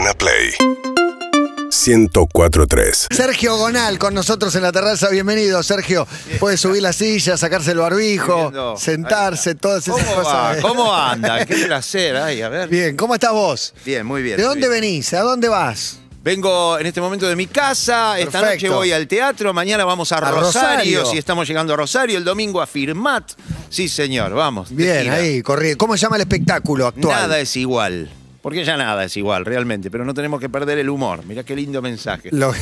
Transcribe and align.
Urbana 0.00 0.14
Play 0.14 0.54
1043. 1.70 3.08
Sergio 3.10 3.58
Gonal 3.58 3.98
con 3.98 4.14
nosotros 4.14 4.54
en 4.54 4.62
la 4.62 4.72
terraza. 4.72 5.10
Bienvenido, 5.10 5.62
Sergio. 5.62 6.06
Puede 6.38 6.56
subir 6.56 6.80
la 6.80 6.94
silla, 6.94 7.36
sacarse 7.36 7.72
el 7.72 7.78
barbijo, 7.78 8.76
sentarse, 8.78 9.56
todas 9.56 9.86
esas 9.86 10.02
¿Cómo 10.02 10.14
cosas. 10.14 10.34
va? 10.34 10.60
¿Cómo 10.62 10.94
anda? 10.94 11.44
Qué 11.44 11.54
placer. 11.66 12.16
Ay, 12.16 12.40
a 12.40 12.48
ver. 12.48 12.70
Bien, 12.70 12.96
¿cómo 12.96 13.12
estás 13.14 13.32
vos? 13.32 13.74
Bien, 13.84 14.06
muy 14.06 14.22
bien. 14.22 14.38
¿De 14.38 14.42
dónde 14.42 14.68
bien. 14.70 14.80
venís? 14.80 15.12
¿A 15.12 15.20
dónde 15.20 15.48
vas? 15.48 15.98
Vengo 16.24 16.78
en 16.78 16.86
este 16.86 17.02
momento 17.02 17.28
de 17.28 17.36
mi 17.36 17.46
casa. 17.46 18.18
Esta 18.18 18.40
Perfecto. 18.40 18.66
noche 18.68 18.68
voy 18.70 18.92
al 18.92 19.06
teatro. 19.06 19.52
Mañana 19.52 19.84
vamos 19.84 20.12
a, 20.12 20.16
A 20.16 20.30
Rosario, 20.30 20.40
Rosario. 20.40 21.06
Si 21.06 21.18
estamos 21.18 21.46
llegando 21.46 21.74
a 21.74 21.76
Rosario. 21.76 22.16
El 22.16 22.24
domingo 22.24 22.62
a 22.62 22.66
Firmat. 22.66 23.32
Sí, 23.68 23.86
señor. 23.86 24.32
Vamos. 24.32 24.74
Bien, 24.74 25.10
ahí, 25.10 25.42
corriendo. 25.42 25.76
¿Cómo 25.76 25.94
se 25.94 26.02
llama 26.02 26.16
el 26.16 26.22
espectáculo 26.22 26.86
actual? 26.86 27.20
Nada 27.22 27.38
es 27.38 27.54
igual. 27.56 28.10
Porque 28.42 28.64
ya 28.64 28.76
nada 28.76 29.04
es 29.04 29.16
igual, 29.16 29.44
realmente. 29.44 29.90
Pero 29.90 30.04
no 30.04 30.14
tenemos 30.14 30.40
que 30.40 30.48
perder 30.48 30.78
el 30.78 30.88
humor. 30.88 31.24
Mirá 31.26 31.44
qué 31.44 31.54
lindo 31.54 31.82
mensaje. 31.82 32.30
Lo- 32.32 32.54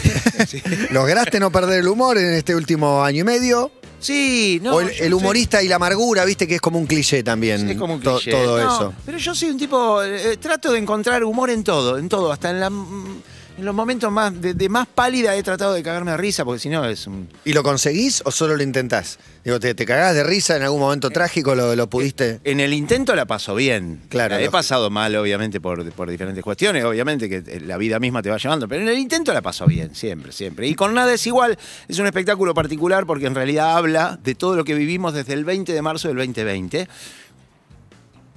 ¿Lograste 0.91 1.39
no 1.41 1.51
perder 1.53 1.80
el 1.80 1.89
humor 1.89 2.19
en 2.19 2.33
este 2.34 2.55
último 2.55 3.03
año 3.05 3.20
y 3.20 3.25
medio? 3.25 3.70
Sí, 4.01 4.61
no. 4.62 4.77
¿O 4.77 4.80
el, 4.80 5.12
humorista 5.15 5.62
y 5.62 5.69
la 5.69 5.77
amargura, 5.77 6.25
viste 6.25 6.47
que 6.47 6.56
es 6.56 6.61
como 6.61 6.79
un 6.79 6.87
cliché 6.87 7.23
también? 7.23 7.69
Es 7.69 7.77
como 7.77 7.95
un 7.95 8.01
to- 8.01 8.17
cliché. 8.17 8.30
todo 8.30 8.59
No, 8.62 8.75
eso. 8.75 8.95
Pero 9.05 9.19
yo 9.19 9.34
soy 9.34 9.51
un 9.51 9.59
tipo, 9.59 10.03
eh, 10.03 10.37
trato 10.37 10.73
de 10.73 10.79
encontrar 10.79 11.25
humor 11.25 11.51
en 11.51 11.65
todo, 11.65 11.98
en 11.98 12.09
todo, 12.09 12.31
hasta 12.33 12.51
en, 12.51 12.61
la, 12.61 12.70
mm, 12.70 13.23
en 13.59 13.65
los 13.65 13.75
momentos 13.75 14.11
más 14.12 14.41
de, 14.41 14.55
de 14.55 14.69
más 14.69 14.87
pálida 14.87 15.35
he 15.37 15.43
tratado 15.43 15.75
de 15.75 15.83
cagarme 15.83 16.12
de 16.12 16.17
risa, 16.17 16.45
porque 16.45 16.61
si 16.61 16.69
no 16.69 16.85
es 16.85 17.07
un... 17.07 17.29
¿Y 17.45 17.53
lo 17.53 17.62
conseguís 17.62 18.23
o 18.25 18.31
solo 18.31 18.57
lo 18.57 18.62
intentás? 18.62 19.19
Digo, 19.45 19.59
¿te, 19.59 19.75
te 19.75 19.84
cagás 19.84 20.15
de 20.15 20.23
risa 20.23 20.57
en 20.57 20.62
algún 20.62 20.81
momento 20.81 21.11
trágico? 21.11 21.55
¿Lo, 21.55 21.75
lo 21.75 21.89
pudiste? 21.91 22.41
En 22.45 22.61
el 22.61 22.73
intento 22.73 23.15
la 23.17 23.27
paso 23.27 23.55
bien. 23.55 24.01
Claro, 24.09 24.31
La 24.31 24.37
he 24.37 24.45
lógico. 24.45 24.53
pasado 24.53 24.91
mal, 24.91 25.15
obviamente, 25.17 25.61
por, 25.61 25.91
por 25.93 26.09
diferentes 26.09 26.45
cuestiones, 26.45 26.84
obviamente 26.84 27.29
que 27.29 27.43
eh, 27.47 27.61
la 27.61 27.77
vida 27.79 27.98
misma 27.98 28.23
te 28.23 28.31
va 28.31 28.37
llevando, 28.39 28.69
pero 28.69 28.83
en 28.83 28.89
el 28.89 28.98
intento 28.98 29.33
la 29.33 29.43
paso 29.43 29.67
bien, 29.67 29.95
siempre, 29.95 30.31
siempre. 30.33 30.69
Y 30.69 30.75
con 30.75 30.95
nada 30.95 31.12
es 31.12 31.27
igual, 31.27 31.59
es 31.89 31.98
un 31.98 32.06
espectáculo 32.06 32.55
particular 32.55 33.06
porque 33.06 33.27
en 33.27 33.34
realidad 33.34 33.77
habla 33.77 34.19
de 34.23 34.34
todo 34.34 34.55
lo 34.55 34.64
que 34.64 34.75
vivimos 34.75 35.14
desde 35.14 35.33
el 35.34 35.45
20 35.45 35.73
de 35.73 35.83
marzo 35.83 36.09
del 36.09 36.17
2020. 36.19 36.86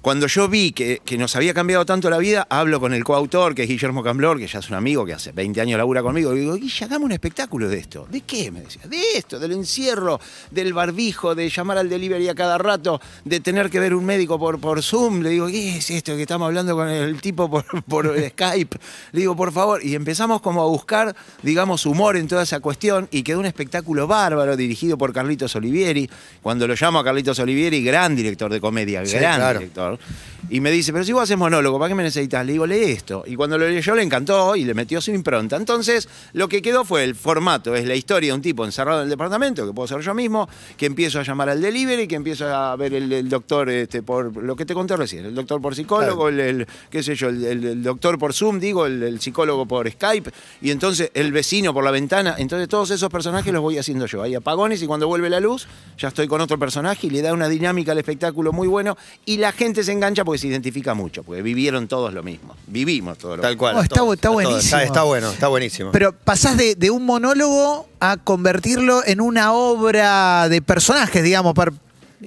Cuando 0.02 0.26
yo 0.26 0.48
vi 0.50 0.72
que, 0.72 1.00
que 1.06 1.16
nos 1.16 1.36
había 1.36 1.54
cambiado 1.54 1.86
tanto 1.86 2.10
la 2.10 2.18
vida, 2.18 2.48
hablo 2.50 2.80
con 2.80 2.92
el 2.92 3.04
coautor, 3.04 3.54
que 3.54 3.62
es 3.64 3.70
Guillermo 3.70 4.02
Camblor, 4.02 4.40
que 4.40 4.48
ya 4.48 4.58
es 4.58 4.68
un 4.70 4.76
amigo 4.76 5.06
que 5.06 5.14
hace 5.14 5.32
20 5.32 5.62
años 5.62 5.78
labura 5.78 6.02
conmigo, 6.02 6.36
y 6.36 6.40
digo, 6.40 6.56
Guilla, 6.56 6.88
hagamos 6.88 7.06
un 7.06 7.12
espectáculo 7.12 7.70
de 7.70 7.78
esto. 7.78 8.08
¿De 8.10 8.22
qué? 8.22 8.50
Me 8.50 8.62
decía, 8.62 8.82
de 8.90 9.00
esto, 9.16 9.38
del 9.38 9.52
encierro, 9.52 10.20
del 10.50 10.74
barbijo, 10.74 11.36
de 11.36 11.48
llamar 11.50 11.78
al 11.78 11.88
delivery 11.88 12.30
a 12.30 12.34
cada 12.34 12.58
rato, 12.58 13.00
de 13.26 13.40
tener 13.42 13.70
que 13.70 13.80
ver 13.80 13.94
un 13.94 14.04
médico 14.04 14.40
por, 14.40 14.60
por 14.60 14.82
Zoom. 14.82 15.22
Le 15.22 15.30
digo, 15.30 15.46
¿qué 15.46 15.78
es 15.78 15.92
esto 15.92 16.16
que 16.16 16.24
estamos 16.24 16.48
hablando 16.48 16.76
con 16.76 16.90
el 16.90 17.22
tipo 17.22 17.48
por, 17.48 17.64
por 17.86 18.08
Skype? 18.30 18.78
Le 19.12 19.20
digo, 19.20 19.36
por 19.36 19.52
favor. 19.52 19.86
Y 19.86 19.94
empezamos 19.94 20.42
como 20.42 20.64
a 20.64 20.66
buscar, 20.66 21.16
digamos, 21.44 21.86
humor 21.86 22.18
en 22.18 22.28
toda 22.28 22.42
esa 22.42 22.60
cuestión, 22.60 23.08
y 23.12 23.22
quedó 23.22 23.40
un 23.40 23.46
espectáculo 23.46 24.08
bárbaro, 24.08 24.58
dirigido 24.58 24.98
por 24.98 25.14
Carlitos 25.14 25.56
Olivieri. 25.56 26.10
Cuando 26.42 26.68
lo 26.68 26.74
llamo 26.74 26.98
a 26.98 27.04
Carlitos 27.04 27.38
Olivieri, 27.38 27.84
gran 27.84 28.16
director 28.16 28.52
de 28.52 28.60
comedia, 28.60 29.06
Sí, 29.06 29.18
gran 29.18 29.36
claro. 29.36 29.60
director. 29.60 29.91
know. 29.92 30.31
Y 30.50 30.60
me 30.60 30.72
dice, 30.72 30.92
pero 30.92 31.06
si 31.06 31.14
vos 31.14 31.24
haces 31.24 31.38
monólogo, 31.38 31.78
¿para 31.80 31.90
qué 31.90 31.96
me 31.96 32.04
necesitas? 32.04 32.46
Le 32.46 32.54
digo, 32.54 32.66
lee 32.66 32.84
esto. 32.92 33.24
Y 33.28 33.36
cuando 33.36 33.58
lo 33.58 33.68
leyó 33.70 33.96
le 33.96 34.04
encantó 34.04 34.56
y 34.56 34.66
le 34.66 34.74
metió 34.74 35.00
su 35.00 35.12
impronta. 35.12 35.56
Entonces, 35.56 36.10
lo 36.34 36.50
que 36.50 36.62
quedó 36.62 36.84
fue 36.84 37.04
el 37.04 37.16
formato, 37.16 37.76
es 37.76 37.86
la 37.86 37.96
historia 37.96 38.32
de 38.32 38.36
un 38.36 38.42
tipo 38.42 38.66
encerrado 38.66 39.00
en 39.00 39.04
el 39.06 39.10
departamento, 39.10 39.66
que 39.68 39.74
puedo 39.74 39.88
ser 39.88 40.00
yo 40.02 40.14
mismo, 40.14 40.50
que 40.78 40.88
empiezo 40.88 41.20
a 41.20 41.24
llamar 41.24 41.50
al 41.50 41.62
delivery, 41.62 42.08
que 42.08 42.16
empiezo 42.16 42.48
a 42.48 42.76
ver 42.76 42.94
el, 42.94 43.12
el 43.14 43.30
doctor 43.30 43.70
este, 43.70 44.02
por 44.04 44.36
lo 44.44 44.56
que 44.56 44.66
te 44.66 44.74
conté 44.74 44.98
recién, 44.98 45.26
el 45.26 45.36
doctor 45.36 45.62
por 45.62 45.76
psicólogo, 45.76 46.28
el, 46.30 46.40
el- 46.40 46.68
qué 46.90 47.04
sé 47.04 47.16
yo, 47.16 47.30
el, 47.30 47.84
doctor 47.84 48.18
por 48.18 48.34
Zoom, 48.34 48.60
digo, 48.60 48.86
el, 48.86 49.04
el 49.04 49.22
psicólogo 49.22 49.66
por 49.68 49.90
Skype, 49.90 50.32
y 50.62 50.72
entonces 50.72 51.12
el 51.14 51.32
vecino 51.32 51.74
por 51.74 51.84
la 51.84 51.92
ventana. 51.92 52.36
Entonces 52.38 52.68
todos 52.68 52.90
esos 52.92 53.10
personajes 53.10 53.54
los 53.54 53.62
voy 53.62 53.78
haciendo 53.78 54.06
yo. 54.08 54.22
Hay 54.24 54.36
apagones 54.36 54.82
y 54.82 54.88
cuando 54.88 55.08
vuelve 55.08 55.30
la 55.30 55.40
luz, 55.40 55.68
ya 55.98 56.08
estoy 56.08 56.28
con 56.28 56.42
otro 56.42 56.58
personaje 56.58 57.08
y 57.08 57.10
le 57.10 57.22
da 57.22 57.32
una 57.34 57.48
dinámica 57.48 57.92
al 57.92 58.00
espectáculo 58.00 58.52
muy 58.52 58.68
bueno 58.68 58.98
y 59.26 59.38
la 59.38 59.52
gente 59.52 59.84
se 59.84 59.92
engancha 59.92 60.24
porque 60.32 60.40
se 60.40 60.48
identifica 60.48 60.94
mucho, 60.94 61.24
porque 61.24 61.42
vivieron 61.42 61.88
todos 61.88 62.14
lo 62.14 62.24
mismo. 62.24 62.56
Vivimos 62.68 63.18
todos 63.18 63.38
lo 63.38 63.42
Tal 63.42 63.52
mismo. 63.52 63.60
cual. 63.60 63.76
Oh, 63.78 63.82
está 63.82 63.96
todo, 63.96 64.08
bu- 64.10 64.14
está 64.16 64.28
todo. 64.30 64.34
buenísimo. 64.34 64.60
Está, 64.62 64.84
está 64.84 65.04
bueno, 65.04 65.30
está 65.32 65.48
buenísimo. 65.48 65.92
Pero 65.92 66.14
pasás 66.14 66.58
de, 66.58 66.76
de 66.76 66.90
un 66.92 67.06
monólogo 67.06 67.88
a 68.00 68.18
convertirlo 68.18 69.02
en 69.06 69.22
una 69.22 69.54
obra 69.54 70.48
de 70.50 70.62
personajes, 70.62 71.24
digamos. 71.24 71.54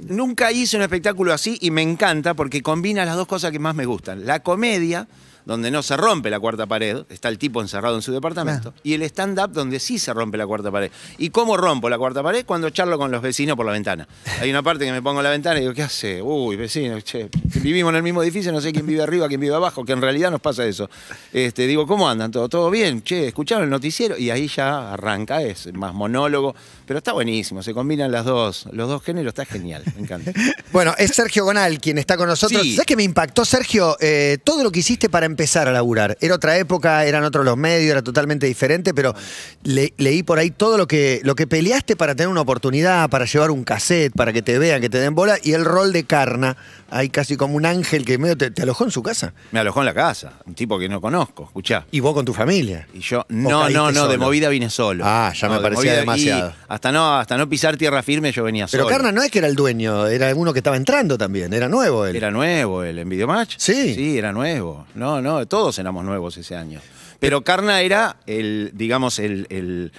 Nunca 0.09 0.51
hice 0.51 0.77
un 0.77 0.83
espectáculo 0.83 1.33
así 1.33 1.57
y 1.61 1.71
me 1.71 1.81
encanta 1.83 2.35
porque 2.35 2.63
combina 2.63 3.05
las 3.05 3.15
dos 3.17 3.27
cosas 3.29 3.53
que 3.53 3.59
más 3.61 3.75
me 3.77 3.87
gustan. 3.87 4.27
La 4.27 4.41
comedia, 4.41 5.07
donde 5.45 5.71
no 5.71 5.83
se 5.83 5.97
rompe 5.97 6.31
la 6.31 6.41
cuarta 6.41 6.67
pared, 6.67 7.05
está 7.09 7.29
el 7.29 7.39
tipo 7.39 7.61
encerrado 7.61 7.97
en 7.97 8.03
su 8.03 8.13
departamento, 8.13 8.75
y 8.83 8.95
el 8.95 9.03
stand-up 9.03 9.53
donde 9.53 9.79
sí 9.79 9.99
se 9.99 10.13
rompe 10.13 10.39
la 10.39 10.47
cuarta 10.47 10.71
pared. 10.71 10.91
¿Y 11.19 11.31
cómo 11.31 11.57
rompo 11.57 11.89
la 11.89 11.99
cuarta 11.99 12.23
pared? 12.23 12.45
Cuando 12.47 12.71
charlo 12.71 12.99
con 12.99 13.11
los 13.11 13.23
vecinos 13.23 13.57
por 13.57 13.67
la 13.67 13.73
ventana. 13.73 14.09
Hay 14.41 14.51
una 14.51 14.63
parte 14.63 14.85
que 14.85 14.93
me 14.93 15.03
pongo 15.03 15.21
en 15.21 15.25
la 15.25 15.31
ventana 15.31 15.59
y 15.59 15.63
digo, 15.63 15.75
¿qué 15.75 15.83
hace? 15.83 16.23
Uy, 16.23 16.57
vecino, 16.57 17.01
che, 17.01 17.29
vivimos 17.61 17.91
en 17.91 17.97
el 17.97 18.03
mismo 18.03 18.23
edificio, 18.23 18.53
no 18.53 18.61
sé 18.61 18.73
quién 18.73 18.87
vive 18.87 19.03
arriba, 19.03 19.29
quién 19.29 19.41
vive 19.41 19.55
abajo, 19.55 19.85
que 19.85 19.93
en 19.93 20.01
realidad 20.01 20.31
nos 20.31 20.41
pasa 20.41 20.65
eso. 20.65 20.89
Este, 21.33 21.67
digo, 21.67 21.87
¿cómo 21.87 22.09
andan? 22.09 22.31
¿Todo, 22.31 22.49
todo 22.49 22.71
bien? 22.71 23.03
Che, 23.03 23.29
¿escucharon 23.29 23.65
el 23.65 23.71
noticiero? 23.71 24.17
Y 24.17 24.31
ahí 24.31 24.49
ya 24.49 24.93
arranca, 24.93 25.43
es 25.43 25.73
más 25.75 25.93
monólogo, 25.95 26.55
pero 26.87 26.99
está 26.99 27.13
buenísimo, 27.13 27.63
se 27.63 27.75
combinan 27.75 28.11
las 28.11 28.25
dos, 28.25 28.67
los 28.73 28.89
dos 28.89 29.03
géneros, 29.03 29.33
está 29.33 29.45
genial, 29.45 29.83
me 29.95 30.03
encanta. 30.03 30.33
Bueno, 30.73 30.93
es 30.99 31.13
Sergio 31.13 31.45
Gonal 31.45 31.79
quien 31.79 31.99
está 31.99 32.17
con 32.17 32.27
nosotros. 32.27 32.63
Sí. 32.63 32.75
¿Sabes 32.75 32.87
qué 32.87 32.97
me 32.97 33.05
impactó, 33.05 33.45
Sergio? 33.45 33.97
Eh, 34.01 34.39
todo 34.43 34.65
lo 34.65 34.73
que 34.73 34.81
hiciste 34.81 35.09
para 35.09 35.25
empezar 35.25 35.34
a 35.69 35.73
laburar. 35.73 36.17
Era 36.21 36.35
otra 36.35 36.57
época, 36.57 37.05
eran 37.05 37.25
otros 37.25 37.45
los 37.45 37.57
medios, 37.57 37.91
era 37.93 38.03
totalmente 38.03 38.47
diferente, 38.47 38.95
pero 38.95 39.15
le- 39.63 39.93
leí 39.99 40.23
por 40.23 40.39
ahí 40.39 40.51
todo 40.51 40.77
lo 40.79 40.87
que, 40.87 41.21
lo 41.25 41.35
que 41.35 41.47
peleaste 41.47 41.97
para 41.97 42.15
tener 42.15 42.29
una 42.29 42.41
oportunidad, 42.43 43.09
para 43.11 43.25
llevar 43.25 43.51
un 43.51 43.65
cassette, 43.65 44.13
para 44.15 44.33
que 44.33 44.43
te 44.43 44.59
vean, 44.59 44.81
que 44.81 44.89
te 44.91 44.99
den 44.99 45.15
bola, 45.15 45.37
y 45.43 45.53
el 45.53 45.65
rol 45.65 45.93
de 45.93 46.05
Carna, 46.05 46.57
ahí 46.91 47.09
casi 47.09 47.37
como 47.37 47.55
un 47.57 47.67
ángel 47.67 48.05
que 48.05 48.19
medio 48.19 48.37
te, 48.37 48.51
te 48.51 48.63
alojó 48.63 48.85
en 48.85 48.91
su 48.91 49.03
casa. 49.03 49.33
Me 49.53 49.61
alojó 49.61 49.81
en 49.81 49.87
la 49.87 49.95
casa, 49.95 50.33
un 50.47 50.55
tipo 50.55 50.79
que 50.79 50.89
no 50.89 51.01
conozco, 51.01 51.45
escuchá. 51.45 51.87
Y 51.91 52.01
vos 52.01 52.15
con 52.15 52.25
tu 52.25 52.33
familia. 52.35 52.87
Y 52.95 53.01
yo, 53.01 53.21
¿O 53.21 53.25
no, 53.29 53.69
no, 53.71 53.91
no, 53.93 54.09
de 54.09 54.19
movida 54.19 54.49
vine 54.49 54.71
solo. 54.71 55.05
Ah, 55.07 55.33
ya 55.35 55.49
me 55.49 55.57
de 55.57 55.61
parecía 55.61 55.83
movida- 55.93 56.01
demasiado. 56.01 56.55
hasta 56.69 56.93
no, 56.93 57.17
hasta 57.19 57.37
no 57.37 57.49
pisar 57.49 57.77
tierra 57.77 58.03
firme 58.03 58.33
yo 58.33 58.45
venía 58.45 58.67
Pero 58.71 58.85
solo. 58.85 58.95
Carna 58.95 59.13
no 59.13 59.23
es 59.23 59.31
que 59.31 59.39
era 59.39 59.49
el 59.49 59.55
dueño, 59.57 60.07
era 60.07 60.35
uno 60.35 60.53
que 60.53 60.61
estaba 60.61 60.77
entrando 60.77 61.19
también, 61.19 61.53
era 61.53 61.69
nuevo 61.69 62.07
él. 62.07 62.17
Era 62.17 62.31
nuevo 62.31 62.83
el 62.85 62.99
en 62.99 63.09
Videomatch. 63.09 63.57
Sí. 63.59 63.95
Sí, 63.95 64.19
era 64.19 64.33
nuevo. 64.33 64.87
No, 64.95 65.21
no, 65.25 65.45
todos 65.49 65.79
éramos 65.79 66.05
nuevos 66.05 66.37
ese 66.37 66.55
año. 66.55 66.81
Pero 67.19 67.43
Carna 67.43 67.81
era 67.81 68.19
el, 68.27 68.71
digamos, 68.75 69.19
el, 69.19 69.47
el, 69.51 69.91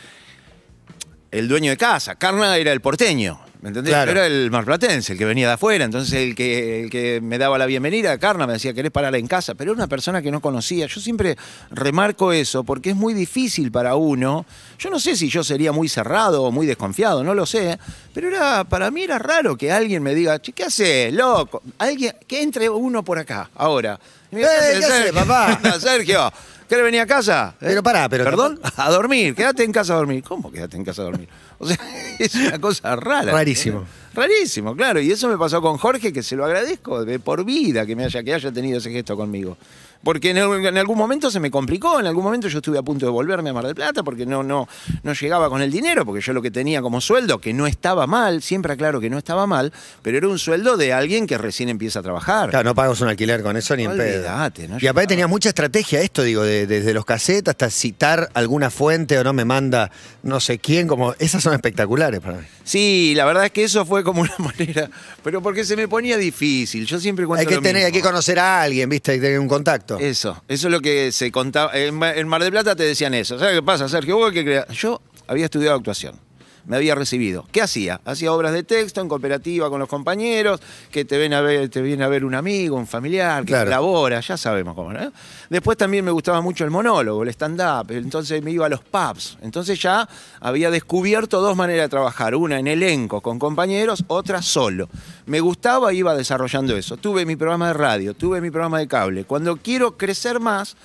el 1.32 1.48
dueño 1.48 1.72
de 1.72 1.78
casa. 1.78 2.16
Carna 2.16 2.56
era 2.56 2.72
el 2.72 2.80
porteño. 2.80 3.40
¿Me 3.66 3.70
entendés? 3.70 3.94
Claro. 3.94 4.12
Yo 4.14 4.20
Era 4.20 4.28
el 4.28 4.52
marplatense, 4.52 5.14
el 5.14 5.18
que 5.18 5.26
venía 5.26 5.48
de 5.48 5.54
afuera. 5.54 5.86
Entonces 5.86 6.14
el 6.14 6.36
que, 6.36 6.84
el 6.84 6.92
que 6.92 7.20
me 7.20 7.40
daba 7.40 7.58
la 7.58 7.66
bienvenida, 7.66 8.16
Carna, 8.20 8.46
me 8.46 8.54
decía, 8.54 8.76
¿querés 8.76 8.92
parar 8.92 9.16
en 9.16 9.26
casa? 9.26 9.56
Pero 9.56 9.72
era 9.72 9.78
una 9.80 9.88
persona 9.88 10.22
que 10.22 10.30
no 10.30 10.40
conocía. 10.40 10.86
Yo 10.86 11.02
siempre 11.02 11.36
remarco 11.72 12.32
eso 12.32 12.64
porque 12.64 12.92
es 12.92 12.96
muy 12.96 13.16
difícil 13.16 13.72
para 13.72 13.96
uno. 13.96 14.46
Yo 14.78 14.92
no 14.92 15.00
sé 15.00 15.16
si 15.16 15.30
yo 15.30 15.44
sería 15.44 15.72
muy 15.72 15.90
cerrado 15.90 16.44
o 16.44 16.52
muy 16.52 16.68
desconfiado, 16.68 17.24
no 17.24 17.34
lo 17.34 17.48
sé. 17.48 17.80
Pero 18.14 18.28
era, 18.28 18.66
para 18.66 18.92
mí 18.92 19.02
era 19.02 19.18
raro 19.18 19.58
que 19.58 19.72
alguien 19.72 20.04
me 20.04 20.14
diga, 20.14 20.40
che, 20.40 20.54
¿qué 20.54 20.66
haces, 20.66 21.12
loco? 21.12 21.64
Alguien, 21.80 22.14
que 22.28 22.44
entre 22.44 22.70
uno 22.70 23.04
por 23.04 23.18
acá, 23.18 23.50
ahora. 23.56 24.00
Y 24.32 24.36
me 24.36 24.42
diga, 24.42 24.52
Eh, 24.54 24.78
¿qué 24.78 24.86
haces, 24.86 25.12
papá? 25.12 25.60
Sergio, 25.80 26.32
¿querés 26.70 26.86
venir 26.86 27.02
a 27.02 27.08
casa? 27.08 27.56
Pero 27.60 27.82
pará, 27.82 28.08
pero 28.10 28.26
¿Perdón? 28.26 28.60
A 28.78 28.92
dormir, 28.92 29.34
quédate 29.34 29.64
en 29.64 29.72
casa 29.72 29.94
a 29.94 29.96
dormir. 29.96 30.24
¿Cómo 30.24 30.52
quédate 30.52 30.78
en 30.78 30.86
casa 30.86 31.02
a 31.02 31.06
dormir? 31.06 31.28
O 31.60 31.68
sea, 31.68 31.78
es 32.20 32.36
una 32.36 32.60
cosa 32.60 32.96
rara. 32.96 33.32
Rarísimo. 33.32 33.86
Rarísimo, 34.16 34.76
claro. 34.76 35.00
Y 35.02 35.12
eso 35.12 35.28
me 35.28 35.38
pasó 35.38 35.62
con 35.62 35.78
Jorge, 35.78 36.12
que 36.14 36.24
se 36.24 36.36
lo 36.36 36.46
agradezco 36.46 37.04
de 37.06 37.20
por 37.20 37.44
vida 37.46 37.86
que 37.86 37.96
me 37.96 38.06
haya, 38.06 38.24
que 38.24 38.34
haya 38.34 38.52
tenido 38.52 38.78
ese 38.78 38.92
gesto 38.92 39.16
conmigo. 39.18 39.58
Porque 40.04 40.30
en, 40.30 40.38
el- 40.38 40.66
en 40.66 40.78
algún 40.78 40.98
momento 41.00 41.32
se 41.32 41.40
me 41.40 41.50
complicó, 41.50 42.00
en 42.00 42.06
algún 42.06 42.24
momento 42.24 42.48
yo 42.48 42.60
estuve 42.60 42.78
a 42.78 42.84
punto 42.84 43.08
de 43.08 43.12
volverme 43.12 43.50
a 43.50 43.54
Mar 43.54 43.66
del 43.66 43.74
Plata 43.74 44.04
porque 44.04 44.26
no, 44.28 44.44
no, 44.44 44.68
no 45.02 45.14
llegaba 45.14 45.50
con 45.50 45.64
el 45.64 45.72
dinero, 45.72 46.06
porque 46.06 46.22
yo 46.22 46.32
lo 46.32 46.44
que 46.44 46.52
tenía 46.52 46.80
como 46.84 47.02
sueldo, 47.02 47.40
que 47.40 47.54
no 47.54 47.66
estaba 47.66 48.06
mal, 48.06 48.44
siempre 48.44 48.74
aclaro 48.74 49.00
que 49.02 49.10
no 49.10 49.18
estaba 49.18 49.48
mal, 49.48 49.74
pero 50.04 50.18
era 50.20 50.28
un 50.28 50.38
sueldo 50.38 50.78
de 50.78 50.94
alguien 50.94 51.26
que 51.26 51.40
recién 51.40 51.70
empieza 51.70 52.00
a 52.00 52.04
trabajar. 52.04 52.52
Claro, 52.52 52.66
no 52.70 52.76
pagamos 52.76 53.02
un 53.02 53.08
alquiler 53.08 53.42
con 53.42 53.58
eso 53.58 53.76
ni 53.76 53.86
en 53.86 53.98
pedo. 53.98 54.30
No 54.70 54.78
y 54.80 54.86
aparte 54.86 55.08
tenía 55.08 55.28
mucha 55.28 55.50
estrategia 55.50 56.02
esto, 56.02 56.22
digo, 56.22 56.44
de- 56.44 56.68
desde 56.68 56.94
los 56.94 57.04
cassettes 57.04 57.50
hasta 57.50 57.72
citar 57.72 58.30
alguna 58.36 58.70
fuente 58.70 59.18
o 59.18 59.24
no 59.24 59.34
me 59.34 59.44
manda 59.46 59.90
no 60.22 60.40
sé 60.40 60.60
quién, 60.60 60.88
como 60.88 61.16
esas 61.18 61.42
son 61.42 61.54
espectaculares 61.56 62.20
para 62.20 62.38
mí. 62.38 62.44
Sí, 62.64 63.14
la 63.16 63.26
verdad 63.26 63.46
es 63.46 63.52
que 63.52 63.64
eso 63.64 63.86
fue 63.86 64.04
como 64.06 64.22
una 64.22 64.36
manera, 64.40 64.90
pero 65.22 65.42
porque 65.42 65.66
se 65.66 65.76
me 65.76 65.90
ponía 65.90 66.18
difícil. 66.18 66.86
Yo 66.86 66.98
siempre 67.00 67.26
cuento 67.26 67.42
Hay 67.42 67.48
que 67.48 67.56
lo 67.56 67.62
tener, 67.62 67.86
hay 67.86 67.92
que 67.92 68.02
conocer 68.02 68.40
a 68.40 68.62
alguien, 68.62 68.88
¿viste? 68.88 69.12
Hay 69.12 69.18
que 69.18 69.26
tener 69.26 69.40
un 69.40 69.50
contacto. 69.50 70.00
Eso, 70.00 70.42
eso 70.48 70.68
es 70.68 70.72
lo 70.72 70.80
que 70.80 71.12
se 71.12 71.32
contaba. 71.32 71.72
En 71.74 71.94
Mar 71.96 72.42
del 72.42 72.52
Plata 72.52 72.76
te 72.76 72.84
decían 72.84 73.14
eso. 73.14 73.38
¿Sabes 73.38 73.56
qué 73.56 73.64
pasa, 73.64 73.90
Sergio? 73.90 74.16
Vos 74.16 74.32
qué 74.32 74.46
creas? 74.46 74.68
Yo 74.70 75.02
había 75.28 75.46
estudiado 75.46 75.76
actuación. 75.76 76.25
Me 76.66 76.76
había 76.78 76.96
recibido. 76.96 77.46
¿Qué 77.52 77.62
hacía? 77.62 78.02
Hacía 78.06 78.32
obras 78.34 78.54
de 78.54 78.64
texto 78.64 79.02
en 79.02 79.08
cooperativa 79.08 79.70
con 79.70 79.80
los 79.80 79.90
compañeros, 79.90 80.60
que 80.92 81.06
te 81.06 81.18
ven 81.18 81.34
a 81.34 81.42
ver, 81.42 81.70
te 81.70 81.82
viene 81.82 82.04
a 82.04 82.08
ver 82.08 82.26
un 82.26 82.36
amigo, 82.36 82.76
un 82.78 82.88
familiar, 82.88 83.44
que 83.44 83.48
Claro. 83.54 83.70
labora, 83.70 84.20
ya 84.20 84.38
sabemos 84.38 84.76
cómo, 84.76 84.92
¿no? 84.94 85.12
Después 85.50 85.78
también 85.78 86.04
me 86.04 86.12
gustaba 86.12 86.42
mucho 86.42 86.64
el 86.64 86.72
monólogo, 86.72 87.24
el 87.24 87.30
stand-up, 87.30 87.92
entonces 87.92 88.42
me 88.44 88.52
iba 88.52 88.66
a 88.66 88.70
los 88.70 88.82
pubs. 88.82 89.38
Entonces 89.42 89.80
ya 89.82 90.08
había 90.40 90.72
descubierto 90.72 91.42
dos 91.42 91.56
maneras 91.56 91.86
de 91.86 91.90
trabajar, 91.90 92.36
una 92.36 92.60
en 92.60 92.68
elenco 92.68 93.22
con 93.22 93.40
compañeros, 93.40 94.04
otra 94.08 94.42
solo. 94.42 94.90
Me 95.26 95.40
gustaba 95.40 95.92
e 95.92 95.96
iba 95.96 96.16
desarrollando 96.16 96.76
eso. 96.76 96.98
Tuve 96.98 97.26
mi 97.26 97.36
programa 97.36 97.68
de 97.68 97.74
radio, 97.74 98.14
tuve 98.14 98.42
mi 98.42 98.52
programa 98.52 98.80
de 98.80 98.88
cable. 98.88 99.24
Cuando 99.26 99.58
quiero 99.58 99.98
crecer 99.98 100.40
más, 100.40 100.76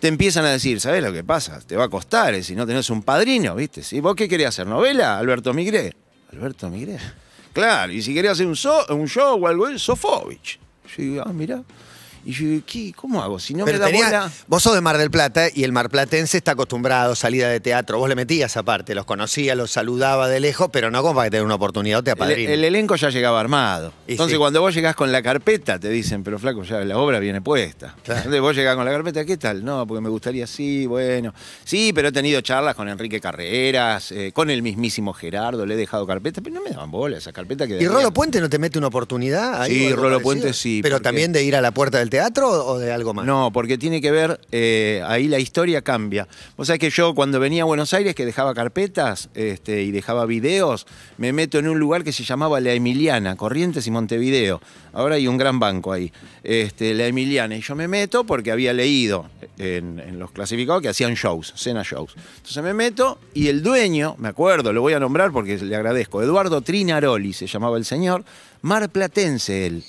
te 0.00 0.08
empiezan 0.08 0.44
a 0.44 0.50
decir, 0.50 0.80
¿sabes 0.80 1.02
lo 1.02 1.12
que 1.12 1.24
pasa? 1.24 1.60
Te 1.60 1.76
va 1.76 1.84
a 1.84 1.88
costar 1.88 2.34
eh, 2.34 2.42
si 2.42 2.54
no 2.54 2.66
tenés 2.66 2.88
un 2.90 3.02
padrino, 3.02 3.54
¿viste? 3.54 3.82
¿Sí? 3.82 4.00
¿Vos 4.00 4.14
qué 4.14 4.28
querés 4.28 4.48
hacer? 4.48 4.66
¿Novela? 4.66 5.18
Alberto 5.18 5.52
Migré. 5.54 5.94
Alberto 6.32 6.68
Migré. 6.70 6.98
Claro, 7.52 7.92
y 7.92 8.02
si 8.02 8.14
querés 8.14 8.32
hacer 8.32 8.46
un, 8.46 8.56
so- 8.56 8.86
un 8.94 9.08
show 9.08 9.42
o 9.42 9.46
algo, 9.48 9.76
Sofovich. 9.78 10.58
Yo 10.96 11.02
digo, 11.02 11.22
ah, 11.26 11.32
mirá. 11.32 11.62
Y 12.24 12.32
yo 12.32 12.62
¿qué? 12.66 12.92
¿Cómo 12.94 13.22
hago? 13.22 13.38
Si 13.38 13.54
no 13.54 13.64
Pero 13.64 13.78
me 13.78 13.80
da 13.80 13.86
tenía- 13.86 14.04
bola. 14.06 14.32
vos 14.46 14.62
sos 14.62 14.74
de 14.74 14.80
Mar 14.80 14.98
del 14.98 15.10
Plata 15.10 15.46
y 15.54 15.64
el 15.64 15.72
marplatense 15.72 16.36
está 16.38 16.52
acostumbrado, 16.52 17.14
salida 17.14 17.48
de 17.48 17.60
teatro. 17.60 17.98
Vos 17.98 18.08
le 18.08 18.14
metías 18.14 18.56
aparte, 18.56 18.94
los 18.94 19.04
conocía, 19.06 19.54
los 19.54 19.70
saludaba 19.70 20.28
de 20.28 20.40
lejos, 20.40 20.68
pero 20.72 20.90
no 20.90 21.00
como 21.02 21.14
para 21.14 21.26
que 21.26 21.30
tenga 21.32 21.44
una 21.44 21.54
oportunidad 21.54 22.00
o 22.00 22.02
te 22.02 22.10
El, 22.10 22.16
apadrine. 22.16 22.54
el 22.54 22.64
elenco 22.64 22.96
ya 22.96 23.10
llegaba 23.10 23.40
armado. 23.40 23.92
Y 24.06 24.12
Entonces, 24.12 24.34
sí. 24.34 24.38
cuando 24.38 24.60
vos 24.60 24.74
llegás 24.74 24.94
con 24.96 25.10
la 25.12 25.22
carpeta, 25.22 25.78
te 25.78 25.88
dicen, 25.88 26.22
pero 26.22 26.38
flaco, 26.38 26.62
ya 26.64 26.80
la 26.80 26.98
obra 26.98 27.18
viene 27.18 27.40
puesta. 27.40 27.94
Claro. 28.04 28.18
Entonces, 28.18 28.40
vos 28.40 28.54
llegás 28.56 28.76
con 28.76 28.84
la 28.84 28.90
carpeta, 28.92 29.24
¿qué 29.24 29.36
tal? 29.36 29.64
No, 29.64 29.86
porque 29.86 30.00
me 30.00 30.08
gustaría 30.08 30.46
sí, 30.46 30.86
bueno. 30.86 31.32
Sí, 31.64 31.92
pero 31.94 32.08
he 32.08 32.12
tenido 32.12 32.40
charlas 32.40 32.74
con 32.74 32.88
Enrique 32.88 33.20
Carreras, 33.20 34.12
eh, 34.12 34.32
con 34.32 34.50
el 34.50 34.62
mismísimo 34.62 35.12
Gerardo, 35.12 35.64
le 35.66 35.74
he 35.74 35.76
dejado 35.76 36.06
carpeta, 36.06 36.40
pero 36.40 36.54
no 36.56 36.62
me 36.62 36.70
daban 36.70 36.90
bola 36.90 37.16
esa 37.18 37.32
carpeta 37.32 37.66
que 37.66 37.78
¿Y 37.80 37.86
Rolo 37.86 38.12
Puente 38.12 38.40
no 38.40 38.48
te 38.50 38.58
mete 38.58 38.78
una 38.78 38.88
oportunidad? 38.88 39.62
ahí 39.62 39.72
Sí, 39.78 39.84
o 39.86 39.88
algo 39.90 40.02
Rolo? 40.02 40.20
Puente 40.20 40.52
sí, 40.52 40.80
¿Pero 40.82 40.96
porque- 40.96 41.04
también 41.04 41.32
de 41.32 41.42
ir 41.42 41.56
a 41.56 41.60
la 41.60 41.70
puerta 41.70 41.98
del 41.98 42.07
teatro 42.10 42.48
o 42.48 42.78
de 42.78 42.92
algo 42.92 43.14
más? 43.14 43.26
No, 43.26 43.50
porque 43.52 43.78
tiene 43.78 44.00
que 44.00 44.10
ver, 44.10 44.40
eh, 44.52 45.02
ahí 45.06 45.28
la 45.28 45.38
historia 45.38 45.82
cambia. 45.82 46.28
Vos 46.56 46.66
sabés 46.66 46.80
que 46.80 46.90
yo 46.90 47.14
cuando 47.14 47.40
venía 47.40 47.62
a 47.62 47.66
Buenos 47.66 47.94
Aires, 47.94 48.14
que 48.14 48.24
dejaba 48.24 48.54
carpetas 48.54 49.28
este, 49.34 49.82
y 49.82 49.90
dejaba 49.90 50.26
videos, 50.26 50.86
me 51.16 51.32
meto 51.32 51.58
en 51.58 51.68
un 51.68 51.78
lugar 51.78 52.04
que 52.04 52.12
se 52.12 52.24
llamaba 52.24 52.60
La 52.60 52.72
Emiliana, 52.72 53.36
Corrientes 53.36 53.86
y 53.86 53.90
Montevideo. 53.90 54.60
Ahora 54.92 55.16
hay 55.16 55.28
un 55.28 55.36
gran 55.36 55.60
banco 55.60 55.92
ahí, 55.92 56.12
este, 56.42 56.94
La 56.94 57.06
Emiliana. 57.06 57.56
Y 57.56 57.60
yo 57.60 57.74
me 57.74 57.88
meto 57.88 58.24
porque 58.24 58.50
había 58.50 58.72
leído 58.72 59.26
en, 59.58 60.00
en 60.00 60.18
los 60.18 60.30
clasificados 60.30 60.82
que 60.82 60.88
hacían 60.88 61.14
shows, 61.14 61.52
cena 61.56 61.82
shows. 61.84 62.14
Entonces 62.36 62.62
me 62.62 62.74
meto 62.74 63.18
y 63.34 63.48
el 63.48 63.62
dueño, 63.62 64.16
me 64.18 64.28
acuerdo, 64.28 64.72
lo 64.72 64.80
voy 64.80 64.94
a 64.94 65.00
nombrar 65.00 65.30
porque 65.32 65.58
le 65.58 65.76
agradezco, 65.76 66.22
Eduardo 66.22 66.60
Trinaroli 66.62 67.32
se 67.32 67.46
llamaba 67.46 67.76
el 67.76 67.84
señor, 67.84 68.24
marplatense 68.62 69.66
él. 69.66 69.84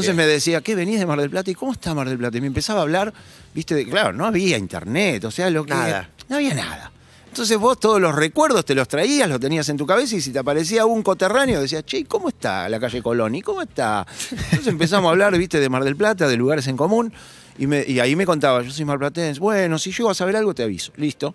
Entonces 0.00 0.14
me 0.16 0.26
decía, 0.26 0.60
¿qué 0.60 0.74
venís 0.74 0.98
de 0.98 1.06
Mar 1.06 1.18
del 1.20 1.30
Plata? 1.30 1.50
¿Y 1.50 1.54
cómo 1.54 1.72
está 1.72 1.94
Mar 1.94 2.08
del 2.08 2.18
Plata? 2.18 2.36
Y 2.38 2.40
me 2.40 2.46
empezaba 2.48 2.80
a 2.80 2.82
hablar, 2.82 3.12
viste, 3.54 3.74
de- 3.74 3.86
claro, 3.88 4.12
no 4.12 4.26
había 4.26 4.58
internet, 4.58 5.24
o 5.24 5.30
sea, 5.30 5.48
lo 5.50 5.64
que. 5.64 5.70
Nada. 5.70 6.08
No 6.28 6.36
había 6.36 6.54
nada. 6.54 6.92
Entonces 7.28 7.58
vos 7.58 7.78
todos 7.78 8.00
los 8.00 8.14
recuerdos 8.14 8.64
te 8.64 8.74
los 8.74 8.88
traías, 8.88 9.28
los 9.28 9.38
tenías 9.38 9.68
en 9.68 9.76
tu 9.76 9.84
cabeza 9.86 10.16
y 10.16 10.22
si 10.22 10.32
te 10.32 10.38
aparecía 10.38 10.86
un 10.86 11.02
coterráneo 11.02 11.60
decías, 11.60 11.84
che, 11.84 12.04
¿cómo 12.06 12.30
está 12.30 12.66
la 12.68 12.80
calle 12.80 13.02
Colón? 13.02 13.34
¿Y 13.34 13.42
cómo 13.42 13.60
está? 13.60 14.06
Entonces 14.30 14.66
empezamos 14.68 15.08
a 15.08 15.10
hablar, 15.12 15.36
viste, 15.36 15.60
de 15.60 15.68
Mar 15.68 15.84
del 15.84 15.96
Plata, 15.96 16.26
de 16.28 16.36
lugares 16.36 16.66
en 16.66 16.76
común. 16.78 17.12
Y, 17.58 17.66
me- 17.66 17.84
y 17.86 18.00
ahí 18.00 18.16
me 18.16 18.24
contaba, 18.26 18.62
yo 18.62 18.70
soy 18.70 18.84
marplatense, 18.86 19.38
bueno, 19.40 19.78
si 19.78 19.90
llego 19.92 20.10
a 20.10 20.14
saber 20.14 20.36
algo 20.36 20.54
te 20.54 20.62
aviso, 20.62 20.92
listo. 20.96 21.34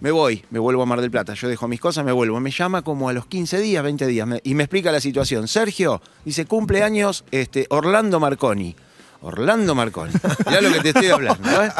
Me 0.00 0.12
voy, 0.12 0.44
me 0.50 0.60
vuelvo 0.60 0.82
a 0.82 0.86
Mar 0.86 1.00
del 1.00 1.10
Plata. 1.10 1.34
Yo 1.34 1.48
dejo 1.48 1.66
mis 1.66 1.80
cosas, 1.80 2.04
me 2.04 2.12
vuelvo. 2.12 2.38
Me 2.38 2.52
llama 2.52 2.82
como 2.82 3.08
a 3.08 3.12
los 3.12 3.26
15 3.26 3.58
días, 3.58 3.82
20 3.82 4.06
días, 4.06 4.28
y 4.44 4.54
me 4.54 4.62
explica 4.62 4.92
la 4.92 5.00
situación. 5.00 5.48
Sergio, 5.48 6.00
dice, 6.24 6.46
cumpleaños 6.46 7.24
este, 7.32 7.66
Orlando 7.70 8.20
Marconi. 8.20 8.76
Orlando 9.22 9.74
Marconi. 9.74 10.12
Mirá 10.46 10.60
lo 10.60 10.72
que 10.72 10.80
te 10.80 10.88
estoy 10.90 11.08
hablando. 11.08 11.48
¿eh? 11.64 11.70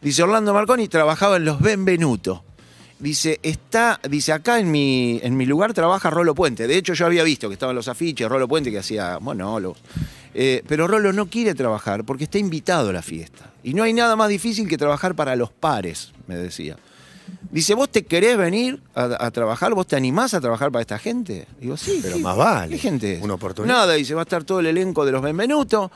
Dice, 0.00 0.22
Orlando 0.22 0.54
Marconi 0.54 0.86
trabajaba 0.86 1.36
en 1.36 1.44
los 1.44 1.60
Benvenuto. 1.60 2.44
Dice, 3.00 3.40
está, 3.42 4.00
dice, 4.08 4.32
acá 4.32 4.60
en 4.60 4.70
mi, 4.70 5.18
en 5.24 5.36
mi 5.36 5.44
lugar 5.44 5.74
trabaja 5.74 6.10
Rolo 6.10 6.36
Puente. 6.36 6.68
De 6.68 6.76
hecho, 6.76 6.94
yo 6.94 7.06
había 7.06 7.24
visto 7.24 7.48
que 7.48 7.54
estaban 7.54 7.74
los 7.74 7.88
afiches, 7.88 8.28
Rolo 8.28 8.46
Puente 8.46 8.70
que 8.70 8.78
hacía 8.78 9.18
monólogos. 9.20 9.78
Eh, 10.32 10.62
pero 10.68 10.86
Rolo 10.86 11.12
no 11.12 11.26
quiere 11.26 11.56
trabajar 11.56 12.04
porque 12.04 12.24
está 12.24 12.38
invitado 12.38 12.90
a 12.90 12.92
la 12.92 13.02
fiesta. 13.02 13.52
Y 13.64 13.74
no 13.74 13.82
hay 13.82 13.92
nada 13.92 14.14
más 14.14 14.28
difícil 14.28 14.68
que 14.68 14.78
trabajar 14.78 15.16
para 15.16 15.34
los 15.34 15.50
pares, 15.50 16.12
me 16.28 16.36
decía. 16.36 16.76
Dice, 17.50 17.74
¿vos 17.74 17.88
te 17.88 18.04
querés 18.04 18.36
venir 18.36 18.80
a, 18.94 19.24
a 19.26 19.30
trabajar? 19.30 19.72
¿Vos 19.74 19.86
te 19.86 19.96
animás 19.96 20.34
a 20.34 20.40
trabajar 20.40 20.70
para 20.70 20.82
esta 20.82 20.98
gente? 20.98 21.46
Digo, 21.60 21.76
sí. 21.76 21.98
Pero 22.02 22.16
¿qué- 22.16 22.22
más 22.22 22.36
vale. 22.36 22.72
¿Qué 22.76 22.78
gente 22.78 23.14
es? 23.14 23.22
Una 23.22 23.34
oportunidad. 23.34 23.74
Nada, 23.74 23.94
dice, 23.94 24.14
va 24.14 24.22
a 24.22 24.24
estar 24.24 24.44
todo 24.44 24.60
el 24.60 24.66
elenco 24.66 25.06
de 25.06 25.12
los 25.12 25.22
Benvenuto. 25.22 25.90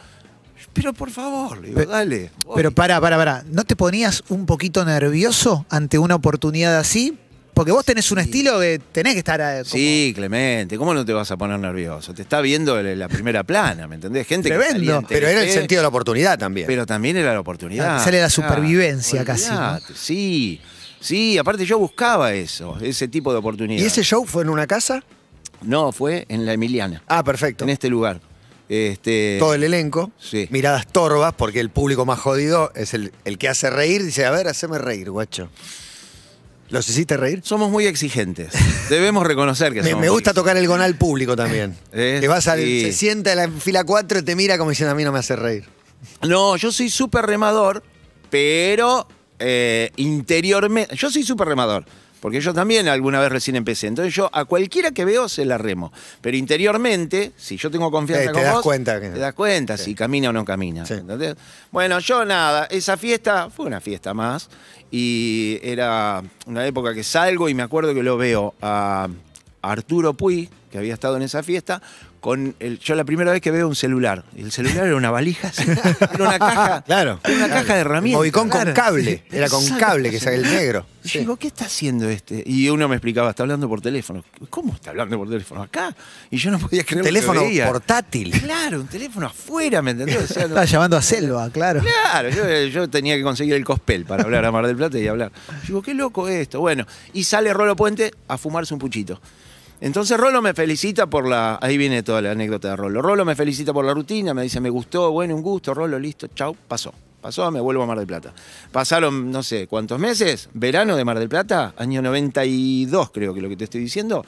Pero 0.72 0.92
por 0.94 1.10
favor, 1.10 1.60
digo, 1.60 1.74
Pe- 1.78 1.86
dale. 1.86 2.30
voy. 2.46 2.56
Pero 2.56 2.70
para, 2.70 3.00
para, 3.00 3.16
para. 3.16 3.44
¿No 3.50 3.64
te 3.64 3.76
ponías 3.76 4.22
un 4.28 4.46
poquito 4.46 4.84
nervioso 4.84 5.66
ante 5.68 5.98
una 5.98 6.14
oportunidad 6.14 6.78
así? 6.78 7.18
Porque 7.52 7.70
vos 7.70 7.84
tenés 7.84 8.10
un 8.10 8.18
estilo 8.20 8.58
que 8.60 8.80
tenés 8.92 9.12
que 9.12 9.18
estar. 9.18 9.38
eh, 9.40 9.58
como- 9.62 9.64
Sí, 9.72 10.12
Clemente, 10.14 10.78
¿cómo 10.78 10.94
no 10.94 11.04
te 11.04 11.12
vas 11.12 11.30
a 11.32 11.36
poner 11.36 11.58
nervioso? 11.58 12.14
Te 12.14 12.22
está 12.22 12.40
viendo 12.40 12.80
la 12.80 13.08
primera 13.08 13.42
plana, 13.42 13.86
¿me 13.86 13.96
entendés? 13.96 14.26
Gente 14.26 14.48
Tremendo. 14.48 15.04
Pero 15.06 15.26
era 15.28 15.42
el 15.42 15.50
sentido 15.50 15.80
de 15.80 15.82
la 15.82 15.88
oportunidad 15.88 16.38
también. 16.38 16.66
Pero 16.66 16.86
también 16.86 17.18
era 17.18 17.34
la 17.34 17.40
oportunidad. 17.40 17.96
Ah, 17.96 18.02
sale 18.02 18.20
la 18.22 18.30
supervivencia 18.30 19.22
casi, 19.26 19.50
¿no? 19.50 19.78
Sí, 19.94 20.60
sí, 21.02 21.36
aparte 21.36 21.66
yo 21.66 21.78
buscaba 21.78 22.32
eso, 22.32 22.78
ese 22.80 23.08
tipo 23.08 23.32
de 23.32 23.38
oportunidad. 23.40 23.82
¿Y 23.82 23.86
ese 23.86 24.02
show 24.02 24.24
fue 24.24 24.42
en 24.42 24.48
una 24.48 24.66
casa? 24.66 25.02
No, 25.60 25.92
fue 25.92 26.24
en 26.28 26.46
la 26.46 26.54
Emiliana, 26.54 27.02
Ah, 27.06 27.22
perfecto. 27.22 27.64
en 27.64 27.70
este 27.70 27.88
lugar. 27.90 28.20
Este, 28.68 29.36
Todo 29.38 29.52
el 29.54 29.64
elenco, 29.64 30.10
Sí. 30.18 30.48
miradas 30.50 30.86
torvas, 30.86 31.34
porque 31.34 31.60
el 31.60 31.68
público 31.68 32.06
más 32.06 32.18
jodido 32.20 32.72
es 32.74 32.94
el, 32.94 33.12
el 33.26 33.36
que 33.36 33.48
hace 33.48 33.68
reír. 33.68 34.02
Dice, 34.02 34.24
a 34.24 34.30
ver, 34.30 34.48
haceme 34.48 34.78
reír, 34.78 35.10
guacho. 35.10 35.50
¿Los 36.70 36.88
hiciste 36.88 37.18
reír? 37.18 37.42
Somos 37.44 37.70
muy 37.70 37.84
exigentes. 37.86 38.52
Debemos 38.88 39.26
reconocer 39.26 39.74
que 39.74 39.82
Me, 39.82 39.90
somos 39.90 40.00
me 40.00 40.08
gusta 40.08 40.32
tocar 40.32 40.56
el 40.56 40.66
gonal 40.66 40.94
público 40.96 41.36
también. 41.36 41.76
Eh, 41.92 42.18
que 42.22 42.28
vas 42.28 42.48
al, 42.48 42.60
sí. 42.60 42.80
se 42.82 42.92
sienta 42.92 43.32
en 43.32 43.38
la 43.38 43.48
fila 43.50 43.84
4 43.84 44.20
y 44.20 44.22
te 44.22 44.34
mira 44.34 44.56
como 44.56 44.70
diciendo, 44.70 44.92
a 44.92 44.94
mí 44.94 45.04
no 45.04 45.12
me 45.12 45.18
hace 45.18 45.36
reír. 45.36 45.68
No, 46.26 46.56
yo 46.56 46.72
soy 46.72 46.88
súper 46.88 47.26
remador, 47.26 47.82
pero 48.30 49.06
eh, 49.42 49.90
interiormente. 49.96 50.94
Yo 50.96 51.10
soy 51.10 51.22
súper 51.22 51.48
remador. 51.48 51.84
Porque 52.20 52.40
yo 52.40 52.54
también 52.54 52.86
alguna 52.86 53.20
vez 53.20 53.32
recién 53.32 53.56
empecé. 53.56 53.88
Entonces 53.88 54.14
yo 54.14 54.30
a 54.32 54.44
cualquiera 54.44 54.92
que 54.92 55.04
veo 55.04 55.28
se 55.28 55.44
la 55.44 55.58
remo. 55.58 55.92
Pero 56.20 56.36
interiormente, 56.36 57.32
si 57.36 57.56
yo 57.56 57.68
tengo 57.68 57.90
confianza 57.90 58.26
Eh, 58.26 58.28
te 58.28 58.32
con 58.34 58.42
das 58.44 58.54
vos, 58.54 58.62
cuenta 58.62 59.00
que- 59.00 59.08
te 59.10 59.18
das 59.18 59.34
cuenta 59.34 59.76
Sí. 59.76 59.86
si 59.86 59.94
camina 59.96 60.28
o 60.28 60.32
no 60.32 60.44
camina. 60.44 60.84
Bueno, 61.72 61.98
yo 61.98 62.24
nada, 62.24 62.66
esa 62.66 62.96
fiesta 62.96 63.50
fue 63.50 63.66
una 63.66 63.80
fiesta 63.80 64.14
más. 64.14 64.48
Y 64.92 65.58
era 65.64 66.22
una 66.46 66.64
época 66.64 66.94
que 66.94 67.02
salgo 67.02 67.48
y 67.48 67.54
me 67.54 67.64
acuerdo 67.64 67.92
que 67.92 68.04
lo 68.04 68.16
veo 68.16 68.54
a 68.62 69.08
Arturo 69.60 70.14
Puy, 70.14 70.48
que 70.72 70.78
había 70.78 70.94
estado 70.94 71.16
en 71.16 71.22
esa 71.22 71.42
fiesta, 71.44 71.80
con 72.20 72.54
el, 72.60 72.78
yo 72.78 72.94
la 72.94 73.04
primera 73.04 73.30
vez 73.32 73.40
que 73.40 73.50
veo 73.50 73.68
un 73.68 73.74
celular. 73.76 74.24
El 74.36 74.50
celular 74.52 74.86
era 74.86 74.96
una 74.96 75.10
valija, 75.10 75.52
era 76.14 76.24
una 76.24 76.38
caja, 76.38 76.82
Claro. 76.86 77.20
era 77.24 77.36
una 77.36 77.48
caja 77.48 77.74
de 77.74 77.80
herramientas. 77.80 78.18
Movicón 78.18 78.48
con 78.48 78.60
Claro. 78.62 78.74
cable. 78.74 79.24
Era 79.30 79.48
con 79.48 79.62
Exacto. 79.62 79.84
cable 79.86 80.10
que 80.10 80.18
saca 80.18 80.34
el 80.36 80.42
negro. 80.42 80.86
Y 81.04 81.08
Sí. 81.08 81.18
digo, 81.18 81.36
¿qué 81.36 81.48
está 81.48 81.64
haciendo 81.66 82.08
este? 82.08 82.42
Y 82.46 82.68
uno 82.68 82.88
me 82.88 82.94
explicaba, 82.94 83.30
está 83.30 83.42
hablando 83.42 83.68
por 83.68 83.80
teléfono. 83.80 84.24
¿Cómo 84.50 84.72
está 84.72 84.90
hablando 84.90 85.18
por 85.18 85.28
teléfono? 85.28 85.62
Acá. 85.62 85.94
Y 86.30 86.36
yo 86.38 86.50
no 86.52 86.60
podía 86.60 86.84
creer 86.84 87.04
Teléfono 87.04 87.40
que 87.40 87.46
veía. 87.48 87.66
portátil. 87.66 88.30
Claro, 88.40 88.80
un 88.80 88.86
teléfono 88.86 89.26
afuera, 89.26 89.82
¿me 89.82 89.90
entendés? 89.90 90.18
O 90.18 90.26
sea, 90.32 90.42
no- 90.42 90.48
Estaba 90.50 90.64
llamando 90.64 90.96
a 90.96 91.02
Selva, 91.02 91.50
claro. 91.50 91.80
Claro, 91.82 92.28
yo, 92.30 92.66
yo 92.68 92.88
tenía 92.88 93.16
que 93.16 93.22
conseguir 93.24 93.54
el 93.54 93.64
cospel 93.64 94.04
para 94.04 94.22
hablar 94.22 94.44
a 94.44 94.52
Mar 94.52 94.64
del 94.66 94.76
Plata 94.76 94.96
y 94.98 95.08
hablar. 95.08 95.32
Yo 95.62 95.66
digo, 95.66 95.82
qué 95.82 95.92
loco 95.94 96.28
esto. 96.28 96.60
Bueno, 96.60 96.86
y 97.12 97.24
sale 97.24 97.52
Rolo 97.52 97.74
Puente 97.74 98.12
a 98.28 98.38
fumarse 98.38 98.72
un 98.72 98.78
puchito. 98.78 99.20
Entonces 99.82 100.16
Rolo 100.16 100.40
me 100.40 100.54
felicita 100.54 101.08
por 101.08 101.26
la. 101.26 101.58
Ahí 101.60 101.76
viene 101.76 102.04
toda 102.04 102.22
la 102.22 102.30
anécdota 102.30 102.68
de 102.68 102.76
Rolo. 102.76 103.02
Rolo 103.02 103.24
me 103.24 103.34
felicita 103.34 103.72
por 103.72 103.84
la 103.84 103.92
rutina, 103.92 104.32
me 104.32 104.44
dice, 104.44 104.60
me 104.60 104.70
gustó, 104.70 105.10
bueno, 105.10 105.34
un 105.34 105.42
gusto, 105.42 105.74
Rolo, 105.74 105.98
listo, 105.98 106.28
chau, 106.28 106.54
pasó. 106.68 106.94
Pasó, 107.20 107.50
me 107.50 107.60
vuelvo 107.60 107.82
a 107.82 107.86
Mar 107.86 107.98
del 107.98 108.06
Plata. 108.06 108.32
Pasaron, 108.70 109.32
no 109.32 109.42
sé, 109.42 109.66
¿cuántos 109.66 109.98
meses? 109.98 110.48
Verano 110.54 110.94
de 110.94 111.04
Mar 111.04 111.18
del 111.18 111.28
Plata, 111.28 111.74
año 111.76 112.00
92, 112.00 113.10
creo 113.10 113.34
que 113.34 113.40
lo 113.40 113.48
que 113.48 113.56
te 113.56 113.64
estoy 113.64 113.80
diciendo. 113.80 114.24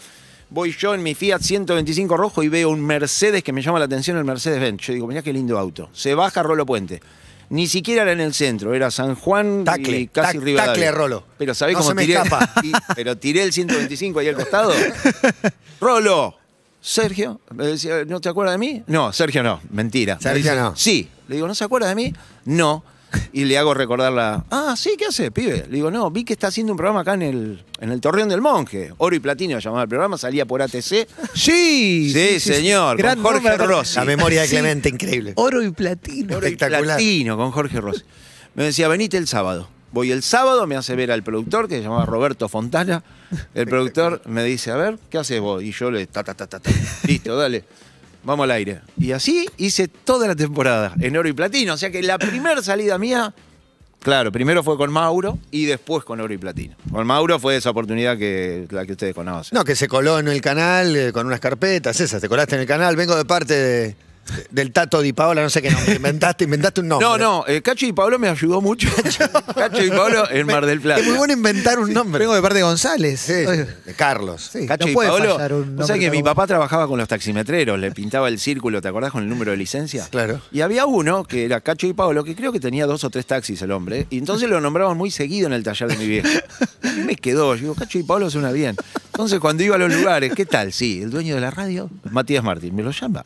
Voy 0.51 0.73
yo 0.73 0.93
en 0.93 1.05
mi 1.05 1.15
Fiat 1.15 1.41
125 1.41 2.17
rojo 2.17 2.43
y 2.43 2.49
veo 2.49 2.71
un 2.71 2.85
Mercedes 2.85 3.45
que 3.45 3.53
me 3.53 3.63
llama 3.63 3.79
la 3.79 3.85
atención, 3.85 4.17
el 4.17 4.25
Mercedes-Benz. 4.25 4.83
Yo 4.83 4.93
digo, 4.93 5.07
mirá 5.07 5.23
qué 5.23 5.33
lindo 5.33 5.57
auto. 5.57 5.89
Se 5.93 6.17
baja 6.17 6.43
Rolo 6.43 6.67
Puente. 6.67 7.01
Ni 7.55 7.69
siquiera 7.69 8.03
era 8.03 8.11
en 8.13 8.21
el 8.21 8.35
centro, 8.35 8.75
era 8.75 8.91
San 8.91 9.15
Juan 9.15 9.63
Tacle, 9.65 9.99
y 10.01 10.07
casi 10.09 10.39
tac- 10.39 10.43
Rivadavia. 10.43 10.73
tacle, 10.73 10.91
Rolo. 10.91 11.25
Pero 11.39 11.55
¿sabés 11.55 11.75
No 11.75 11.79
cómo 11.79 11.91
se 11.91 11.95
me 11.95 12.05
tiré? 12.05 12.19
Y- 12.65 12.73
pero 12.97 13.17
tiré 13.17 13.45
el 13.45 13.53
125 13.53 14.19
ahí 14.19 14.29
al 14.29 14.35
costado. 14.35 14.73
Rolo, 15.81 16.35
Sergio, 16.81 17.41
me 17.55 17.67
decía, 17.67 18.05
¿no 18.07 18.21
te 18.21 18.29
acuerdas 18.29 18.55
de 18.55 18.59
mí? 18.59 18.83
No, 18.89 19.13
Sergio 19.13 19.43
no, 19.43 19.61
mentira. 19.71 20.17
Me 20.17 20.21
Sergio 20.23 20.43
dice, 20.53 20.57
no. 20.57 20.77
Sí. 20.77 21.09
Le 21.29 21.37
digo, 21.37 21.47
¿no 21.47 21.55
se 21.55 21.65
acuerda 21.65 21.89
de 21.89 21.95
mí? 21.95 22.13
No. 22.45 22.85
Y 23.33 23.45
le 23.45 23.59
hago 23.59 23.75
recordarla. 23.75 24.45
Ah, 24.51 24.75
sí, 24.77 24.95
¿qué 24.99 25.07
hace, 25.07 25.31
pibe? 25.31 25.65
Le 25.69 25.77
digo, 25.77 25.91
no, 25.91 26.11
vi 26.11 26.25
que 26.25 26.33
está 26.33 26.49
haciendo 26.49 26.73
un 26.73 26.77
programa 26.77 27.01
acá 27.01 27.15
en 27.15 27.23
el, 27.23 27.65
en 27.81 27.91
el 27.91 28.01
Torreón 28.01 28.29
del 28.29 28.41
Monje. 28.41 28.93
Oro 28.99 29.15
y 29.17 29.21
Platino 29.21 29.59
llamaba 29.59 29.83
el 29.83 29.89
programa, 29.89 30.17
salía 30.19 30.47
por 30.47 30.63
ATC. 30.63 31.07
Sí, 31.35 32.11
Sí, 32.13 32.41
señor, 32.41 32.97
Gran 32.97 33.17
con 33.23 33.33
Jorge 33.33 33.49
nombre. 33.49 33.67
Rossi. 33.67 33.97
La 33.97 34.05
memoria 34.05 34.41
de 34.43 34.47
Sí. 34.49 34.55
Clemente, 34.55 34.89
increíble. 34.89 35.33
Oro 35.37 35.63
y 35.63 35.71
platino. 35.71 36.37
Oro 36.37 36.47
y 36.47 36.53
Espectacular. 36.53 36.97
Platino 36.97 37.37
con 37.37 37.51
Jorge 37.51 37.81
Rossi. 37.81 38.03
Me 38.55 38.65
decía, 38.65 38.89
venite 38.89 39.17
el 39.17 39.27
sábado. 39.27 39.69
Voy 39.93 40.11
el 40.11 40.23
sábado, 40.25 40.67
me 40.67 40.75
hace 40.77 40.97
ver 40.97 41.13
al 41.13 41.23
productor 41.23 41.69
que 41.69 41.77
se 41.77 41.83
llamaba 41.83 42.05
Roberto 42.05 42.49
Fontana. 42.49 43.05
El 43.55 43.67
productor 43.69 44.23
me 44.27 44.43
dice, 44.43 44.73
a 44.73 44.77
ver, 44.77 44.99
¿qué 45.09 45.19
haces 45.19 45.41
vos? 45.41 45.63
Y 45.63 45.71
yo 45.73 45.91
le, 45.91 46.07
ta, 46.09 46.25
ta, 46.25 46.35
ta, 46.35 46.47
ta, 46.49 46.59
ta. 46.59 46.71
Listo, 47.07 47.37
dale. 47.37 47.65
Vamos 48.25 48.45
al 48.45 48.51
aire. 48.53 48.81
Y 48.99 49.13
así 49.13 49.47
hice 49.59 49.89
toda 49.89 50.27
la 50.27 50.35
temporada 50.35 50.95
en 51.01 51.17
oro 51.17 51.29
y 51.29 51.33
platino. 51.33 51.75
O 51.75 51.77
sea 51.77 51.91
que 51.91 52.03
la 52.03 52.19
primera 52.19 52.63
salida 52.63 52.97
mía, 52.99 53.35
claro, 54.01 54.33
primero 54.33 54.63
fue 54.63 54.77
con 54.77 54.91
Mauro 54.93 55.39
y 55.51 55.67
después 55.67 56.05
con 56.05 56.21
oro 56.21 56.33
y 56.33 56.39
platino. 56.39 56.75
Con 56.91 57.07
Mauro 57.07 57.39
fue 57.39 57.57
esa 57.57 57.71
oportunidad 57.71 58.17
que 58.19 58.67
la 58.71 58.87
que 58.87 58.93
ustedes 58.93 59.15
conocen. 59.15 59.57
No, 59.57 59.65
que 59.65 59.77
se 59.77 59.89
coló 59.89 60.19
en 60.19 60.29
el 60.29 60.41
canal 60.41 60.97
eh, 60.97 61.13
con 61.13 61.27
unas 61.27 61.41
carpetas, 61.41 62.01
esas, 62.01 62.21
te 62.21 62.29
colaste 62.29 62.55
en 62.55 62.63
el 62.63 62.67
canal, 62.67 62.97
vengo 62.97 63.15
de 63.17 63.25
parte 63.25 63.55
de- 63.55 63.89
de- 63.89 63.97
del 64.51 64.73
Tato 64.73 65.01
Di 65.01 65.13
Paola, 65.13 65.43
no 65.43 65.51
sé 65.51 65.63
qué 65.63 65.71
nombre, 65.71 65.95
inventaste, 65.97 66.45
inventaste 66.45 66.81
un 66.81 66.89
nombre. 66.89 67.07
No, 67.07 67.19
no, 67.19 67.45
eh, 67.47 67.63
Cacho 67.63 67.87
y 67.87 67.93
Pablo 67.93 68.19
me 68.19 68.29
ayudó 68.29 68.61
mucho. 68.61 68.89
Cacho 69.55 69.85
y 69.85 69.91
Pablo 69.91 70.31
en 70.31 70.47
Mar 70.47 70.67
del 70.67 70.81
Plata. 70.81 71.01
Es 71.01 71.07
muy 71.07 71.17
bueno 71.17 71.33
inventar 71.33 71.79
un 71.79 71.93
nombre. 71.93 72.21
Vengo 72.21 72.35
de 72.35 72.43
parte 72.43 72.59
de 72.59 72.65
González. 72.65 73.21
Sí, 73.21 73.33
de 73.33 73.95
Carlos. 73.97 74.51
Sí, 74.53 74.67
Cacho 74.67 74.87
no 74.87 74.91
y 74.91 74.95
puede 74.95 75.11
Paolo, 75.11 75.35
fallar 75.35 75.53
un 75.53 75.59
vos 75.61 75.67
nombre 75.69 75.87
sabés 75.87 76.03
que 76.03 76.11
mi 76.11 76.23
papá 76.23 76.47
trabajaba 76.47 76.87
con 76.87 76.99
los 76.99 77.09
taximetreros, 77.09 77.79
le 77.79 77.91
pintaba 77.91 78.29
el 78.29 78.39
círculo, 78.39 78.81
¿te 78.81 78.89
acordás 78.89 79.13
con 79.13 79.23
el 79.23 79.29
número 79.29 79.51
de 79.51 79.57
licencia? 79.57 80.07
Claro. 80.11 80.41
Y 80.53 80.61
había 80.61 80.87
uno 80.87 81.25
que 81.25 81.45
era 81.45 81.61
Cacho 81.61 81.87
y 81.87 81.93
Paolo, 81.93 82.25
que 82.25 82.35
creo 82.35 82.53
que 82.53 82.61
tenía 82.61 82.87
dos 82.87 83.05
o 83.05 83.11
tres 83.11 83.27
taxis 83.27 83.61
el 83.63 83.73
hombre, 83.73 84.07
y 84.11 84.19
entonces 84.19 84.49
lo 84.49 84.61
nombraban 84.61 84.97
muy 84.97 85.11
seguido 85.11 85.47
en 85.47 85.53
el 85.53 85.63
taller 85.63 85.89
de 85.89 85.97
mi 85.97 86.07
viejo. 86.07 86.29
Y 86.97 87.01
me 87.01 87.17
quedó, 87.17 87.55
yo 87.55 87.61
digo, 87.61 87.75
Cacho 87.75 87.99
y 87.99 88.03
Paolo 88.03 88.31
suena 88.31 88.53
bien. 88.53 88.77
Entonces 89.07 89.41
cuando 89.41 89.63
iba 89.63 89.77
a 89.77 89.79
los 89.79 89.93
lugares, 89.93 90.33
¿qué 90.35 90.47
tal? 90.47 90.73
Sí, 90.73 91.03
el 91.03 91.11
dueño 91.11 91.35
de 91.35 91.41
la 91.41 91.51
radio, 91.51 91.91
Matías 92.11 92.43
Martín, 92.43 92.75
¿me 92.75 92.83
lo 92.83 92.91
llama? 92.91 93.25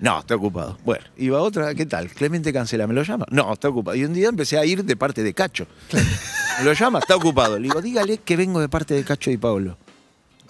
No, 0.00 0.20
está 0.20 0.36
ocupado. 0.36 0.78
Bueno, 0.84 1.04
iba 1.16 1.40
otra, 1.40 1.74
¿qué 1.74 1.86
tal? 1.86 2.08
Clemente 2.08 2.52
Cancela, 2.52 2.86
¿me 2.86 2.94
lo 2.94 3.02
llama? 3.02 3.26
No, 3.30 3.52
está 3.52 3.68
ocupado. 3.68 3.96
Y 3.96 4.04
un 4.04 4.14
día 4.14 4.28
empecé 4.28 4.58
a 4.58 4.64
ir 4.64 4.84
de 4.84 4.96
parte 4.96 5.22
de 5.22 5.34
Cacho. 5.34 5.66
¿Me 6.58 6.64
lo 6.64 6.72
llama? 6.72 7.00
Está 7.00 7.16
ocupado. 7.16 7.56
Le 7.58 7.64
digo, 7.64 7.82
dígale 7.82 8.18
que 8.18 8.36
vengo 8.36 8.60
de 8.60 8.68
parte 8.68 8.94
de 8.94 9.04
Cacho 9.04 9.30
y 9.30 9.36
Paolo. 9.36 9.76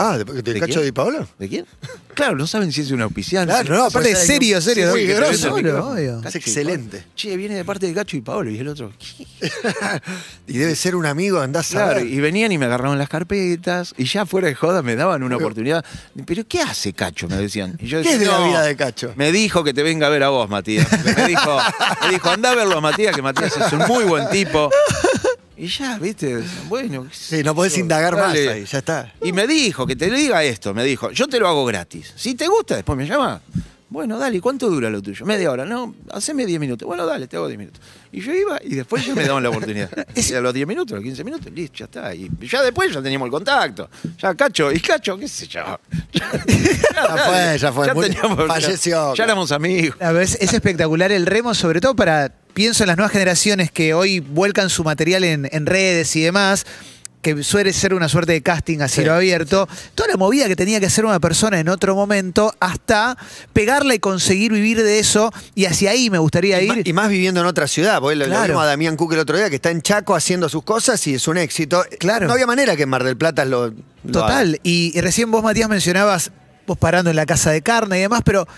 Ah, 0.00 0.16
¿de, 0.16 0.24
de 0.24 0.42
¿De 0.54 0.60
Cacho 0.60 0.74
quién? 0.74 0.84
Di 0.84 0.92
Paola? 0.92 1.26
¿De 1.38 1.48
quién? 1.48 1.66
Claro, 2.14 2.36
no 2.36 2.46
saben 2.46 2.70
si 2.72 2.82
es 2.82 2.90
un 2.92 3.02
auspiciante. 3.02 3.52
Claro, 3.52 3.74
no, 3.76 3.84
Aparte, 3.86 4.10
pues, 4.10 4.26
serio, 4.26 4.60
serio. 4.60 4.86
Sí, 4.86 4.90
Muy 4.92 5.06
grosso, 5.06 5.54
obvio. 5.54 6.22
Es 6.24 6.34
excelente. 6.36 7.04
Che, 7.16 7.36
viene 7.36 7.54
de 7.56 7.64
parte 7.64 7.86
de 7.86 7.94
Cacho 7.94 8.16
y 8.16 8.20
Paolo. 8.20 8.48
Y 8.50 8.58
el 8.58 8.68
otro, 8.68 8.92
¿qué? 8.98 9.26
Y 10.46 10.56
debe 10.58 10.74
ser 10.76 10.94
un 10.96 11.04
amigo, 11.06 11.40
andás 11.40 11.70
a 11.72 11.74
Claro, 11.74 11.94
ver. 12.00 12.06
y 12.06 12.20
venían 12.20 12.50
y 12.52 12.58
me 12.58 12.66
agarraban 12.66 12.96
las 12.98 13.08
carpetas. 13.08 13.92
Y 13.98 14.04
ya 14.04 14.24
fuera 14.24 14.46
de 14.48 14.54
joda 14.54 14.82
me 14.82 14.94
daban 14.96 15.22
una 15.22 15.36
oportunidad. 15.36 15.84
¿Pero 16.26 16.46
qué 16.46 16.60
hace 16.62 16.92
Cacho? 16.92 17.28
Me 17.28 17.36
decían. 17.36 17.76
Y 17.80 17.86
yo 17.88 18.00
¿Qué 18.02 18.12
es 18.14 18.20
de 18.20 18.26
la 18.26 18.38
"No, 18.38 18.48
vida 18.48 18.62
de 18.62 18.76
Cacho? 18.76 19.12
Me 19.16 19.30
dijo 19.32 19.62
que 19.64 19.74
te 19.74 19.82
venga 19.82 20.06
a 20.06 20.10
ver 20.10 20.22
a 20.22 20.28
vos, 20.28 20.48
Matías. 20.48 20.86
Me 21.04 21.26
dijo, 21.26 21.58
me 22.02 22.10
dijo, 22.10 22.30
anda 22.30 22.52
a 22.52 22.54
verlo, 22.54 22.80
Matías, 22.80 23.14
que 23.14 23.22
Matías 23.22 23.56
es 23.56 23.72
un 23.72 23.80
muy 23.88 24.04
buen 24.04 24.28
tipo. 24.30 24.70
Y 25.58 25.66
ya, 25.66 25.98
viste, 25.98 26.38
bueno. 26.68 27.08
Sí, 27.10 27.42
no 27.42 27.52
podés 27.54 27.74
yo, 27.74 27.80
indagar 27.80 28.14
más 28.14 28.32
ahí, 28.32 28.64
ya 28.64 28.78
está. 28.78 29.12
Y 29.22 29.32
me 29.32 29.46
dijo, 29.48 29.86
que 29.86 29.96
te 29.96 30.08
diga 30.08 30.44
esto, 30.44 30.72
me 30.72 30.84
dijo, 30.84 31.10
yo 31.10 31.26
te 31.26 31.40
lo 31.40 31.48
hago 31.48 31.64
gratis. 31.66 32.12
Si 32.16 32.34
te 32.36 32.46
gusta, 32.46 32.76
después 32.76 32.96
me 32.96 33.06
llama. 33.06 33.40
Bueno, 33.90 34.18
dale, 34.18 34.38
¿cuánto 34.42 34.68
dura 34.68 34.90
lo 34.90 35.00
tuyo? 35.00 35.24
Media 35.24 35.50
hora, 35.50 35.64
no, 35.64 35.94
haceme 36.12 36.44
10 36.44 36.60
minutos. 36.60 36.86
Bueno, 36.86 37.06
dale, 37.06 37.26
te 37.26 37.36
hago 37.36 37.48
10 37.48 37.58
minutos. 37.58 37.80
Y 38.12 38.20
yo 38.20 38.34
iba 38.34 38.60
y 38.62 38.74
después 38.74 39.04
ya 39.04 39.14
me 39.14 39.24
daban 39.24 39.42
la 39.42 39.48
oportunidad. 39.48 39.90
Y 40.14 40.34
a 40.34 40.40
los 40.42 40.52
10 40.52 40.66
minutos, 40.68 40.92
a 40.92 40.96
los 40.96 41.04
15 41.04 41.24
minutos, 41.24 41.50
listo, 41.52 41.78
ya 41.78 41.84
está. 41.86 42.14
Y 42.14 42.30
ya 42.42 42.62
después 42.62 42.92
ya 42.92 43.02
teníamos 43.02 43.26
el 43.26 43.32
contacto. 43.32 43.88
Ya 44.20 44.34
Cacho, 44.34 44.70
y 44.70 44.78
Cacho, 44.80 45.16
qué 45.18 45.26
sé 45.26 45.46
yo. 45.48 45.80
Ya, 46.12 46.30
fue, 47.26 47.58
ya 47.58 47.72
fue. 47.72 47.86
Ya 47.86 47.94
Muy- 47.94 48.08
teníamos, 48.10 48.46
falleció. 48.46 49.14
Ya, 49.14 49.18
ya 49.18 49.24
éramos 49.24 49.50
amigos. 49.52 49.96
A 50.02 50.12
ver, 50.12 50.22
es, 50.22 50.36
es 50.38 50.52
espectacular 50.52 51.10
el 51.10 51.24
remo, 51.24 51.54
sobre 51.54 51.80
todo 51.80 51.96
para, 51.96 52.30
pienso 52.58 52.82
en 52.82 52.88
las 52.88 52.96
nuevas 52.96 53.12
generaciones 53.12 53.70
que 53.70 53.94
hoy 53.94 54.18
vuelcan 54.18 54.68
su 54.68 54.82
material 54.82 55.22
en, 55.22 55.48
en 55.52 55.64
redes 55.64 56.16
y 56.16 56.22
demás, 56.22 56.66
que 57.22 57.44
suele 57.44 57.72
ser 57.72 57.94
una 57.94 58.08
suerte 58.08 58.32
de 58.32 58.42
casting 58.42 58.80
a 58.80 58.88
cielo 58.88 59.14
abierto. 59.14 59.68
Toda 59.94 60.08
la 60.08 60.16
movida 60.16 60.48
que 60.48 60.56
tenía 60.56 60.80
que 60.80 60.86
hacer 60.86 61.04
una 61.04 61.20
persona 61.20 61.60
en 61.60 61.68
otro 61.68 61.94
momento 61.94 62.52
hasta 62.58 63.16
pegarla 63.52 63.94
y 63.94 64.00
conseguir 64.00 64.50
vivir 64.50 64.82
de 64.82 64.98
eso. 64.98 65.32
Y 65.54 65.66
hacia 65.66 65.92
ahí 65.92 66.10
me 66.10 66.18
gustaría 66.18 66.60
Y, 66.60 66.66
ir. 66.68 66.82
y 66.88 66.92
más 66.92 67.08
viviendo 67.08 67.40
en 67.40 67.46
otra 67.46 67.68
ciudad, 67.68 68.00
porque 68.00 68.16
lo- 68.16 68.24
lo 68.26 68.30
Claro. 68.32 68.48
vimos 68.54 68.64
a 68.64 68.66
Damián 68.66 68.96
Cook 68.96 69.12
el 69.12 69.20
otro 69.20 69.36
día, 69.36 69.48
que 69.50 69.54
está 69.56 69.70
en 69.70 69.80
Chaco 69.80 70.16
haciendo 70.16 70.48
sus 70.48 70.64
cosas 70.64 71.06
y 71.06 71.14
es 71.14 71.28
un 71.28 71.38
éxito. 71.38 71.84
Claro. 72.00 72.26
No 72.26 72.32
había 72.32 72.48
manera 72.48 72.74
que 72.74 72.82
en 72.82 72.88
Mar 72.88 73.04
del 73.04 73.16
Plata 73.16 73.44
lo. 73.44 73.72
Total. 74.10 74.58
Y, 74.64 74.90
y 74.98 75.00
recién 75.00 75.30
vos, 75.30 75.44
Matías, 75.44 75.68
mencionabas 75.68 76.32
vos 76.66 76.76
parando 76.76 77.08
en 77.08 77.14
la 77.14 77.24
casa 77.24 77.52
de 77.52 77.62
carne 77.62 77.98
y 77.98 78.00
demás, 78.00 78.22
pero 78.24 78.48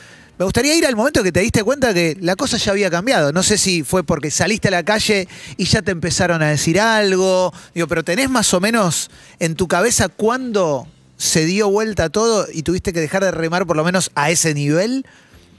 me 0.41 0.45
gustaría 0.45 0.75
ir 0.75 0.87
al 0.87 0.97
momento 0.97 1.23
que 1.23 1.33
te 1.33 1.41
diste 1.41 1.63
cuenta 1.63 1.93
que 1.93 2.17
la 2.19 2.35
cosa 2.35 2.57
ya 2.57 2.73
había 2.73 2.91
cambiado. 2.91 3.31
No 3.31 3.43
sé 3.43 3.59
si 3.59 3.83
fue 3.85 4.03
porque 4.05 4.31
saliste 4.31 4.69
a 4.69 4.71
la 4.71 4.83
calle 4.83 5.29
y 5.59 5.67
ya 5.67 5.83
te 5.83 5.91
empezaron 5.91 6.41
a 6.43 6.49
decir 6.49 6.81
algo. 6.81 7.53
Digo, 7.75 7.87
pero 7.87 8.03
tenés 8.03 8.31
más 8.31 8.55
o 8.55 8.59
menos 8.61 9.11
en 9.39 9.55
tu 9.55 9.69
cabeza 9.69 10.09
cuándo 10.09 10.89
se 11.19 11.45
dio 11.45 11.69
vuelta 11.69 12.09
todo 12.09 12.47
y 12.51 12.63
tuviste 12.63 12.95
que 12.95 13.01
dejar 13.01 13.23
de 13.23 13.33
remar 13.33 13.67
por 13.67 13.77
lo 13.77 13.85
menos 13.85 14.11
a 14.15 14.31
ese 14.31 14.55
nivel. 14.55 15.05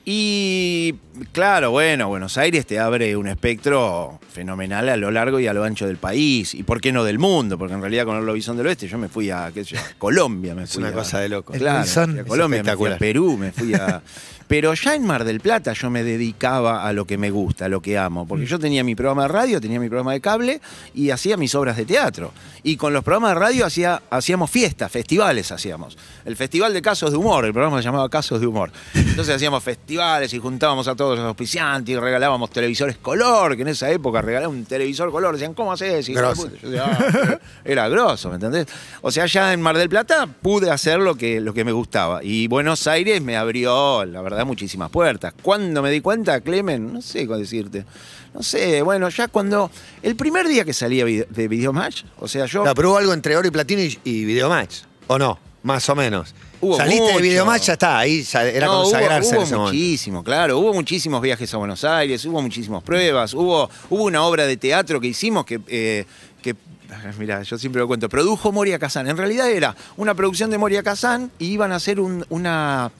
Y 0.04 0.96
claro, 1.32 1.70
bueno, 1.70 2.08
Buenos 2.08 2.36
Aires 2.40 2.66
te 2.66 2.80
abre 2.80 3.16
un 3.16 3.28
espectro 3.28 4.20
fenomenal 4.34 4.90
a 4.90 4.98
lo 4.98 5.12
largo 5.12 5.40
y 5.40 5.46
a 5.46 5.54
lo 5.54 5.64
ancho 5.64 5.86
del 5.86 5.98
país. 5.98 6.56
Y 6.56 6.64
por 6.64 6.82
qué 6.82 6.92
no 6.92 7.04
del 7.04 7.20
mundo, 7.20 7.60
porque 7.60 7.76
en 7.76 7.82
realidad 7.82 8.06
con 8.06 8.18
el 8.18 8.26
Lobizón 8.26 8.58
del 8.58 8.66
Oeste 8.66 8.88
yo 8.88 8.98
me 8.98 9.10
fui 9.10 9.30
a, 9.30 9.52
qué 9.54 9.64
sé 9.64 9.76
yo, 9.76 9.80
a 9.80 9.84
Colombia. 10.00 10.56
Me 10.56 10.64
Es 10.64 10.72
fui 10.74 10.82
una 10.82 10.90
a- 10.90 10.94
cosa 10.94 11.20
de 11.20 11.30
loco. 11.30 11.54
Claro, 11.54 11.78
Lobizón 11.82 12.18
a 12.18 12.22
es 12.22 12.28
Colombia, 12.28 12.64
me 12.64 12.76
fui 12.76 12.90
a. 12.90 12.98
Perú, 12.98 13.38
me 13.38 13.52
fui 13.52 13.74
a... 13.76 14.02
Pero 14.52 14.74
ya 14.74 14.96
en 14.96 15.06
Mar 15.06 15.24
del 15.24 15.40
Plata 15.40 15.72
yo 15.72 15.90
me 15.90 16.04
dedicaba 16.04 16.86
a 16.86 16.92
lo 16.92 17.06
que 17.06 17.18
me 17.18 17.30
gusta, 17.32 17.68
a 17.68 17.70
lo 17.70 17.82
que 17.82 17.98
amo. 17.98 18.28
Porque 18.28 18.46
yo 18.46 18.60
tenía 18.60 18.84
mi 18.84 18.96
programa 18.96 19.22
de 19.22 19.28
radio, 19.30 19.62
tenía 19.62 19.80
mi 19.80 19.88
programa 19.88 20.12
de 20.12 20.20
cable 20.20 20.60
y 20.94 21.10
hacía 21.12 21.38
mis 21.38 21.56
obras 21.56 21.78
de 21.78 21.86
teatro. 21.86 22.34
Y 22.62 22.76
con 22.76 22.92
los 22.92 23.02
programas 23.02 23.30
de 23.34 23.40
radio 23.40 23.66
hacía, 23.66 24.02
hacíamos 24.10 24.52
fiestas, 24.52 24.92
festivales 24.92 25.54
hacíamos. 25.54 25.98
El 26.26 26.36
Festival 26.36 26.74
de 26.74 26.82
Casos 26.82 27.12
de 27.12 27.18
Humor, 27.18 27.46
el 27.46 27.54
programa 27.54 27.78
se 27.78 27.84
llamaba 27.86 28.10
Casos 28.10 28.42
de 28.42 28.48
Humor. 28.48 28.74
Entonces 28.94 29.34
hacíamos 29.34 29.64
festivales 29.64 30.34
y 30.34 30.40
juntábamos 30.40 30.86
a 30.90 30.96
todos 30.96 31.18
los 31.18 31.26
auspiciantes 31.26 31.96
y 31.96 31.98
regalábamos 31.98 32.50
televisores 32.50 32.98
color, 32.98 33.56
que 33.56 33.62
en 33.62 33.70
esa 33.70 33.90
época 33.90 34.22
regalaba 34.22 34.52
un 34.52 34.66
televisor 34.66 35.12
color. 35.12 35.36
Decían, 35.36 35.54
¿cómo 35.54 35.72
haces? 35.72 36.10
Grosso. 36.10 36.52
Yo 36.62 36.70
decía, 36.70 36.86
"Ah, 36.88 37.40
era 37.64 37.88
grosso, 37.88 38.28
¿me 38.28 38.36
entendés? 38.36 38.68
O 39.00 39.12
sea, 39.12 39.28
ya 39.28 39.54
en 39.54 39.62
Mar 39.62 39.78
del 39.78 39.88
Plata 39.88 40.28
pude 40.28 40.70
hacer 40.70 41.00
lo 41.00 41.16
que, 41.16 41.40
lo 41.40 41.54
que 41.54 41.64
me 41.64 41.72
gustaba. 41.72 42.22
Y 42.22 42.48
Buenos 42.48 42.86
Aires 42.86 43.22
me 43.22 43.38
abrió, 43.38 44.04
la 44.04 44.22
verdad, 44.22 44.41
muchísimas 44.46 44.90
puertas. 44.90 45.34
¿Cuándo 45.42 45.82
me 45.82 45.92
di 45.92 46.02
cuenta, 46.02 46.40
Clemen? 46.42 46.94
No 46.94 47.02
sé 47.02 47.26
cómo 47.28 47.40
decirte. 47.40 47.86
No 48.34 48.42
sé, 48.44 48.82
bueno, 48.82 49.10
ya 49.10 49.28
cuando. 49.28 49.70
El 50.02 50.16
primer 50.16 50.48
día 50.48 50.64
que 50.66 50.74
salía 50.74 51.04
vide- 51.06 51.28
de 51.30 51.48
Videomatch, 51.48 52.04
o 52.20 52.28
sea, 52.28 52.46
yo. 52.46 52.64
No, 52.64 52.74
pero 52.76 52.92
hubo 52.92 52.98
algo 52.98 53.14
entre 53.14 53.36
oro 53.36 53.48
y 53.48 53.52
platino 53.52 53.82
y, 53.82 54.00
y 54.04 54.26
Videomatch. 54.26 54.82
¿O 55.08 55.18
no? 55.18 55.38
Más 55.64 55.88
o 55.90 55.96
menos. 55.96 56.34
Hubo 56.62 56.78
Saliste 56.78 57.02
mucho. 57.02 57.16
de 57.18 57.22
Videomatch, 57.24 57.64
ya 57.66 57.74
está. 57.74 58.00
Ahí 58.00 58.26
era 58.54 58.68
No, 58.68 58.84
consagrarse 58.84 59.30
hubo, 59.30 59.34
en 59.34 59.38
hubo 59.38 59.44
ese 59.46 59.56
momento. 59.56 59.74
muchísimo, 59.74 60.24
claro. 60.24 60.60
Hubo 60.60 60.74
muchísimos 60.74 61.22
viajes 61.22 61.54
a 61.54 61.58
Buenos 61.58 61.84
Aires, 61.84 62.24
hubo 62.26 62.42
muchísimas 62.42 62.84
pruebas, 62.84 63.34
hubo, 63.34 63.70
hubo 63.90 64.04
una 64.04 64.24
obra 64.24 64.46
de 64.46 64.58
teatro 64.58 65.00
que 65.02 65.08
hicimos 65.08 65.46
que. 65.46 65.60
eh, 65.68 66.06
que 66.42 66.56
Mira, 67.20 67.42
yo 67.44 67.58
siempre 67.58 67.80
lo 67.80 67.88
cuento. 67.88 68.10
Produjo 68.10 68.52
Moria 68.52 68.78
Kazan. 68.80 69.08
En 69.10 69.18
realidad 69.18 69.50
era 69.50 69.76
una 69.98 70.14
producción 70.14 70.50
de 70.52 70.58
Moria 70.58 70.84
Kazan 70.84 71.32
y 71.40 71.48
iban 71.48 71.72
a 71.72 71.76
hacer 71.76 72.00
un- 72.00 72.26
una. 72.30 72.92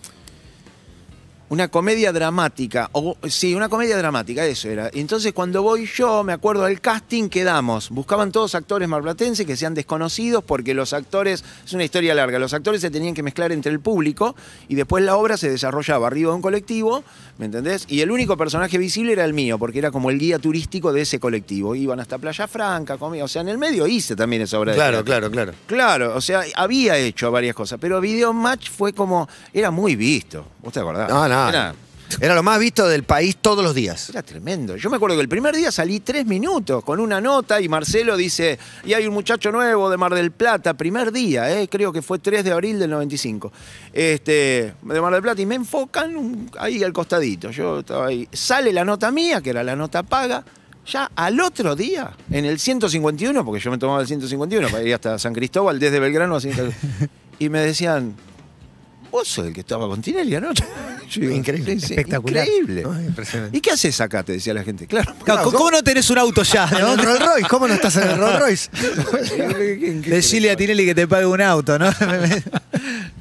Una 1.52 1.68
comedia 1.68 2.14
dramática, 2.14 2.90
o 2.94 3.18
sí, 3.28 3.54
una 3.54 3.68
comedia 3.68 3.98
dramática, 3.98 4.46
eso 4.46 4.70
era. 4.70 4.90
Y 4.94 5.02
Entonces 5.02 5.34
cuando 5.34 5.62
voy 5.62 5.86
yo, 5.86 6.24
me 6.24 6.32
acuerdo 6.32 6.64
del 6.64 6.80
casting, 6.80 7.28
quedamos. 7.28 7.90
Buscaban 7.90 8.32
todos 8.32 8.56
actores 8.56 8.88
marplatenses 8.88 9.46
que 9.46 9.58
sean 9.58 9.74
desconocidos 9.74 10.46
porque 10.46 10.74
los 10.74 10.94
actores, 10.94 11.44
es 11.66 11.74
una 11.74 11.84
historia 11.84 12.16
larga, 12.16 12.40
los 12.40 12.54
actores 12.54 12.80
se 12.80 12.90
tenían 12.90 13.14
que 13.14 13.22
mezclar 13.22 13.52
entre 13.52 13.70
el 13.70 13.82
público 13.82 14.34
y 14.70 14.76
después 14.76 15.04
la 15.04 15.18
obra 15.18 15.36
se 15.36 15.50
desarrollaba 15.50 16.08
arriba 16.08 16.30
de 16.30 16.38
un 16.38 16.42
colectivo, 16.42 17.04
¿me 17.38 17.48
entendés? 17.48 17.84
Y 17.90 18.00
el 18.00 18.12
único 18.12 18.38
personaje 18.38 18.78
visible 18.78 19.12
era 19.12 19.26
el 19.26 19.34
mío, 19.34 19.60
porque 19.60 19.80
era 19.80 19.92
como 19.92 20.10
el 20.10 20.20
guía 20.20 20.40
turístico 20.40 20.94
de 20.94 21.02
ese 21.02 21.20
colectivo. 21.20 21.76
Iban 21.76 22.00
hasta 22.00 22.18
Playa 22.18 22.48
Franca, 22.48 22.98
comía, 22.98 23.26
o 23.26 23.28
sea, 23.28 23.42
en 23.42 23.50
el 23.50 23.58
medio 23.58 23.88
hice 23.88 24.16
también 24.16 24.44
esa 24.44 24.58
obra 24.58 24.72
de 24.72 24.78
Claro, 24.78 25.04
teatro. 25.04 25.30
claro, 25.30 25.52
claro. 25.52 25.54
Claro, 25.68 26.16
o 26.16 26.22
sea, 26.22 26.44
había 26.56 26.96
hecho 26.98 27.30
varias 27.30 27.56
cosas, 27.56 27.78
pero 27.82 28.00
Video 28.00 28.32
Match 28.32 28.70
fue 28.70 28.94
como, 28.94 29.28
era 29.52 29.70
muy 29.70 29.98
visto. 29.98 30.46
¿Vos 30.64 30.72
te 30.72 30.80
acordás? 30.80 31.10
No, 31.10 31.28
no. 31.28 31.41
Era, 31.50 31.76
Era 32.20 32.36
lo 32.36 32.44
más 32.44 32.60
visto 32.60 32.88
del 32.90 33.04
país 33.04 33.38
todos 33.42 33.64
los 33.64 33.74
días. 33.74 34.10
era 34.10 34.22
tremendo. 34.22 34.76
Yo 34.76 34.90
me 34.90 34.98
acuerdo 34.98 35.16
que 35.16 35.22
el 35.22 35.30
primer 35.30 35.56
día 35.56 35.72
salí 35.72 36.02
tres 36.02 36.26
minutos 36.26 36.84
con 36.84 37.00
una 37.00 37.22
nota 37.22 37.62
y 37.62 37.70
Marcelo 37.70 38.18
dice, 38.18 38.60
y 38.84 38.94
hay 38.94 39.08
un 39.08 39.14
muchacho 39.14 39.50
nuevo 39.52 39.90
de 39.90 39.96
Mar 39.96 40.14
del 40.14 40.32
Plata, 40.32 40.74
primer 40.74 41.14
día, 41.14 41.58
eh, 41.58 41.70
creo 41.70 41.94
que 41.94 42.02
fue 42.02 42.20
3 42.20 42.44
de 42.44 42.52
abril 42.52 42.80
del 42.80 42.90
95, 42.90 43.54
este, 43.94 44.74
de 44.82 45.02
Mar 45.02 45.14
del 45.14 45.22
Plata, 45.22 45.42
y 45.42 45.46
me 45.46 45.56
enfocan 45.56 46.16
un- 46.18 46.52
ahí 46.60 46.84
al 46.84 46.92
costadito. 46.92 47.50
Yo 47.52 47.80
estaba 47.80 48.08
ahí. 48.08 48.28
Sale 48.34 48.74
la 48.74 48.84
nota 48.84 49.10
mía, 49.12 49.40
que 49.42 49.52
era 49.52 49.64
la 49.64 49.76
nota 49.78 50.04
paga, 50.04 50.44
Ya 50.92 51.12
al 51.16 51.40
otro 51.40 51.76
día, 51.76 52.12
en 52.32 52.44
el 52.44 52.58
151, 52.58 53.46
porque 53.46 53.62
yo 53.62 53.70
me 53.70 53.78
tomaba 53.78 54.02
el 54.02 54.08
151 54.08 54.68
para 54.68 54.84
ir 54.84 54.94
hasta 54.96 55.20
San 55.20 55.32
Cristóbal, 55.32 55.80
desde 55.80 56.00
Belgrano 56.00 56.36
a 56.38 56.42
San 56.42 56.52
y 57.40 57.50
me 57.50 57.60
decían, 57.60 58.16
vos 59.12 59.28
sos 59.28 59.48
el 59.48 59.54
que 59.54 59.60
estaba 59.60 59.88
con 59.88 60.02
Tinelli 60.02 60.36
anoche. 60.36 60.64
Yo 61.12 61.22
digo, 61.22 61.34
Increíble, 61.34 61.74
espectacular. 61.74 62.48
Increíble. 62.48 62.84
Impresionante. 63.06 63.58
¿Y 63.58 63.60
qué 63.62 63.72
haces 63.72 64.00
acá? 64.00 64.24
Te 64.24 64.32
decía 64.34 64.54
la 64.54 64.64
gente. 64.64 64.88
Claro. 64.88 65.14
Claro, 65.26 65.44
¿Cómo, 65.44 65.58
cómo 65.58 65.72
no 65.72 65.84
tenés 65.84 66.10
un 66.10 66.18
auto 66.18 66.42
ya? 66.44 66.70
En 66.72 66.80
¿no? 66.80 66.94
el 66.94 67.00
Rolls 67.00 67.20
Royce, 67.20 67.48
¿cómo 67.50 67.68
no 67.68 67.74
estás 67.74 67.98
en 67.98 68.04
el 68.10 68.18
Rolls 68.18 68.40
Royce? 68.40 68.70
Decirle 70.10 70.52
a 70.52 70.56
Tinelli 70.56 70.86
que 70.86 70.96
te 70.96 71.08
pague 71.08 71.26
un 71.26 71.42
auto, 71.42 71.78
¿no? 71.78 71.90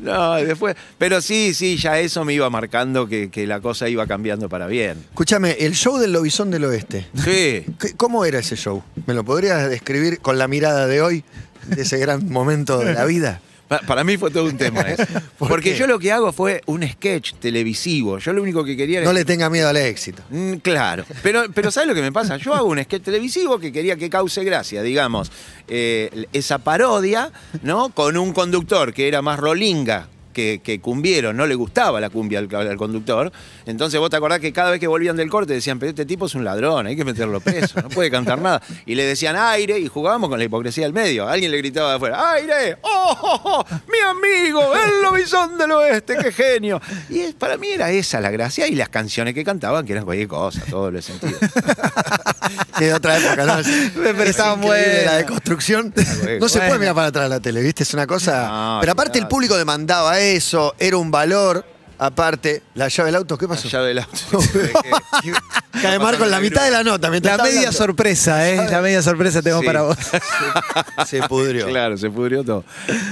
No, 0.00 0.34
después. 0.36 0.76
Pero 0.98 1.20
sí, 1.20 1.52
sí, 1.54 1.76
ya 1.76 1.98
eso 1.98 2.24
me 2.24 2.32
iba 2.32 2.48
marcando 2.48 3.06
que, 3.08 3.28
que 3.30 3.46
la 3.46 3.60
cosa 3.60 3.88
iba 3.88 4.06
cambiando 4.06 4.48
para 4.48 4.66
bien. 4.66 4.98
Escúchame, 5.10 5.52
el 5.58 5.74
show 5.74 5.98
del 5.98 6.12
Lobizón 6.12 6.50
del 6.50 6.64
Oeste. 6.64 7.06
Sí. 7.16 7.64
¿Qué- 7.78 7.94
¿Cómo 7.96 8.24
era 8.24 8.38
ese 8.38 8.56
show? 8.56 8.82
¿Me 9.06 9.14
lo 9.14 9.24
podrías 9.24 9.68
describir 9.68 10.20
con 10.20 10.38
la 10.38 10.46
mirada 10.48 10.86
de 10.86 11.02
hoy, 11.02 11.24
de 11.66 11.82
ese 11.82 11.98
gran 11.98 12.28
momento 12.30 12.78
de 12.78 12.94
la 12.94 13.04
vida? 13.04 13.40
Pa- 13.70 13.78
Para 13.86 14.02
mí 14.02 14.16
fue 14.16 14.32
todo 14.32 14.46
un 14.46 14.58
tema 14.58 14.80
eso. 14.82 15.04
¿Por 15.38 15.48
Porque 15.48 15.70
qué? 15.72 15.76
yo 15.78 15.86
lo 15.86 16.00
que 16.00 16.10
hago 16.10 16.32
fue 16.32 16.60
un 16.66 16.82
sketch 16.86 17.34
televisivo. 17.34 18.18
Yo 18.18 18.32
lo 18.32 18.42
único 18.42 18.64
que 18.64 18.76
quería 18.76 18.98
era. 18.98 19.06
No 19.06 19.12
le 19.12 19.24
tenga 19.24 19.48
miedo 19.48 19.68
al 19.68 19.76
éxito. 19.76 20.22
Mm, 20.30 20.54
Claro, 20.56 21.04
pero, 21.22 21.44
pero 21.54 21.70
¿sabes 21.70 21.88
lo 21.88 21.94
que 21.94 22.02
me 22.02 22.10
pasa? 22.10 22.36
Yo 22.36 22.52
hago 22.52 22.66
un 22.68 22.82
sketch 22.82 23.04
televisivo 23.04 23.60
que 23.60 23.70
quería 23.72 23.94
que 23.96 24.10
cause 24.10 24.42
gracia, 24.42 24.82
digamos, 24.82 25.30
eh, 25.68 26.26
esa 26.32 26.58
parodia, 26.58 27.30
¿no? 27.62 27.90
Con 27.90 28.16
un 28.16 28.32
conductor 28.32 28.92
que 28.92 29.06
era 29.06 29.22
más 29.22 29.38
rolinga 29.38 30.08
que, 30.32 30.60
que 30.62 30.80
cumbiero, 30.80 31.32
no 31.32 31.46
le 31.46 31.54
gustaba 31.54 32.00
la 32.00 32.10
cumbia 32.10 32.38
al, 32.38 32.76
conductor. 32.76 33.32
Entonces 33.66 33.98
vos 34.00 34.10
te 34.10 34.16
acordás 34.16 34.40
que 34.40 34.52
cada 34.52 34.70
vez 34.70 34.80
que 34.80 34.86
volvían 34.86 35.16
del 35.16 35.28
corte 35.28 35.52
decían, 35.52 35.78
pero 35.78 35.90
este 35.90 36.06
tipo 36.06 36.26
es 36.26 36.34
un 36.34 36.44
ladrón, 36.44 36.86
hay 36.86 36.96
que 36.96 37.04
meterlo 37.04 37.40
preso, 37.40 37.80
no 37.82 37.88
puede 37.88 38.10
cantar 38.10 38.40
nada. 38.40 38.62
Y 38.86 38.94
le 38.94 39.04
decían 39.04 39.36
aire 39.36 39.78
y 39.78 39.88
jugábamos 39.88 40.28
con 40.30 40.38
la 40.38 40.44
hipocresía 40.44 40.84
del 40.84 40.92
medio. 40.92 41.28
Alguien 41.28 41.50
le 41.50 41.58
gritaba 41.58 41.90
de 41.90 41.96
afuera, 41.96 42.32
aire, 42.32 42.78
¡Oh, 42.82 43.16
oh, 43.22 43.40
oh! 43.44 43.64
mi 43.90 43.98
amigo, 43.98 44.74
el 44.74 45.02
lobizón 45.02 45.58
del 45.58 45.72
oeste, 45.72 46.16
qué 46.22 46.32
genio. 46.32 46.80
Y 47.08 47.20
es- 47.20 47.34
para 47.34 47.56
mí 47.56 47.68
era 47.68 47.90
esa 47.90 48.20
la 48.20 48.30
gracia 48.30 48.66
y 48.68 48.74
las 48.74 48.88
canciones 48.88 49.34
que 49.34 49.44
cantaban, 49.44 49.84
que 49.86 49.92
eran 49.92 50.04
cualquier 50.04 50.28
cosa, 50.28 50.62
todo 50.68 50.90
lo 50.90 51.00
sentido. 51.02 51.38
Sí, 52.80 52.86
de 52.86 52.94
otra 52.94 53.16
época, 53.18 53.44
¿no? 53.46 53.56
Pero 53.94 54.22
Es 54.24 54.30
estaban 54.30 54.62
increíble 54.62 54.88
buenas. 54.88 55.04
La 55.06 55.16
deconstrucción. 55.18 55.94
No 56.40 56.48
se 56.48 56.58
puede 56.58 56.78
mirar 56.78 56.94
para 56.94 57.06
atrás 57.08 57.28
la 57.30 57.40
tele, 57.40 57.60
¿viste? 57.62 57.82
Es 57.84 57.94
una 57.94 58.06
cosa. 58.06 58.48
No, 58.48 58.78
Pero 58.80 58.92
aparte, 58.92 59.18
el 59.18 59.28
público 59.28 59.56
demandaba 59.56 60.18
eso, 60.20 60.74
era 60.78 60.96
un 60.96 61.10
valor. 61.10 61.64
Aparte, 62.02 62.62
la 62.76 62.88
llave 62.88 63.08
del 63.08 63.16
auto, 63.16 63.36
¿qué 63.36 63.46
pasó? 63.46 63.64
La 63.64 63.70
llave 63.72 63.88
del 63.88 63.98
auto. 63.98 64.40
Cae 65.82 65.98
Marco 65.98 66.24
en 66.24 66.30
la 66.30 66.40
mitad 66.40 66.64
de 66.64 66.70
la 66.70 66.82
nota. 66.82 67.08
La 67.08 67.12
media 67.12 67.34
hablando. 67.34 67.72
sorpresa, 67.72 68.48
¿eh? 68.48 68.66
La 68.70 68.80
media 68.80 69.02
sorpresa 69.02 69.42
tengo 69.42 69.60
Sí. 69.60 69.66
para 69.66 69.82
vos. 69.82 69.96
Se 71.06 71.22
pudrió. 71.24 71.66
Claro, 71.66 71.98
se 71.98 72.08
pudrió 72.10 72.42
todo. 72.42 72.64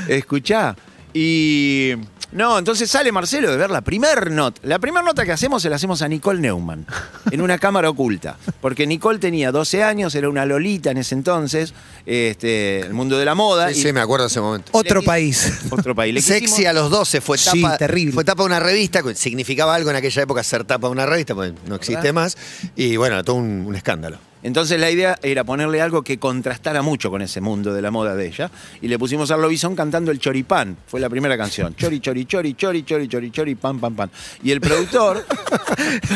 Escuchá. 0.08 0.74
Y. 1.12 1.94
No, 2.30 2.58
entonces 2.58 2.90
sale 2.90 3.10
Marcelo 3.10 3.50
de 3.50 3.56
ver 3.56 3.70
la 3.70 3.80
primer 3.80 4.30
nota. 4.30 4.60
La 4.64 4.78
primera 4.78 5.02
nota 5.02 5.24
que 5.24 5.32
hacemos 5.32 5.62
se 5.62 5.70
la 5.70 5.76
hacemos 5.76 6.02
a 6.02 6.08
Nicole 6.08 6.40
Neumann, 6.40 6.86
en 7.30 7.40
una 7.40 7.58
cámara 7.58 7.88
oculta. 7.88 8.36
Porque 8.60 8.86
Nicole 8.86 9.18
tenía 9.18 9.50
12 9.50 9.82
años, 9.82 10.14
era 10.14 10.28
una 10.28 10.44
lolita 10.44 10.90
en 10.90 10.98
ese 10.98 11.14
entonces, 11.14 11.72
este, 12.04 12.80
el 12.80 12.92
mundo 12.92 13.18
de 13.18 13.24
la 13.24 13.34
moda. 13.34 13.72
Sí, 13.72 13.78
y- 13.80 13.82
sí, 13.84 13.92
me 13.94 14.00
acuerdo 14.00 14.24
de 14.26 14.28
ese 14.30 14.40
momento. 14.40 14.70
Otro 14.72 15.00
Le- 15.00 15.06
país. 15.06 15.52
Otro 15.70 15.94
país. 15.94 16.12
Le 16.12 16.20
Sexy 16.20 16.46
quisimos- 16.46 16.66
a 16.68 16.72
los 16.74 16.90
12 16.90 17.20
fue 17.22 17.38
Sí, 17.38 17.64
terrible. 17.78 18.12
fue 18.12 18.24
tapa 18.24 18.42
de 18.42 18.46
una 18.48 18.60
revista, 18.60 19.02
que 19.02 19.14
significaba 19.14 19.74
algo 19.74 19.88
en 19.88 19.96
aquella 19.96 20.22
época 20.22 20.44
ser 20.44 20.64
tapa 20.64 20.88
de 20.88 20.92
una 20.92 21.06
revista, 21.06 21.34
porque 21.34 21.54
no 21.66 21.76
existe 21.76 22.12
más. 22.12 22.36
Y 22.76 22.96
bueno, 22.96 23.24
todo 23.24 23.36
un, 23.36 23.64
un 23.66 23.74
escándalo. 23.74 24.18
Entonces 24.42 24.78
la 24.78 24.90
idea 24.90 25.18
era 25.22 25.44
ponerle 25.44 25.80
algo 25.80 26.02
que 26.02 26.18
contrastara 26.18 26.82
mucho 26.82 27.10
con 27.10 27.22
ese 27.22 27.40
mundo 27.40 27.72
de 27.72 27.82
la 27.82 27.90
moda 27.90 28.14
de 28.14 28.26
ella. 28.26 28.50
Y 28.80 28.88
le 28.88 28.98
pusimos 28.98 29.30
a 29.30 29.36
Lobizón 29.36 29.74
cantando 29.74 30.10
el 30.10 30.18
choripán. 30.18 30.76
Fue 30.86 31.00
la 31.00 31.08
primera 31.08 31.36
canción. 31.36 31.74
Chori, 31.74 32.00
chori, 32.00 32.24
chori, 32.24 32.54
chori, 32.54 32.84
chori, 32.84 33.08
chori, 33.08 33.30
chori, 33.30 33.54
pan, 33.54 33.78
pan, 33.80 33.94
pan. 33.94 34.10
Y 34.42 34.50
el 34.50 34.60
productor, 34.60 35.24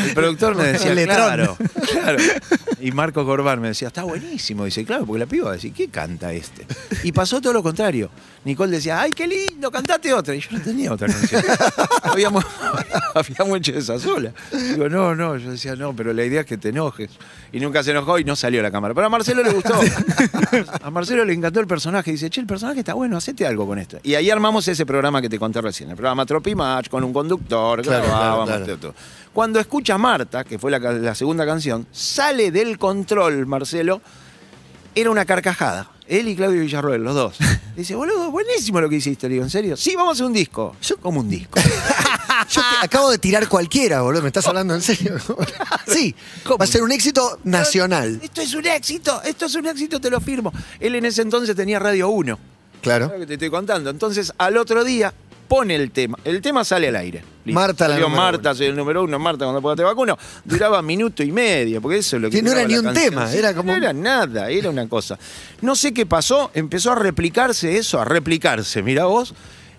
el 0.05 0.13
productor 0.13 0.55
me 0.55 0.65
decía, 0.65 0.93
claro, 1.05 1.57
claro. 1.91 2.17
Y 2.79 2.91
Marco 2.91 3.25
Corbán 3.25 3.61
me 3.61 3.69
decía, 3.69 3.87
está 3.87 4.03
buenísimo. 4.03 4.65
Dice, 4.65 4.83
claro, 4.85 5.05
porque 5.05 5.19
la 5.19 5.25
piba 5.25 5.45
va 5.45 5.51
a 5.51 5.55
decir, 5.55 5.73
¿qué 5.73 5.87
canta 5.87 6.33
este? 6.33 6.65
Y 7.03 7.11
pasó 7.11 7.41
todo 7.41 7.53
lo 7.53 7.63
contrario. 7.63 8.09
Nicole 8.45 8.73
decía, 8.73 8.99
ay, 8.99 9.11
qué 9.11 9.25
lindo, 9.25 9.71
cantate 9.71 10.13
otra. 10.13 10.35
Y 10.35 10.41
yo 10.41 10.49
no 10.51 10.61
tenía 10.61 10.91
otra 10.91 11.07
canción. 11.07 11.43
habíamos, 12.03 12.45
habíamos 13.15 13.57
hecho 13.57 13.71
esa 13.77 13.97
sola. 13.99 14.33
Digo, 14.51 14.89
no, 14.89 15.15
no. 15.15 15.37
Yo 15.37 15.51
decía, 15.51 15.75
no, 15.75 15.95
pero 15.95 16.11
la 16.13 16.25
idea 16.25 16.41
es 16.41 16.45
que 16.45 16.57
te 16.57 16.69
enojes. 16.69 17.11
Y 17.53 17.59
nunca 17.59 17.83
se 17.83 17.91
enojó 17.91 18.12
y 18.19 18.23
no 18.23 18.35
salió 18.35 18.61
la 18.61 18.71
cámara. 18.71 18.93
Pero 18.93 19.07
a 19.07 19.09
Marcelo 19.09 19.43
le 19.43 19.51
gustó. 19.51 19.73
A 20.81 20.89
Marcelo 20.91 21.25
le 21.25 21.33
encantó 21.33 21.59
el 21.59 21.67
personaje. 21.67 22.11
Dice, 22.11 22.29
che, 22.29 22.41
el 22.41 22.47
personaje 22.47 22.79
está 22.79 22.93
bueno, 22.93 23.17
hacete 23.17 23.45
algo 23.45 23.65
con 23.65 23.79
esto. 23.79 23.99
Y 24.03 24.15
ahí 24.15 24.29
armamos 24.29 24.67
ese 24.67 24.85
programa 24.85 25.21
que 25.21 25.29
te 25.29 25.39
conté 25.39 25.61
recién. 25.61 25.89
El 25.89 25.95
programa 25.95 26.25
Tropimatch 26.25 26.89
con 26.89 27.03
un 27.03 27.13
conductor. 27.13 27.81
Claro, 27.81 28.05
grabábamos, 28.05 28.47
claro, 28.47 28.65
claro. 28.65 28.79
todo. 28.79 28.95
Cuando 29.33 29.59
escucha 29.59 29.95
a 29.95 29.97
Marta, 29.97 30.43
que 30.43 30.59
fue 30.59 30.71
la, 30.71 30.79
la 30.79 31.15
segunda 31.15 31.45
canción, 31.45 31.87
sale 31.91 32.51
del 32.51 32.77
control, 32.77 33.45
Marcelo, 33.45 34.01
era 34.95 35.09
una 35.09 35.25
carcajada. 35.25 35.89
Él 36.07 36.27
y 36.27 36.35
Claudio 36.35 36.61
Villarroel, 36.61 37.03
los 37.03 37.15
dos. 37.15 37.37
Dice, 37.75 37.95
boludo, 37.95 38.29
buenísimo 38.29 38.79
lo 38.81 38.89
que 38.89 38.97
hiciste. 38.97 39.27
Le 39.27 39.33
digo, 39.35 39.45
¿en 39.45 39.49
serio? 39.49 39.77
Sí, 39.77 39.95
vamos 39.95 40.09
a 40.09 40.13
hacer 40.13 40.25
un 40.25 40.33
disco. 40.33 40.75
Yo 40.81 40.97
como 40.97 41.21
un 41.21 41.29
disco. 41.29 41.59
Yo 42.49 42.61
te- 42.61 42.85
acabo 42.85 43.09
de 43.11 43.17
tirar 43.17 43.47
cualquiera, 43.47 44.01
boludo. 44.01 44.21
¿Me 44.21 44.27
estás 44.29 44.47
hablando 44.47 44.73
en 44.75 44.81
serio? 44.81 45.17
sí, 45.87 46.15
va 46.49 46.63
a 46.63 46.67
ser 46.67 46.83
un 46.83 46.91
éxito 46.91 47.39
nacional. 47.43 48.19
Esto 48.21 48.41
es 48.41 48.53
un 48.53 48.65
éxito, 48.65 49.21
esto 49.23 49.45
es 49.45 49.55
un 49.55 49.65
éxito, 49.67 49.99
te 49.99 50.09
lo 50.09 50.19
firmo. 50.21 50.51
Él 50.79 50.95
en 50.95 51.05
ese 51.05 51.21
entonces 51.21 51.55
tenía 51.55 51.79
Radio 51.79 52.09
1. 52.09 52.39
Claro. 52.81 53.11
Que 53.17 53.25
te 53.25 53.33
estoy 53.33 53.49
contando. 53.49 53.89
Entonces, 53.89 54.33
al 54.37 54.57
otro 54.57 54.83
día, 54.83 55.13
pone 55.47 55.75
el 55.75 55.91
tema. 55.91 56.17
El 56.25 56.41
tema 56.41 56.65
sale 56.65 56.89
al 56.89 56.95
aire. 56.97 57.23
Listo. 57.45 57.59
Marta, 57.59 57.87
la 57.87 57.93
Salió 57.95 58.07
número 58.07 58.23
Marta, 58.23 58.49
uno. 58.49 58.55
soy 58.57 58.65
el 58.67 58.75
número 58.75 59.03
uno. 59.03 59.19
Marta, 59.19 59.45
cuando 59.45 59.61
pueda 59.61 59.75
te 59.77 59.83
vacuno. 59.83 60.17
Duraba 60.43 60.81
minuto 60.81 61.23
y 61.23 61.31
medio, 61.31 61.81
porque 61.81 61.99
eso 61.99 62.15
es 62.17 62.21
lo 62.21 62.29
que. 62.29 62.37
Que 62.37 62.41
no 62.43 62.51
era 62.51 62.61
duraba 62.63 62.67
ni 62.67 62.73
la 62.73 62.79
un 62.79 62.85
canción. 62.93 63.09
tema, 63.11 63.31
Sí, 63.31 63.37
era 63.37 63.53
como- 63.53 63.71
No 63.71 63.77
era 63.77 63.93
nada, 63.93 64.49
era 64.49 64.69
una 64.69 64.87
cosa. 64.89 65.17
No 65.61 65.75
sé 65.75 65.93
qué 65.93 66.05
pasó, 66.05 66.51
empezó 66.53 66.91
a 66.91 66.95
replicarse 66.95 67.77
eso, 67.77 67.99
a 68.01 68.05
replicarse, 68.05 68.81
mira 68.83 69.05
vos. 69.05 69.33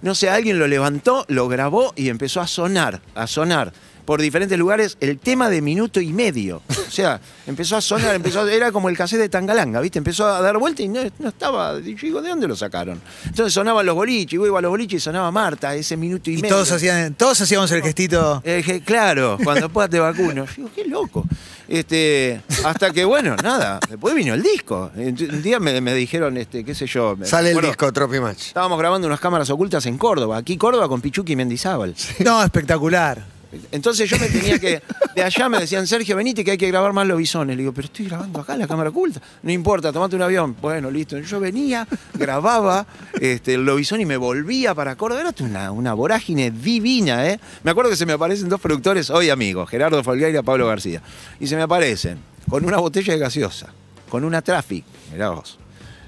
No 0.05 0.15
sé, 0.15 0.29
alguien 0.29 0.59
lo 0.59 0.67
levantó, 0.67 1.25
lo 1.29 1.49
grabó 1.49 1.95
y 1.97 2.11
empezó 2.11 2.43
a 2.43 2.47
sonar, 2.47 3.01
a 3.15 3.27
sonar 3.27 3.73
por 4.05 4.21
diferentes 4.21 4.59
lugares 4.59 4.97
el 5.01 5.19
tema 5.19 5.49
de 5.49 5.61
minuto 5.63 6.01
y 6.01 6.13
medio. 6.13 6.63
O 6.87 6.91
sea, 6.91 7.21
empezó 7.47 7.77
a 7.77 7.81
sonar, 7.81 8.15
empezó 8.15 8.43
a- 8.43 8.53
era 8.53 8.71
como 8.73 8.89
el 8.89 8.97
cassette 8.97 9.21
de 9.21 9.29
Tangalanga, 9.29 9.81
¿viste? 9.81 9.99
Empezó 9.99 10.27
a 10.27 10.41
dar 10.41 10.57
vuelta 10.59 10.83
y 10.83 10.89
no, 10.89 11.01
no 11.19 11.29
estaba. 11.29 11.79
Y 11.81 11.95
yo 11.95 12.01
digo, 12.03 12.23
¿de 12.23 12.29
dónde 12.29 12.47
lo 12.49 12.55
sacaron? 12.57 13.01
Entonces 13.25 13.53
sonaban 13.53 13.85
los 13.87 13.95
boliches, 13.95 14.35
y 14.35 14.37
vos 14.37 14.47
ibas 14.49 14.59
a 14.59 14.63
los 14.63 14.71
boliches 14.71 15.03
y 15.03 15.05
sonaba 15.05 15.31
Marta, 15.31 15.75
ese 15.75 15.97
minuto 15.97 16.31
y, 16.31 16.35
Y 16.35 16.43
medio. 16.43 16.55
todos 16.55 16.71
hacían, 16.73 17.15
todos 17.15 17.41
hacíamos 17.41 17.71
el 17.73 17.83
gestito. 17.83 18.41
Eh, 18.45 18.57
dije, 18.59 18.81
claro, 18.83 19.39
cuando 19.43 19.69
pueda 19.69 19.89
te 19.89 19.99
vacuno. 19.99 20.45
Yo 20.47 20.53
digo, 20.57 20.71
qué 20.75 20.85
loco. 20.87 21.25
Este, 21.67 22.43
hasta 22.65 22.91
que, 22.91 23.05
bueno, 23.07 23.37
nada, 23.43 23.81
después 23.89 24.15
vino 24.15 24.35
el 24.35 24.43
disco. 24.43 24.91
Un 24.95 25.43
día 25.43 25.59
me, 25.59 25.81
me 25.81 25.95
dijeron, 25.95 26.37
este, 26.37 26.63
qué 26.65 26.75
sé 26.75 26.87
yo. 26.87 27.17
me 27.17 27.27
Sale 27.27 27.53
el 27.53 27.61
disco 27.61 27.91
Tropi 27.93 28.21
Match. 28.21 28.49
Estábamos 28.49 28.79
grabando 28.79 29.07
unas 29.07 29.19
cámaras 29.19 29.49
ocultas 29.51 29.87
en 29.87 29.97
Córdoba, 29.97 30.37
aquí 30.37 30.57
Córdoba 30.59 30.89
con 30.89 31.01
Pichuki 31.01 31.33
y 31.33 31.37
Mendizábal. 31.37 31.95
No, 32.25 32.43
espectacular. 32.45 33.34
Entonces 33.71 34.09
yo 34.09 34.19
me 34.19 34.29
tenía 34.29 34.59
que. 34.59 34.83
De 35.15 35.23
allá 35.23 35.49
me 35.49 35.61
decían, 35.61 35.87
Sergio, 35.87 36.17
venite 36.17 36.45
que 36.45 36.53
hay 36.53 36.59
que 36.59 36.69
grabar 36.69 36.93
más 36.93 37.07
los 37.07 37.19
bisones. 37.19 37.57
Le 37.57 37.63
digo, 37.63 37.73
pero 37.73 37.87
estoy 37.87 38.07
grabando 38.07 38.41
acá 38.41 38.57
la 38.57 38.67
cámara 38.67 38.91
oculta. 38.91 39.21
No 39.43 39.53
importa, 39.53 39.93
tomate 39.93 40.17
un 40.17 40.23
avión. 40.23 40.57
Bueno, 40.61 40.91
listo. 40.91 41.19
Yo 41.19 41.41
venía, 41.41 41.87
grababa 42.15 42.87
este, 43.21 43.55
el 43.55 43.65
lobizón 43.65 44.01
y 44.01 44.07
me 44.07 44.17
volvía 44.17 44.75
para 44.75 44.97
Córdoba. 44.97 45.21
Era 45.21 45.35
una, 45.41 45.71
una 45.71 45.95
vorágine 45.95 46.51
divina, 46.51 47.29
¿eh? 47.29 47.41
Me 47.63 47.71
acuerdo 47.71 47.91
que 47.91 47.97
se 47.97 48.07
me 48.07 48.13
aparecen 48.13 48.49
dos 48.49 48.61
productores, 48.61 49.11
hoy 49.11 49.31
amigos, 49.31 49.69
Gerardo 49.69 50.03
Folgueira 50.03 50.41
y 50.41 50.43
Pablo 50.43 50.67
García. 50.67 51.03
Y 51.41 51.47
se 51.47 51.57
me 51.57 51.63
aparecen 51.63 52.19
con 52.49 52.65
una 52.65 52.79
botella 52.79 53.15
de 53.15 53.19
gaseosa, 53.19 53.73
con 54.09 54.25
una 54.25 54.43
traffic. 54.43 54.85
Mirá 55.13 55.31
vos. 55.31 55.59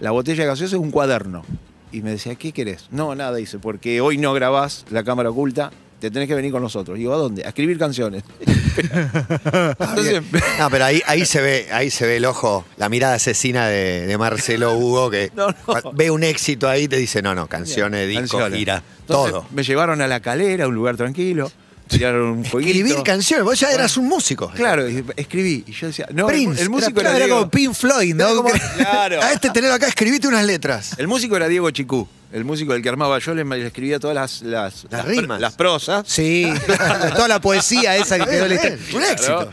La 0.00 0.10
botella 0.10 0.42
de 0.42 0.48
gaseosa 0.48 0.76
es 0.76 0.80
un 0.80 0.90
cuaderno. 0.90 1.44
Y 1.92 2.02
me 2.02 2.10
decía, 2.10 2.34
¿qué 2.34 2.52
querés? 2.52 2.88
No, 2.90 3.14
nada, 3.14 3.36
dice, 3.36 3.58
porque 3.58 4.00
hoy 4.00 4.18
no 4.18 4.34
grabás 4.34 4.84
la 4.90 5.04
cámara 5.04 5.30
oculta, 5.30 5.70
te 6.00 6.10
tenés 6.10 6.28
que 6.28 6.34
venir 6.34 6.52
con 6.52 6.62
nosotros. 6.62 6.98
Digo, 6.98 7.12
¿a 7.14 7.16
dónde? 7.16 7.44
A 7.44 7.48
escribir 7.48 7.78
canciones. 7.78 8.22
Entonces, 8.76 10.22
No, 10.58 10.70
pero 10.70 10.84
ahí, 10.84 11.02
ahí 11.06 11.24
se 11.24 11.40
ve, 11.40 11.68
ahí 11.72 11.90
se 11.90 12.06
ve 12.06 12.16
el 12.18 12.24
ojo, 12.24 12.64
la 12.76 12.88
mirada 12.88 13.14
asesina 13.14 13.66
de, 13.68 14.06
de 14.06 14.18
Marcelo 14.18 14.74
Hugo, 14.76 15.10
que 15.10 15.30
No, 15.36 15.48
no. 15.48 15.92
ve 15.92 16.10
un 16.10 16.22
éxito 16.24 16.68
ahí 16.68 16.84
y 16.84 16.88
te 16.88 16.96
dice, 16.96 17.22
no, 17.22 17.34
no, 17.34 17.46
canciones, 17.46 18.08
disco, 18.08 18.38
canciones. 18.38 18.58
gira, 18.58 18.82
todo. 19.06 19.46
Me 19.52 19.62
llevaron 19.62 20.00
a 20.02 20.06
la 20.06 20.20
calera, 20.20 20.68
un 20.68 20.74
lugar 20.74 20.96
tranquilo, 20.96 21.50
un 21.90 22.44
jueguito. 22.44 22.78
Escribir 22.78 23.02
canciones, 23.04 23.44
vos 23.44 23.58
ya 23.60 23.70
eras 23.72 23.96
un 23.96 24.06
músico. 24.08 24.50
Claro, 24.54 24.88
y 24.88 25.04
escribí. 25.16 25.64
Y 25.66 25.72
yo 25.72 25.86
decía, 25.88 26.06
no, 26.12 26.26
Prince, 26.26 26.62
el, 26.62 26.70
músico 26.70 27.00
era- 27.00 27.10
era, 27.10 27.16
Era 27.18 27.26
Diego. 27.26 27.38
como 27.40 27.50
Pink 27.50 27.74
Floyd, 27.74 28.14
¿no? 28.14 28.34
como- 28.36 28.50
Claro. 28.76 29.22
A 29.22 29.32
este 29.32 29.50
tenerlo 29.50 29.74
acá, 29.76 29.86
escribite 29.88 30.26
unas 30.28 30.44
letras. 30.44 30.92
El 30.98 31.06
músico 31.08 31.36
era 31.36 31.48
Diego 31.48 31.70
Chicú, 31.70 32.08
el 32.32 32.44
músico 32.44 32.72
del 32.72 32.82
que 32.82 32.88
armaba 32.88 33.18
yo, 33.18 33.34
le, 33.34 33.44
le 33.44 33.66
escribía 33.66 33.98
todas 34.00 34.14
las, 34.14 34.42
las, 34.42 34.86
Las 34.90 35.04
rimas. 35.04 35.40
las 35.40 35.52
prosas. 35.54 36.04
Sí, 36.08 36.52
toda 37.14 37.28
la 37.28 37.40
poesía 37.40 37.96
esa 37.96 38.18
que 38.18 38.26
quedó 38.30 38.48
bien, 38.48 38.78
un 38.94 39.02
éxito. 39.02 39.50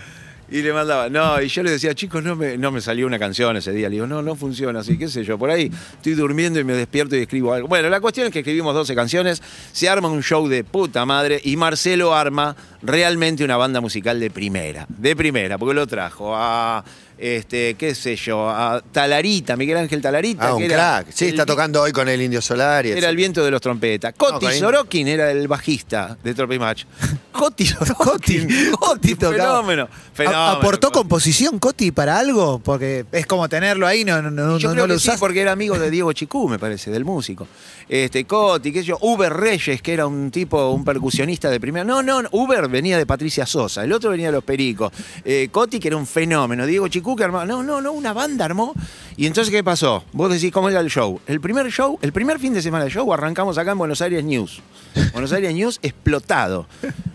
Y 0.54 0.62
le 0.62 0.72
mandaba, 0.72 1.10
no, 1.10 1.42
y 1.42 1.48
yo 1.48 1.64
le 1.64 1.72
decía, 1.72 1.96
chicos, 1.96 2.24
no 2.24 2.36
me, 2.36 2.60
no 2.60 2.72
me 2.72 2.80
salió 2.80 3.08
una 3.08 3.18
canción 3.18 3.58
ese 3.58 3.72
día. 3.72 3.90
Le 3.90 3.96
digo, 3.96 4.06
no, 4.06 4.22
no 4.22 4.36
funciona 4.36 4.82
así, 4.82 5.00
qué 5.00 5.08
sé 5.08 5.24
yo. 5.24 5.36
Por 5.36 5.50
ahí 5.50 5.72
estoy 5.96 6.14
durmiendo 6.14 6.60
y 6.60 6.64
me 6.64 6.74
despierto 6.74 7.16
y 7.16 7.22
escribo 7.22 7.54
algo. 7.54 7.68
Bueno, 7.68 7.90
la 7.90 8.00
cuestión 8.00 8.28
es 8.28 8.34
que 8.34 8.42
escribimos 8.42 8.76
12 8.76 8.94
canciones, 8.94 9.42
se 9.72 9.90
arma 9.90 10.10
un 10.10 10.22
show 10.22 10.48
de 10.48 10.64
puta 10.64 11.08
madre 11.08 11.42
y 11.44 11.58
Marcelo 11.58 12.14
arma 12.14 12.56
realmente 12.84 13.44
una 13.44 13.58
banda 13.58 13.82
musical 13.82 14.20
de 14.20 14.30
primera. 14.30 14.86
De 14.90 15.16
primera, 15.16 15.58
porque 15.58 15.74
lo 15.74 15.88
trajo 15.88 16.34
a, 16.36 16.84
este, 17.18 17.76
qué 17.76 17.96
sé 17.96 18.16
yo, 18.16 18.50
a 18.50 18.82
Talarita, 18.82 19.56
Miguel 19.56 19.78
Ángel 19.78 20.02
Talarita. 20.02 20.46
Ah, 20.46 20.48
que 20.50 20.54
un 20.54 20.64
era 20.64 20.76
crack. 20.76 21.08
Sí, 21.14 21.26
el 21.26 21.32
está 21.32 21.46
tocando 21.46 21.82
hoy 21.82 21.92
con 21.92 22.08
el 22.10 22.22
Indio 22.22 22.42
Solar. 22.42 22.86
Y 22.86 22.92
Era 22.92 23.10
el 23.10 23.16
viento 23.16 23.44
de 23.44 23.52
los 23.52 23.62
trompetas. 23.62 24.14
Coti. 24.18 24.48
Sorokin 24.54 25.08
era 25.08 25.32
el 25.32 25.48
bajista 25.48 26.18
de 26.24 26.34
Tropi 26.34 26.60
Match. 26.60 26.84
Coti 27.32 27.66
Sorokin. 27.66 28.72
Coti. 28.80 29.16
Fenómeno. 29.16 29.84
¿A- 29.84 30.16
fenómeno. 30.16 30.46
¿Aportó 30.48 30.92
composición 30.92 31.60
Coti 31.60 31.92
para 31.92 32.20
algo? 32.20 32.60
Porque 32.60 33.06
es 33.12 33.26
como 33.26 33.48
tenerlo 33.50 33.88
ahí, 33.88 34.04
no, 34.06 34.22
no, 34.22 34.30
no, 34.30 34.58
Yo 34.58 34.70
no 34.70 34.74
creo 34.76 34.88
lo 34.88 34.94
que 34.96 35.00
sí, 35.00 35.08
usás. 35.10 35.20
porque 35.20 35.42
era 35.42 35.52
amigo 35.52 35.80
de 35.80 35.90
Diego 35.92 36.12
Chicú, 36.14 36.48
me 36.50 36.60
parece, 36.60 36.92
del 36.92 37.06
músico. 37.06 37.48
Este, 37.90 38.26
Coti, 38.26 38.72
qué 38.72 38.80
sé 38.80 38.86
yo, 38.88 38.98
Uber 39.02 39.32
Reyes, 39.34 39.82
que 39.82 39.94
era 39.94 40.08
un 40.08 40.30
tipo, 40.32 40.70
un 40.72 40.84
percusionista 40.86 41.50
de 41.50 41.60
primera. 41.60 41.84
No, 41.84 42.02
no, 42.04 42.22
no, 42.22 42.30
Uber 42.32 42.68
venía 42.74 42.98
de 42.98 43.06
Patricia 43.06 43.46
Sosa, 43.46 43.84
el 43.84 43.94
otro 43.94 44.10
venía 44.10 44.26
de 44.28 44.34
Los 44.34 44.44
Pericos. 44.44 44.92
Eh, 45.24 45.48
Coti, 45.52 45.80
que 45.80 45.88
era 45.88 45.96
un 45.98 46.08
fenómeno. 46.08 46.66
Diego 46.66 46.88
Chicú, 46.88 47.16
que 47.16 47.24
armaba. 47.24 47.46
No, 47.46 47.62
no, 47.64 47.80
no, 47.80 47.92
una 47.94 48.12
banda 48.14 48.46
armó. 48.46 48.74
Y 49.16 49.28
entonces, 49.28 49.52
¿qué 49.52 49.64
pasó? 49.64 50.04
Vos 50.12 50.32
decís, 50.32 50.52
¿cómo 50.52 50.70
era 50.70 50.80
el 50.80 50.90
show? 50.90 51.22
El 51.28 51.40
primer 51.40 51.72
show, 51.72 52.00
el 52.02 52.12
primer 52.12 52.40
fin 52.40 52.54
de 52.54 52.62
semana 52.64 52.84
del 52.86 52.92
show, 52.94 53.14
arrancamos 53.14 53.58
acá 53.60 53.72
en 53.72 53.78
Buenos 53.78 54.02
Aires 54.02 54.24
News. 54.24 54.62
Buenos 55.14 55.32
Aires 55.32 55.54
News 55.54 55.80
explotado. 55.84 56.68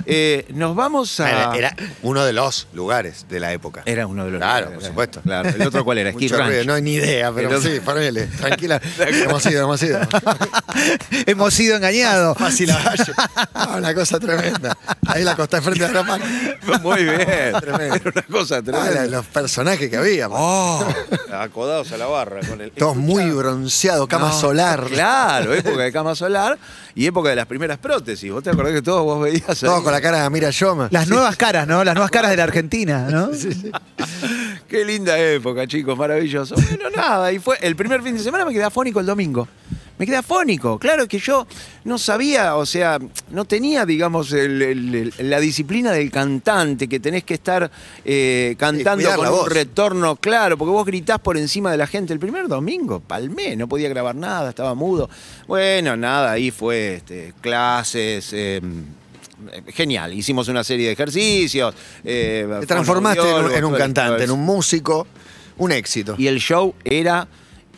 Eh, 0.06 0.46
nos 0.54 0.74
vamos 0.74 1.20
a. 1.20 1.28
Era, 1.28 1.56
era 1.56 1.76
uno 2.02 2.24
de 2.24 2.32
los 2.32 2.68
lugares 2.72 3.26
de 3.28 3.40
la 3.40 3.52
época. 3.52 3.82
Era 3.84 4.06
uno 4.06 4.24
de 4.24 4.30
los. 4.30 4.38
Claro, 4.38 4.72
por 4.72 4.82
supuesto. 4.82 5.20
Claro. 5.22 5.48
¿El 5.50 5.62
otro 5.62 5.84
cuál 5.84 5.98
era? 5.98 6.10
Ranch. 6.18 6.30
ruido, 6.30 6.64
no 6.64 6.74
hay 6.74 6.82
ni 6.82 6.94
idea, 6.94 7.32
pero 7.32 7.48
otro- 7.48 7.60
sí, 7.60 7.80
ponele, 7.84 8.26
tranquila. 8.26 8.80
hemos 9.24 9.44
ido, 9.46 9.64
hemos 9.64 9.82
ido. 9.82 9.98
Hemos 11.26 11.52
sido 11.54 11.76
engañados. 11.76 12.36
Fácil 12.38 12.70
a 12.70 12.76
Valle. 12.78 13.12
Ah, 13.54 13.74
una 13.78 13.94
cosa 13.94 14.18
tremenda. 14.20 14.76
Ahí 15.06 15.24
la 15.24 15.36
costa 15.48 15.56
enfrente 15.58 15.86
de 15.86 15.92
la 15.94 16.02
mano. 16.02 16.24
Muy 16.82 17.04
bien. 17.04 17.52
Tremendo. 17.60 17.94
Era 17.96 18.12
una 18.14 18.22
cosa 18.22 18.56
Ah, 18.58 18.62
tremenda. 18.62 19.06
los 19.06 19.26
personajes 19.26 19.88
que 19.88 19.96
había. 19.96 20.28
Oh, 20.30 20.84
acodados 21.32 21.90
a 21.92 21.96
la 21.96 22.06
barra 22.06 22.40
con 22.46 22.60
el. 22.60 22.70
Todos 22.72 22.96
muy 22.96 23.30
bronceados, 23.30 24.06
cama 24.08 24.28
No, 24.28 24.32
solar. 24.40 24.84
Claro, 24.84 25.54
época 25.54 25.82
de 25.82 25.92
cama 25.92 26.14
solar 26.14 26.58
y 26.94 27.06
época 27.06 27.30
de 27.30 27.36
las 27.36 27.46
primeras 27.46 27.78
prótesis. 27.78 28.30
¿Vos 28.30 28.42
te 28.42 28.50
acordás 28.50 28.72
que 28.74 28.82
todos 28.82 29.02
vos 29.04 29.20
veías 29.22 29.48
ahí? 29.48 29.68
Todos 29.68 29.82
con 29.82 29.92
la 29.92 30.00
cara 30.00 30.22
de 30.22 30.30
Mira 30.30 30.50
Yoma. 30.50 30.88
Las 30.90 31.08
nuevas 31.08 31.36
caras, 31.36 31.66
¿no? 31.66 31.82
Las 31.84 31.94
nuevas 31.94 32.10
caras 32.10 32.30
de 32.30 32.36
la 32.36 32.44
Argentina, 32.44 33.06
¿no? 33.10 33.30
Qué 34.68 34.84
linda 34.84 35.18
época, 35.18 35.66
chicos, 35.66 35.96
maravilloso. 35.96 36.54
Bueno, 36.56 36.90
nada, 36.94 37.32
y 37.32 37.38
fue 37.38 37.56
el 37.62 37.74
primer 37.74 38.02
fin 38.02 38.14
de 38.16 38.22
semana 38.22 38.44
me 38.44 38.52
quedé 38.52 38.64
afónico 38.64 39.00
el 39.00 39.06
domingo. 39.06 39.48
Me 39.98 40.06
quedé 40.06 40.16
afónico. 40.16 40.78
Claro 40.78 41.08
que 41.08 41.18
yo 41.18 41.46
no 41.84 41.98
sabía, 41.98 42.54
o 42.56 42.64
sea, 42.64 42.98
no 43.30 43.44
tenía, 43.44 43.84
digamos, 43.84 44.32
el- 44.32 44.62
el- 44.62 45.12
el- 45.18 45.30
la 45.30 45.40
disciplina 45.40 45.90
del 45.92 46.10
cantante, 46.10 46.88
que 46.88 47.00
tenés 47.00 47.24
que 47.24 47.34
estar 47.34 47.70
eh, 48.04 48.54
cantando 48.58 49.10
con 49.16 49.26
un 49.26 49.32
voz. 49.32 49.48
retorno 49.52 50.14
claro, 50.16 50.56
porque 50.56 50.70
vos 50.70 50.86
gritás 50.86 51.18
por 51.18 51.36
encima 51.36 51.70
de 51.72 51.78
la 51.78 51.86
gente. 51.86 52.12
El 52.12 52.20
primer 52.20 52.46
domingo, 52.48 53.00
palmé, 53.00 53.56
no 53.56 53.68
podía 53.68 53.88
grabar 53.88 54.14
nada, 54.14 54.50
estaba 54.50 54.74
mudo. 54.74 55.10
Bueno, 55.48 55.96
nada, 55.96 56.30
ahí 56.32 56.50
fue 56.50 56.94
este, 56.96 57.34
clases. 57.40 58.30
eh, 58.32 58.60
Genial, 59.68 60.12
hicimos 60.14 60.48
una 60.48 60.64
serie 60.64 60.86
de 60.86 60.92
ejercicios. 60.92 61.74
eh, 62.04 62.46
Te 62.60 62.66
transformaste 62.66 63.20
en 63.56 63.64
un, 63.64 63.72
en 63.74 63.78
cantante, 63.78 64.24
en 64.24 64.30
un 64.32 64.40
músico, 64.44 65.06
un 65.58 65.70
éxito. 65.72 66.16
y 66.18 66.26
el 66.26 66.38
show 66.40 66.74
era 66.84 67.28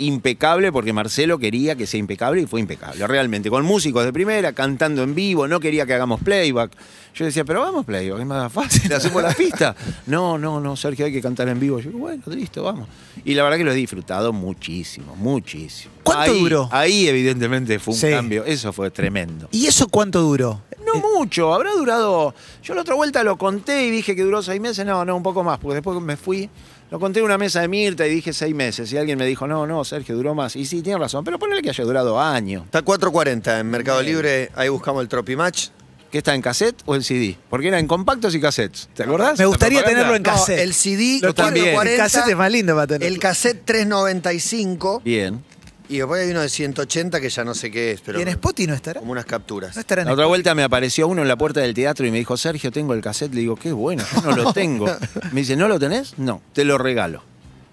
impecable 0.01 0.73
porque 0.73 0.93
Marcelo 0.93 1.39
quería 1.39 1.77
que 1.77 1.87
sea 1.87 1.99
impecable 2.01 2.43
y 2.43 2.47
fue 2.47 2.61
impecable, 2.61 3.07
realmente. 3.07 3.51
Con 3.51 3.65
músicos 3.65 4.05
de 4.05 4.13
primera, 4.13 4.53
cantando 4.53 5.03
en 5.03 5.15
vivo, 5.15 5.47
no 5.49 5.61
quería 5.61 5.87
que 5.87 5.95
hagamos 5.95 6.21
playback. 6.21 6.73
Yo 7.15 7.25
decía, 7.25 7.45
pero 7.45 7.61
vamos 7.61 7.85
playback, 7.85 8.21
es 8.21 8.27
más 8.27 8.53
fácil, 8.53 8.93
hacemos 8.93 9.23
la 9.23 9.33
pista. 9.33 9.75
No, 10.07 10.39
no, 10.39 10.61
no, 10.61 10.77
Sergio, 10.77 11.07
hay 11.07 11.13
que 11.13 11.21
cantar 11.23 11.49
en 11.49 11.59
vivo. 11.61 11.79
Yo 11.81 11.91
bueno, 11.93 12.23
listo, 12.29 12.63
vamos. 12.63 12.89
Y 13.25 13.35
la 13.35 13.43
verdad 13.43 13.59
que 13.59 13.65
lo 13.65 13.73
he 13.73 13.77
disfrutado 13.77 14.33
muchísimo, 14.33 15.15
muchísimo. 15.17 15.93
¿Cuánto 16.03 16.33
Ahí- 16.33 16.41
duró? 16.41 16.69
Ahí 16.73 17.09
evidentemente 17.09 17.79
fue 17.79 17.95
un 17.95 18.01
Sí. 18.01 18.11
cambio, 18.11 18.45
eso 18.45 18.73
fue 18.73 18.91
tremendo. 18.91 19.49
¿Y 19.53 19.67
eso 19.67 19.89
cuánto 19.89 20.21
duró? 20.23 20.63
No 20.87 21.01
mucho, 21.19 21.53
habrá 21.55 21.73
durado. 21.73 22.35
Yo 22.63 22.75
la 22.75 22.81
otra 22.83 22.95
vuelta 22.95 23.23
lo 23.23 23.37
conté 23.37 23.87
y 23.87 23.91
dije 23.91 24.17
que 24.17 24.23
duró 24.23 24.43
seis 24.43 24.61
meses. 24.61 24.85
No, 24.87 25.05
no, 25.05 25.15
un 25.17 25.23
poco 25.23 25.45
más, 25.45 25.59
porque 25.59 25.75
después 25.77 26.01
me 26.01 26.17
fui. 26.17 26.49
Lo 26.91 26.99
conté 26.99 27.21
en 27.21 27.27
una 27.27 27.39
mesa 27.39 27.61
de 27.61 27.69
Mirta 27.69 28.07
y 28.07 28.11
dije 28.11 28.33
seis 28.33 28.55
meses. 28.55 28.93
Y 28.93 28.97
alguien 28.99 29.17
me 29.19 29.25
dijo, 29.27 29.47
no, 29.47 29.67
no, 29.67 29.85
Sergio, 29.85 30.17
duró 30.17 30.35
más. 30.35 30.57
Y 30.57 30.67
sí, 30.67 30.83
tiene 30.83 30.99
razón, 30.99 31.25
pero 31.25 31.39
ponele 31.39 31.63
que 31.63 31.71
haya 31.71 31.85
durado 31.85 32.21
años. 32.21 32.65
Está 32.65 32.85
4.40 32.85 33.61
en 33.61 33.71
Mercado 33.71 34.03
Libre, 34.03 34.51
ahí 34.57 34.69
buscamos 34.69 35.03
el 35.03 35.09
Tropi 35.09 35.37
Match. 35.37 35.69
¿Qué 36.11 36.19
está 36.19 36.35
en 36.35 36.43
cassette 36.43 36.83
o 36.87 36.97
en 36.97 37.05
CD? 37.05 37.37
Porque 37.49 37.69
era 37.69 37.79
en 37.79 37.87
compactos 37.87 38.35
y 38.35 38.41
cassettes. 38.41 38.89
¿Te 38.95 39.05
acordás? 39.05 39.39
Me 39.39 39.47
gustaría 39.47 39.85
tenerlo 39.85 40.17
en 40.17 40.25
No, 40.25 40.31
cassette. 40.33 40.59
el 40.59 40.75
CD, 40.75 41.21
Yo 41.23 41.33
también. 41.33 41.67
El 41.69 41.75
4.40, 41.77 41.97
cassette 41.97 42.29
es 42.31 42.37
más 42.37 42.51
lindo 42.51 42.75
para 42.75 42.87
tener. 42.89 43.07
el 43.07 43.19
cassette 43.21 43.65
3.95 43.65 45.03
Bien. 45.05 45.45
Y 45.91 45.99
después 45.99 46.23
hay 46.25 46.31
uno 46.31 46.41
de 46.41 46.49
180 46.49 47.21
que 47.21 47.29
ya 47.29 47.45
no 47.45 47.55
sé 47.55 47.71
qué 47.71 47.91
es, 47.93 48.01
pero 48.01 48.19
¿Y 48.19 48.23
en 48.23 48.29
Spotify 48.29 48.69
no 48.69 48.75
estará? 48.75 49.01
como 49.01 49.13
unas 49.13 49.27
capturas. 49.27 49.75
No 49.77 49.81
estará 49.81 50.03
en 50.03 50.07
La 50.09 50.13
otra 50.15 50.25
Spotify. 50.25 50.31
vuelta 50.31 50.55
me 50.55 50.63
apareció 50.63 51.09
uno 51.09 51.23
en 51.23 51.29
la 51.29 51.37
puerta 51.37 51.61
del 51.61 51.75
teatro 51.75 52.07
y 52.07 52.11
me 52.11 52.19
dijo, 52.19 52.37
Sergio, 52.37 52.71
tengo 52.73 52.95
el 52.95 53.01
cassette. 53.01 53.35
Le 53.35 53.41
digo, 53.41 53.57
qué 53.57 53.73
bueno, 53.73 54.03
yo 54.15 54.23
no 54.23 54.37
lo 54.37 54.53
tengo. 54.55 54.87
Me 55.33 55.41
dice, 55.41 55.57
¿no 55.57 55.69
lo 55.69 55.79
tenés? 55.79 56.19
No, 56.19 56.41
te 56.53 56.65
lo 56.65 56.79
regalo. 56.79 57.23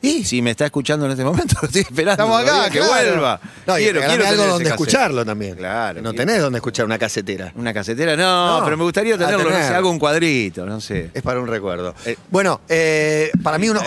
¿Y? 0.02 0.24
Si 0.24 0.42
me 0.44 0.52
está 0.52 0.66
escuchando 0.66 1.06
en 1.08 1.12
este 1.14 1.24
momento, 1.24 1.56
lo 1.62 1.68
estoy 1.68 1.82
esperando. 1.82 2.24
Estamos 2.24 2.42
acá, 2.42 2.70
que 2.70 2.80
claro. 2.80 2.92
vuelva. 3.12 3.40
No, 3.66 3.76
quiero, 3.76 4.00
quiero 4.02 4.28
algo 4.28 4.44
donde 4.46 4.64
cassette. 4.66 4.68
escucharlo 4.68 5.26
también. 5.26 5.56
Claro. 5.56 6.02
No 6.02 6.12
quiero- 6.12 6.26
tenés 6.26 6.42
donde 6.42 6.58
escuchar 6.58 6.86
una 6.86 7.00
casetera. 7.00 7.52
Una 7.56 7.74
casetera, 7.74 8.16
no, 8.16 8.60
No. 8.60 8.64
pero 8.66 8.78
me 8.78 8.84
gustaría 8.84 9.18
tenerlo, 9.18 9.44
no 9.46 9.50
tener. 9.50 9.68
sé, 9.68 9.74
hago 9.74 9.90
un 9.90 9.98
cuadrito, 10.00 10.66
no 10.66 10.80
sé. 10.80 11.10
Es 11.14 11.22
para 11.24 11.40
un 11.40 11.48
recuerdo. 11.48 11.96
Eh, 12.06 12.16
bueno, 12.30 12.62
eh, 12.70 13.32
para 13.42 13.58
mí 13.58 13.70
uno- 13.70 13.82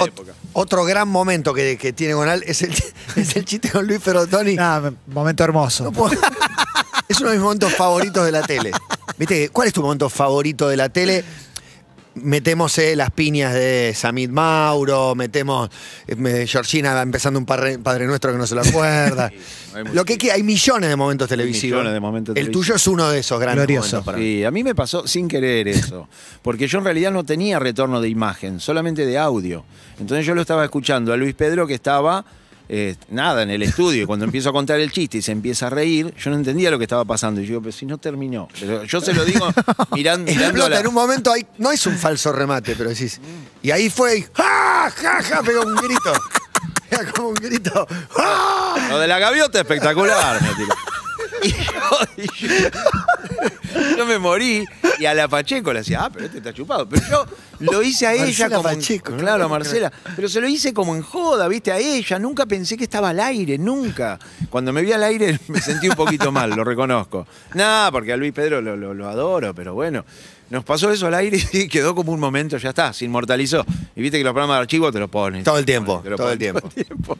otro 0.52 0.84
gran 0.84 1.08
momento 1.08 1.54
que, 1.54 1.78
que 1.78 1.92
tiene 1.92 2.14
Gonal 2.14 2.42
es 2.44 2.62
el, 2.62 2.72
es 3.16 3.36
el 3.36 3.44
chiste 3.44 3.70
con 3.70 3.86
Luis 3.86 4.02
Ferrotoni. 4.02 4.56
Nah, 4.56 4.90
momento 5.06 5.44
hermoso. 5.44 5.84
No 5.84 5.92
puedo- 5.92 6.18
es 7.08 7.20
uno 7.20 7.30
de 7.30 7.36
mis 7.36 7.42
momentos 7.42 7.72
favoritos 7.74 8.24
de 8.24 8.32
la 8.32 8.42
tele. 8.42 8.72
¿Viste? 9.16 9.48
¿Cuál 9.50 9.68
es 9.68 9.74
tu 9.74 9.82
momento 9.82 10.08
favorito 10.08 10.68
de 10.68 10.76
la 10.76 10.88
tele? 10.88 11.24
Metemos 12.22 12.76
eh, 12.78 12.96
las 12.96 13.10
piñas 13.10 13.54
de 13.54 13.92
Samit 13.94 14.30
Mauro, 14.30 15.14
metemos 15.14 15.70
eh, 16.06 16.16
me- 16.16 16.46
Georgina 16.46 17.00
empezando 17.02 17.38
un 17.38 17.46
padre, 17.46 17.78
Padre 17.78 18.06
Nuestro 18.06 18.32
que 18.32 18.38
no 18.38 18.46
se 18.46 18.54
lo 18.54 18.60
acuerda. 18.66 19.30
lo 19.92 20.04
que 20.04 20.18
que 20.18 20.32
hay 20.32 20.42
millones 20.42 20.88
de 20.90 20.96
momentos 20.96 21.28
televisivos. 21.28 21.78
millones 21.78 21.94
de 21.94 22.00
momentos 22.00 22.36
El 22.36 22.50
tuyo 22.50 22.74
es 22.74 22.86
uno 22.86 23.08
de 23.10 23.20
esos 23.20 23.38
grandes 23.40 23.66
Glorioso. 23.66 23.88
momentos 23.96 24.04
para 24.04 24.18
mí. 24.18 24.24
Sí, 24.24 24.44
a 24.44 24.50
mí 24.50 24.62
me 24.64 24.74
pasó 24.74 25.06
sin 25.06 25.28
querer 25.28 25.68
eso, 25.68 26.08
porque 26.42 26.66
yo 26.68 26.78
en 26.78 26.84
realidad 26.84 27.12
no 27.12 27.24
tenía 27.24 27.58
retorno 27.58 28.00
de 28.00 28.08
imagen, 28.08 28.60
solamente 28.60 29.06
de 29.06 29.18
audio. 29.18 29.64
Entonces 29.98 30.26
yo 30.26 30.34
lo 30.34 30.40
estaba 30.40 30.64
escuchando 30.64 31.12
a 31.12 31.16
Luis 31.16 31.34
Pedro 31.34 31.66
que 31.66 31.74
estaba, 31.74 32.24
eh, 32.72 32.94
nada, 33.08 33.42
en 33.42 33.50
el 33.50 33.62
estudio, 33.64 34.04
y 34.04 34.06
cuando 34.06 34.24
empiezo 34.24 34.50
a 34.50 34.52
contar 34.52 34.78
el 34.78 34.92
chiste 34.92 35.18
y 35.18 35.22
se 35.22 35.32
empieza 35.32 35.66
a 35.66 35.70
reír, 35.70 36.14
yo 36.16 36.30
no 36.30 36.36
entendía 36.36 36.70
lo 36.70 36.78
que 36.78 36.84
estaba 36.84 37.04
pasando. 37.04 37.40
Y 37.40 37.44
yo 37.44 37.48
digo, 37.48 37.62
pero 37.62 37.72
si 37.72 37.84
no 37.84 37.98
terminó. 37.98 38.46
Pero 38.60 38.84
yo 38.84 39.00
se 39.00 39.12
lo 39.12 39.24
digo 39.24 39.52
mirando, 39.92 40.30
mirando 40.30 40.68
la- 40.68 40.78
en 40.78 40.86
un 40.86 40.94
momento 40.94 41.32
hay, 41.32 41.44
no 41.58 41.72
es 41.72 41.84
un 41.86 41.96
falso 41.98 42.30
remate, 42.32 42.76
pero 42.76 42.90
decís. 42.90 43.20
Y 43.60 43.72
ahí 43.72 43.90
fue 43.90 44.18
y 44.18 44.22
¡ja! 44.34 44.88
¡ja! 44.94 45.20
ja! 45.22 45.42
Pegó 45.42 45.62
un 45.62 45.74
grito. 45.74 46.12
Pega 46.90 47.10
como 47.12 47.28
un 47.30 47.34
grito. 47.34 47.86
¡ah! 48.16 48.86
Lo 48.88 48.98
de 49.00 49.08
la 49.08 49.18
gaviota 49.18 49.58
espectacular, 49.58 50.40
me 50.40 50.54
tiró. 50.54 50.74
Y 51.42 51.48
yo, 51.50 52.24
y 52.38 52.46
yo- 52.46 52.68
yo 53.96 54.06
me 54.06 54.18
morí 54.18 54.64
y 54.98 55.06
a 55.06 55.14
la 55.14 55.28
Pacheco 55.28 55.72
le 55.72 55.80
decía, 55.80 56.04
ah, 56.04 56.10
pero 56.12 56.26
este 56.26 56.38
está 56.38 56.52
chupado. 56.52 56.88
Pero 56.88 57.02
yo 57.10 57.26
lo 57.60 57.82
hice 57.82 58.06
a 58.06 58.14
ella 58.14 58.24
Marcela 58.24 58.56
como. 58.56 58.68
en- 58.70 58.78
Pacheco, 58.78 59.12
¿no? 59.12 59.18
claro, 59.18 59.44
a 59.44 59.48
Marcela. 59.48 59.92
Pero 60.16 60.28
se 60.28 60.40
lo 60.40 60.48
hice 60.48 60.72
como 60.74 60.94
en 60.96 61.02
joda, 61.02 61.48
viste, 61.48 61.72
a 61.72 61.78
ella. 61.78 62.18
Nunca 62.18 62.46
pensé 62.46 62.76
que 62.76 62.84
estaba 62.84 63.10
al 63.10 63.20
aire, 63.20 63.58
nunca. 63.58 64.18
Cuando 64.50 64.72
me 64.72 64.82
vi 64.82 64.92
al 64.92 65.02
aire 65.04 65.38
me 65.48 65.60
sentí 65.60 65.88
un 65.88 65.96
poquito 65.96 66.30
mal, 66.32 66.50
lo 66.50 66.64
reconozco. 66.64 67.26
Nada, 67.54 67.90
porque 67.92 68.12
a 68.12 68.16
Luis 68.16 68.32
Pedro 68.32 68.60
lo, 68.60 68.76
lo- 68.76 68.94
lo 68.94 69.08
adoro, 69.08 69.54
pero 69.54 69.74
bueno. 69.74 70.04
Nos 70.50 70.64
pasó 70.64 70.90
eso 70.90 71.06
al 71.06 71.14
aire 71.14 71.38
y 71.52 71.68
quedó 71.68 71.94
como 71.94 72.12
un 72.12 72.18
momento, 72.20 72.56
ya 72.58 72.70
está, 72.70 72.92
se 72.92 73.04
inmortalizó. 73.04 73.64
Y 73.94 74.02
viste 74.02 74.18
que 74.18 74.24
los 74.24 74.32
programas 74.32 74.56
de 74.56 74.60
archivo 74.62 74.90
te 74.92 74.98
lo 74.98 75.08
ponen. 75.08 75.44
Todo 75.44 75.58
el 75.58 75.64
tiempo, 75.64 76.02
todo 76.16 76.32
el 76.32 76.38
tiempo. 76.38 76.68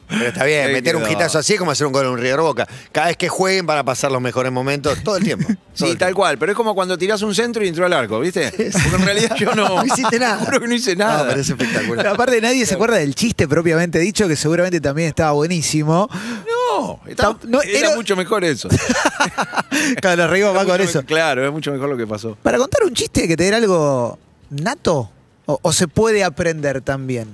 Pero 0.09 0.25
está 0.25 0.43
bien, 0.43 0.67
Ahí 0.67 0.73
meter 0.73 0.95
un 0.97 1.03
quedó. 1.03 1.13
hitazo 1.13 1.39
así 1.39 1.53
es 1.53 1.59
como 1.59 1.71
hacer 1.71 1.87
un 1.87 1.93
gol 1.93 2.05
en 2.05 2.11
un 2.11 2.17
River 2.19 2.41
Boca. 2.41 2.67
Cada 2.91 3.07
vez 3.07 3.17
que 3.17 3.29
jueguen 3.29 3.65
para 3.65 3.83
pasar 3.83 4.11
los 4.11 4.21
mejores 4.21 4.51
momentos, 4.51 5.01
todo 5.03 5.17
el 5.17 5.23
tiempo. 5.23 5.47
Todo 5.71 5.87
Sí, 5.87 5.91
el 5.93 5.97
tal 5.97 6.07
tiempo. 6.09 6.19
cual, 6.23 6.37
pero 6.37 6.51
es 6.51 6.55
como 6.57 6.75
cuando 6.75 6.97
tirás 6.97 7.21
un 7.21 7.33
centro 7.33 7.63
y 7.63 7.69
entró 7.69 7.85
al 7.85 7.93
arco, 7.93 8.19
¿viste? 8.19 8.51
Porque 8.51 8.95
en 8.97 9.05
realidad 9.05 9.35
yo 9.37 9.55
no. 9.55 9.69
No 9.81 9.85
hiciste 9.85 10.19
nada. 10.19 10.37
Juro 10.45 10.59
que 10.59 10.67
no 10.67 10.75
hice 10.75 10.95
nada. 10.97 11.23
No, 11.23 11.29
pero 11.29 11.39
es 11.41 11.49
espectacular. 11.49 11.95
Pero 11.97 12.09
aparte 12.11 12.41
nadie 12.41 12.65
se 12.65 12.75
acuerda 12.75 12.97
del 12.97 13.15
chiste 13.15 13.47
propiamente 13.47 13.97
dicho, 13.99 14.27
que 14.27 14.35
seguramente 14.35 14.81
también 14.81 15.07
estaba 15.07 15.31
buenísimo. 15.31 16.09
No, 17.47 17.61
era, 17.61 17.79
era- 17.87 17.95
mucho 17.95 18.15
mejor 18.15 18.43
eso. 18.43 18.69
Claro, 20.01 20.21
nos 20.23 20.29
reímos 20.31 20.53
más 20.53 20.65
con 20.65 20.77
me- 20.77 20.83
eso. 20.83 21.03
Claro, 21.03 21.45
es 21.45 21.51
mucho 21.51 21.71
mejor 21.71 21.89
lo 21.89 21.97
que 21.97 22.05
pasó. 22.07 22.37
Para 22.43 22.57
contar 22.57 22.83
un 22.83 22.93
chiste 22.93 23.21
hay 23.21 23.27
que 23.27 23.37
tener 23.37 23.53
algo 23.55 24.17
nato. 24.49 25.09
O, 25.47 25.59
o 25.61 25.73
se 25.73 25.87
puede 25.87 26.23
aprender 26.23 26.81
también? 26.81 27.33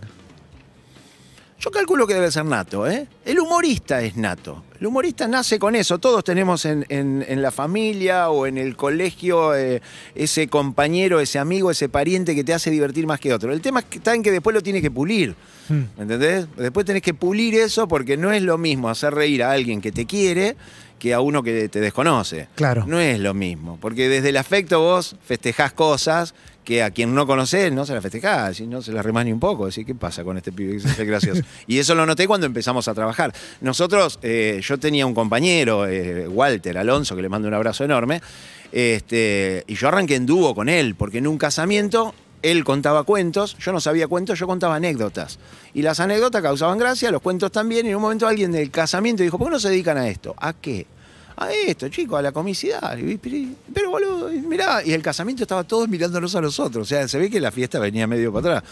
Yo 1.60 1.72
calculo 1.72 2.06
que 2.06 2.13
debe 2.13 2.32
ser 2.32 2.46
nato, 2.46 2.88
¿eh? 2.88 3.08
El 3.26 3.39
humorista 3.39 4.00
es 4.04 4.15
nato. 4.15 4.63
El 4.80 4.86
humorista 4.88 5.28
nace 5.28 5.58
con 5.58 5.76
eso. 5.76 5.98
Todos 5.98 6.24
tenemos 6.24 6.65
en, 6.65 6.86
en- 6.89 7.26
en 7.28 7.41
la 7.41 7.50
familia 7.50 8.30
o 8.30 8.46
en 8.46 8.60
el 8.60 8.76
colegio 8.76 9.56
eh, 9.56 9.82
ese 10.13 10.48
compañero, 10.50 11.20
ese 11.20 11.39
amigo, 11.39 11.72
ese 11.72 11.89
pariente 11.89 12.36
que 12.36 12.43
te 12.43 12.54
hace 12.54 12.70
divertir 12.70 13.08
más 13.08 13.20
que 13.20 13.34
otro. 13.34 13.52
El 13.52 13.62
tema 13.62 13.80
está 13.89 14.13
en 14.13 14.22
que 14.22 14.32
después 14.32 14.54
lo 14.54 14.62
tienes 14.62 14.84
que 14.84 14.91
pulir. 14.91 15.34
¿Me 15.70 16.04
entendés? 16.04 16.46
Después 16.56 16.86
tenés 16.86 17.02
que 17.02 17.15
pulir 17.15 17.56
eso 17.56 17.88
porque 17.88 18.17
no 18.17 18.32
es 18.32 18.43
lo 18.43 18.58
mismo 18.60 18.88
hacer 18.88 19.13
reír 19.15 19.41
a 19.43 19.52
alguien 19.52 19.82
que 19.82 19.91
te 19.91 20.06
quiere 20.06 20.56
que 21.00 21.14
a 21.14 21.20
uno 21.20 21.44
que 21.44 21.70
te 21.70 21.80
desconoce. 21.80 22.48
Claro. 22.56 22.86
No 22.88 23.00
es 23.00 23.20
lo 23.20 23.34
mismo. 23.34 23.78
Porque 23.80 24.10
desde 24.10 24.30
el 24.30 24.38
afecto 24.38 24.80
vos 24.80 25.16
festejás 25.26 25.74
cosas 25.74 26.34
que 26.68 26.84
a 26.84 26.92
quien 26.92 27.16
no 27.16 27.26
conocés 27.26 27.72
no 27.72 27.86
se 27.86 27.94
la 27.94 28.02
festejás, 28.02 28.60
y 28.60 28.68
no 28.68 28.82
se 28.82 28.92
la 28.92 29.02
remás 29.02 29.24
ni 29.24 29.32
un 29.32 29.40
poco. 29.40 29.68
Decís, 29.68 29.86
¿qué 29.86 29.96
pasa 29.96 30.26
con 30.26 30.36
este 30.36 30.52
pibe 30.52 30.78
que 30.98 31.06
gracioso? 31.06 31.42
y 31.68 31.80
eso 31.80 31.96
lo 31.96 32.06
noté 32.06 32.28
cuando 32.28 32.46
empezamos 32.46 32.90
a 32.90 32.94
trabajar. 32.94 33.34
Nosotros, 33.62 34.20
eh, 34.22 34.60
yo 34.62 34.78
tenía 34.78 35.06
un 35.06 35.14
compañero, 35.14 35.88
eh, 35.88 36.28
Walter 36.28 36.78
Alonso, 36.78 37.16
que 37.16 37.22
le 37.22 37.30
mando 37.30 37.48
un 37.48 37.54
abrazo 37.54 37.86
enorme, 37.86 38.22
este, 38.74 39.64
y 39.66 39.76
yo 39.76 39.88
arranqué 39.88 40.16
en 40.16 40.26
dúo 40.26 40.54
con 40.54 40.68
él, 40.68 40.96
porque 40.96 41.20
en 41.20 41.28
un 41.28 41.38
casamiento 41.38 42.14
él 42.41 42.63
contaba 42.63 43.04
cuentos, 43.04 43.58
yo 43.58 43.71
no 43.71 43.80
sabía 43.80 44.08
cuentos, 44.08 44.38
yo 44.39 44.47
contaba 44.47 44.76
anécdotas. 44.76 45.39
Y 45.73 45.82
las 45.82 46.00
anécdotas 46.00 46.41
causaban 46.41 46.78
gracia, 46.78 47.12
los 47.12 47.21
cuentos 47.21 47.52
también, 47.52 47.86
y 47.86 47.89
en 47.89 47.95
un 47.95 48.02
momento 48.02 48.28
alguien 48.28 48.52
del 48.52 48.69
casamiento 48.71 49.23
dijo, 49.23 49.38
¿por 49.38 49.47
qué 49.47 49.52
no 49.52 49.60
se 49.60 49.69
dedican 49.69 49.97
a 49.97 50.08
esto? 50.08 50.36
¿A 50.38 50.54
qué? 50.54 50.86
A 51.36 51.52
esto, 51.52 51.89
chicos, 51.89 52.17
a 52.17 52.21
la 52.21 52.32
comicidad. 52.32 52.97
Pero, 53.73 53.91
boludo, 53.91 54.30
mirá, 54.30 54.84
y 54.84 54.93
el 54.93 55.02
casamiento 55.02 55.43
estaba 55.43 55.63
todos 55.63 55.88
mirándonos 55.88 56.36
a 56.36 56.41
nosotros. 56.41 56.88
O 56.88 56.89
sea, 56.89 57.08
se 57.08 57.19
ve 57.19 57.30
que 57.30 57.39
la 57.39 57.52
fiesta 57.52 57.80
venía 57.80 58.08
medio 58.08 58.34
para 58.34 58.58
atrás. 58.58 58.71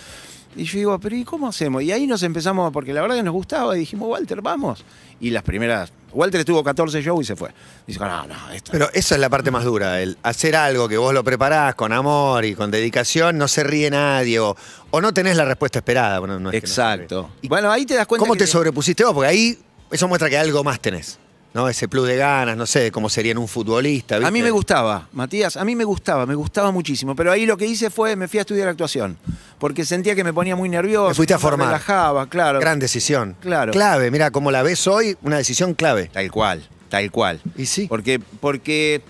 Y 0.55 0.63
yo 0.63 0.77
digo, 0.79 0.99
pero 0.99 1.15
¿y 1.15 1.23
cómo 1.23 1.47
hacemos? 1.47 1.83
Y 1.83 1.91
ahí 1.91 2.07
nos 2.07 2.23
empezamos, 2.23 2.71
porque 2.71 2.93
la 2.93 3.01
verdad 3.01 3.17
que 3.17 3.23
nos 3.23 3.33
gustaba, 3.33 3.75
y 3.75 3.81
dijimos, 3.81 4.09
Walter, 4.09 4.41
vamos. 4.41 4.83
Y 5.19 5.29
las 5.29 5.43
primeras, 5.43 5.91
Walter 6.15 6.39
estuvo 6.39 6.63
14 6.63 7.01
shows 7.01 7.21
y 7.21 7.25
se 7.25 7.35
fue. 7.35 7.51
Dice, 7.85 7.99
no, 7.99 8.25
no, 8.25 8.51
esto. 8.51 8.71
Pero 8.71 8.89
esa 8.93 9.15
es 9.15 9.21
la 9.21 9.29
parte 9.29 9.51
más 9.51 9.63
dura, 9.63 10.01
el 10.01 10.17
hacer 10.23 10.55
algo 10.55 10.87
que 10.89 10.97
vos 10.97 11.13
lo 11.13 11.23
preparás 11.23 11.75
con 11.75 11.91
amor 11.93 12.43
y 12.45 12.55
con 12.55 12.71
dedicación, 12.71 13.37
no 13.37 13.47
se 13.47 13.63
ríe 13.63 13.89
nadie 13.91 14.39
o, 14.39 14.55
o 14.91 15.01
no 15.01 15.13
tenés 15.13 15.35
la 15.37 15.45
respuesta 15.45 15.79
esperada. 15.79 16.19
Bueno, 16.19 16.39
no 16.39 16.49
es 16.49 16.53
que 16.53 16.61
no 16.61 16.67
Exacto. 16.71 17.29
bueno, 17.43 17.71
ahí 17.71 17.85
te 17.85 17.93
das 17.95 18.07
cuenta 18.07 18.21
¿Cómo 18.23 18.33
que- 18.33 18.39
te 18.39 18.47
sobrepusiste 18.47 19.03
vos? 19.03 19.13
Porque 19.13 19.29
ahí 19.29 19.59
eso 19.91 20.07
muestra 20.07 20.29
que 20.29 20.37
algo 20.37 20.63
más 20.63 20.79
tenés. 20.79 21.19
¿No? 21.55 21.69
Ese 21.69 21.87
plus 21.87 22.05
de 22.05 22.17
ganas, 22.17 22.57
no 22.57 22.65
sé, 22.65 22.91
cómo 22.91 23.07
sería 23.07 23.31
en 23.31 23.37
un 23.37 23.47
futbolista. 23.47 24.17
A 24.17 24.29
mí 24.29 24.43
me 24.43 24.51
gustaba, 24.51 25.07
Matías, 25.13 25.55
a 25.55 25.63
mí 25.63 25.73
me 25.73 25.85
gustaba, 25.85 26.25
me 26.25 26.35
gustaba 26.35 26.69
muchísimo. 26.71 27.15
Pero 27.15 27.31
ahí 27.31 27.45
lo 27.45 27.55
que 27.55 27.65
hice 27.65 27.89
fue, 27.89 28.17
me 28.17 28.27
fui 28.27 28.39
a 28.39 28.41
estudiar 28.41 28.67
actuación. 28.67 29.17
Porque 29.57 29.85
sentía 29.85 30.15
que 30.15 30.25
me 30.25 30.33
ponía 30.33 30.57
muy 30.57 30.67
nervioso. 30.67 31.07
Me 31.07 31.15
fuiste 31.15 31.33
a 31.33 31.37
no 31.37 31.39
me 31.39 31.41
formar. 31.49 31.67
relajaba, 31.67 32.27
claro. 32.27 32.59
Gran 32.59 32.77
decisión. 32.79 33.37
Claro. 33.39 33.71
Clave, 33.71 34.11
mira, 34.11 34.31
como 34.31 34.51
la 34.51 34.63
ves 34.63 34.85
hoy, 34.85 35.15
una 35.23 35.37
decisión 35.37 35.73
clave. 35.73 36.09
Tal 36.11 36.29
cual, 36.29 36.67
tal 36.89 37.09
cual. 37.09 37.39
Y 37.55 37.65
sí. 37.67 37.87
Porque, 37.87 38.19
porque, 38.19 39.01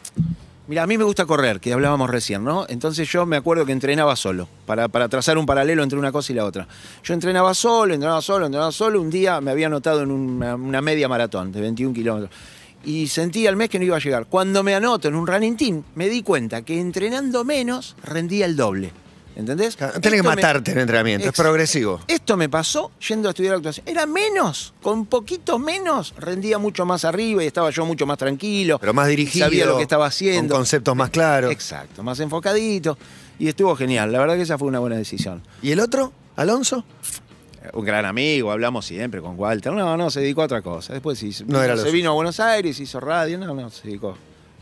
mira, 0.67 0.83
a 0.83 0.87
mí 0.87 0.97
me 0.97 1.03
gusta 1.03 1.25
correr, 1.25 1.59
que 1.59 1.73
hablábamos 1.73 2.09
recién, 2.09 2.43
¿no? 2.43 2.65
Entonces 2.69 3.07
yo 3.09 3.25
me 3.25 3.37
acuerdo 3.37 3.65
que 3.65 3.71
entrenaba 3.71 4.15
solo, 4.15 4.47
para, 4.65 4.87
para 4.87 5.09
trazar 5.09 5.37
un 5.37 5.45
paralelo 5.45 5.83
entre 5.83 5.97
una 5.97 6.11
cosa 6.11 6.31
y 6.31 6.35
la 6.35 6.45
otra. 6.45 6.67
Yo 7.03 7.13
entrenaba 7.13 7.53
solo, 7.53 7.93
entrenaba 7.93 8.21
solo, 8.21 8.45
entrenaba 8.45 8.71
solo. 8.71 9.01
Un 9.01 9.09
día 9.09 9.41
me 9.41 9.51
había 9.51 9.67
anotado 9.67 10.01
en 10.01 10.11
una, 10.11 10.81
media 10.81 11.07
maratón 11.07 11.51
de 11.51 11.61
21 11.61 11.93
kilómetros. 11.93 12.31
Y 12.83 13.07
sentí 13.07 13.47
al 13.47 13.55
mes 13.55 13.69
que 13.69 13.79
no 13.79 13.85
iba 13.85 13.95
a 13.95 13.99
llegar. 13.99 14.27
Cuando 14.27 14.61
me 14.61 14.75
anoto 14.75 15.07
en 15.07 15.15
un 15.15 15.25
running 15.25 15.57
team, 15.57 15.83
me 15.95 16.07
di 16.07 16.21
cuenta 16.21 16.61
que 16.61 16.79
entrenando 16.79 17.43
menos 17.43 17.95
rendía 18.03 18.45
el 18.45 18.55
doble. 18.55 18.91
¿Entendés? 19.35 19.77
No 19.79 19.89
tenés 19.99 20.21
que 20.21 20.27
me- 20.29 20.35
matarte 20.35 20.71
en 20.71 20.79
entrenamiento, 20.79 21.25
es 21.25 21.29
Ex- 21.31 21.37
progresivo. 21.41 21.99
esto 22.07 22.37
me 22.37 22.47
pasó 22.47 22.91
yendo 23.07 23.27
a 23.27 23.31
estudiar 23.31 23.55
actuación. 23.55 23.85
Era 23.87 24.05
menos, 24.05 24.73
con 24.81 25.05
poquito 25.05 25.59
menos, 25.59 26.13
rendía 26.17 26.57
mucho 26.57 26.85
más 26.85 27.03
arriba 27.03 27.43
y 27.43 27.47
estaba 27.47 27.69
yo 27.69 27.85
mucho 27.85 28.05
más 28.05 28.17
tranquilo. 28.17 28.79
Pero 28.79 28.93
más 28.93 29.07
dirigido. 29.09 29.45
Sabía 29.45 29.65
lo 29.65 29.75
que 29.75 29.83
estaba 29.83 30.05
haciendo. 30.05 30.53
Con 30.53 30.59
conceptos 30.61 30.95
más 30.95 31.09
claros. 31.09 31.51
Exacto, 31.51 32.01
más 32.01 32.19
enfocadito. 32.21 32.97
Y 33.37 33.49
estuvo 33.49 33.75
genial. 33.75 34.09
La 34.13 34.19
verdad 34.19 34.35
que 34.37 34.43
esa 34.43 34.57
fue 34.57 34.69
una 34.69 34.79
buena 34.79 34.95
decisión. 34.95 35.41
¿Y 35.61 35.71
el 35.71 35.81
otro? 35.81 36.13
¿Alonso? 36.37 36.85
Un 37.73 37.83
gran 37.83 38.05
amigo, 38.05 38.51
hablamos 38.51 38.85
siempre 38.85 39.19
con 39.21 39.37
Walter. 39.37 39.73
No, 39.73 39.97
no, 39.97 40.09
se 40.11 40.21
dedicó 40.21 40.43
a 40.43 40.45
otra 40.45 40.61
cosa. 40.61 40.93
Después 40.93 41.21
hizo- 41.23 41.43
No 41.47 41.61
era 41.61 41.73
lo 41.73 41.79
se 41.81 41.87
suyo. 41.87 41.93
vino 41.93 42.11
a 42.11 42.13
Buenos 42.13 42.39
Aires, 42.39 42.79
hizo 42.79 42.99
radio. 43.01 43.37
No, 43.37 43.53
no, 43.53 43.69
se 43.69 43.87
dedicó. 43.87 44.15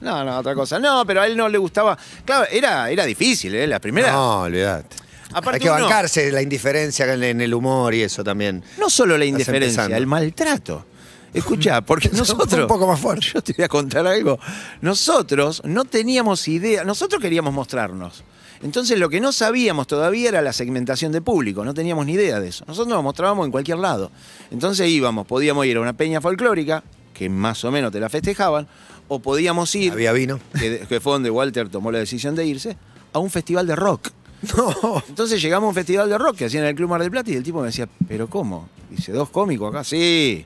No, 0.04 0.24
no, 0.24 0.38
otra 0.40 0.54
cosa. 0.54 0.78
No, 0.80 1.06
pero 1.06 1.22
a 1.22 1.28
él 1.28 1.36
no 1.38 1.48
le 1.50 1.58
gustaba. 1.58 1.98
Claro, 2.26 2.46
era, 2.52 2.90
era 2.92 3.06
difícil, 3.06 3.56
¿eh? 3.56 3.66
La 3.68 3.80
primera. 3.80 4.12
No, 4.12 4.42
olvidate. 4.42 4.98
Aparte 5.34 5.56
Hay 5.56 5.60
que 5.62 5.70
uno- 5.72 5.82
bancarse 5.86 6.32
la 6.32 6.42
indiferencia 6.42 7.12
en, 7.12 7.24
en 7.24 7.42
el 7.42 7.54
humor 7.54 7.94
y 7.96 8.02
eso 8.04 8.24
también. 8.24 8.64
No 8.80 8.90
solo 8.90 9.18
la 9.18 9.24
Estás 9.26 9.40
indiferencia, 9.40 9.68
empezando. 9.84 9.98
el 9.98 10.06
maltrato. 10.08 10.86
Escucha, 11.34 11.82
porque 11.82 12.10
nosotros. 12.14 12.54
Un 12.62 12.68
poco 12.68 12.86
más 12.86 13.00
fuerte. 13.00 13.26
Yo 13.34 13.42
te 13.42 13.54
voy 13.54 13.66
a 13.66 13.68
contar 13.70 14.06
algo. 14.06 14.38
Nosotros 14.82 15.62
no 15.66 15.86
teníamos 15.86 16.48
idea, 16.48 16.84
nosotros 16.84 17.22
queríamos 17.22 17.54
mostrarnos. 17.54 18.24
Entonces 18.62 19.00
lo 19.00 19.10
que 19.10 19.20
no 19.20 19.32
sabíamos 19.32 19.88
todavía 19.88 20.30
era 20.30 20.42
la 20.42 20.54
segmentación 20.54 21.12
de 21.12 21.22
público, 21.22 21.66
no 21.66 21.74
teníamos 21.74 22.06
ni 22.06 22.14
idea 22.14 22.40
de 22.40 22.50
eso. 22.50 22.64
Nosotros 22.68 22.94
nos 22.94 23.04
mostrábamos 23.04 23.46
en 23.46 23.52
cualquier 23.52 23.78
lado. 23.80 24.12
Entonces 24.52 24.88
íbamos, 24.88 25.26
podíamos 25.26 25.66
ir 25.66 25.78
a 25.78 25.82
una 25.82 25.94
peña 25.94 26.22
folclórica, 26.22 26.84
que 27.14 27.28
más 27.30 27.64
o 27.66 27.72
menos 27.72 27.92
te 27.92 28.00
la 28.00 28.10
festejaban, 28.10 28.68
o 29.08 29.20
podíamos 29.20 29.74
ir, 29.76 29.92
Había 29.94 30.12
vino. 30.14 30.40
que, 30.60 30.86
que 30.88 31.00
fue 31.00 31.14
donde 31.14 31.30
Walter 31.30 31.70
tomó 31.70 31.92
la 31.92 32.00
decisión 32.00 32.36
de 32.36 32.46
irse, 32.46 32.78
a 33.14 33.20
un 33.20 33.30
festival 33.30 33.68
de 33.68 33.76
rock. 33.76 34.10
No. 34.58 35.02
Entonces 35.08 35.42
llegamos 35.42 35.68
a 35.68 35.70
un 35.70 35.76
festival 35.76 36.10
de 36.10 36.18
rock 36.18 36.36
que 36.38 36.46
hacían 36.46 36.64
en 36.64 36.70
el 36.72 36.76
Club 36.76 36.90
Mar 36.90 37.02
del 37.02 37.10
Plata 37.12 37.32
y 37.32 37.36
el 37.36 37.44
tipo 37.44 37.62
me 37.62 37.68
decía, 37.68 37.88
¿pero 38.08 38.28
cómo? 38.30 38.68
Dice, 38.90 39.12
¿dos 39.14 39.30
cómicos 39.30 39.70
acá? 39.74 39.84
Sí. 39.84 40.46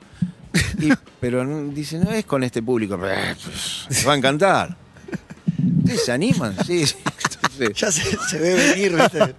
Y- 0.80 0.90
pero 1.20 1.44
dice, 1.70 1.98
no 1.98 2.12
es 2.12 2.24
con 2.26 2.44
este 2.44 2.62
público. 2.62 2.96
Les 2.98 4.08
va 4.08 4.14
a 4.14 4.18
encantar. 4.18 4.78
¿Ustedes 5.80 6.06
se 6.06 6.12
animan? 6.12 6.56
Sí, 6.66 6.86
sí. 6.86 6.96
Entonces, 7.58 7.70
Ya 7.76 7.92
se, 7.92 8.18
se 8.30 8.38
ve 8.38 8.54
venir, 8.54 8.96
¿viste? 8.96 9.36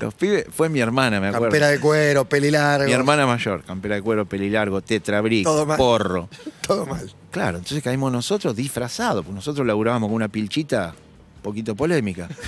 Los 0.00 0.14
pibes, 0.14 0.46
fue 0.50 0.68
mi 0.68 0.80
hermana, 0.80 1.20
me 1.20 1.28
acuerdo. 1.28 1.46
Campera 1.46 1.68
de 1.68 1.80
cuero, 1.80 2.24
peli 2.24 2.50
largo. 2.50 2.86
Mi 2.86 2.92
hermana 2.92 3.26
mayor, 3.26 3.62
campera 3.62 3.94
de 3.96 4.02
cuero, 4.02 4.26
pelilargo, 4.26 4.80
tetrabric, 4.80 5.44
Todo 5.44 5.66
mal. 5.66 5.76
porro. 5.76 6.28
Todo 6.66 6.86
mal. 6.86 7.10
Claro, 7.30 7.58
entonces 7.58 7.82
caímos 7.82 8.10
nosotros 8.10 8.56
disfrazados, 8.56 9.24
porque 9.24 9.36
nosotros 9.36 9.66
laburábamos 9.66 10.08
con 10.08 10.16
una 10.16 10.28
pilchita 10.28 10.94
un 11.36 11.42
poquito 11.42 11.74
polémica. 11.76 12.28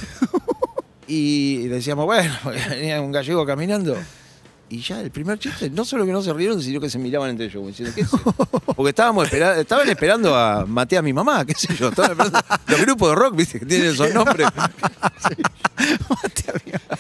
Y 1.07 1.67
decíamos, 1.67 2.07
bueno, 2.07 2.33
venía 2.71 3.01
un 3.01 3.13
gallego 3.13 3.45
caminando. 3.45 3.97
Y 4.71 4.81
ya 4.81 5.01
el 5.01 5.11
primer 5.11 5.39
chiste, 5.39 5.69
no 5.69 5.85
solo 5.85 6.07
que 6.07 6.13
no 6.13 6.23
se 6.23 6.33
rieron, 6.33 6.63
sino 6.63 6.81
que 6.81 6.89
se 6.89 6.99
miraban 6.99 7.29
entre 7.31 7.47
ellos, 7.47 7.67
diciendo, 7.67 7.93
¿qué 7.95 8.01
es? 8.03 8.09
Porque 8.77 8.91
estábamos 8.91 9.25
esperando, 9.25 9.61
estaban 9.61 9.89
esperando 9.91 10.35
a 10.35 10.65
maté 10.65 10.97
a 10.97 11.03
mi 11.03 11.13
mamá, 11.13 11.45
qué 11.45 11.53
sé 11.55 11.75
yo. 11.75 11.89
Estaban 11.91 12.13
esperando, 12.13 12.39
los 12.69 12.81
grupos 12.81 13.11
de 13.11 13.15
rock, 13.17 13.37
viste, 13.37 13.59
que 13.59 13.67
tienen 13.67 13.89
esos 13.91 14.15
nombres. 14.15 14.49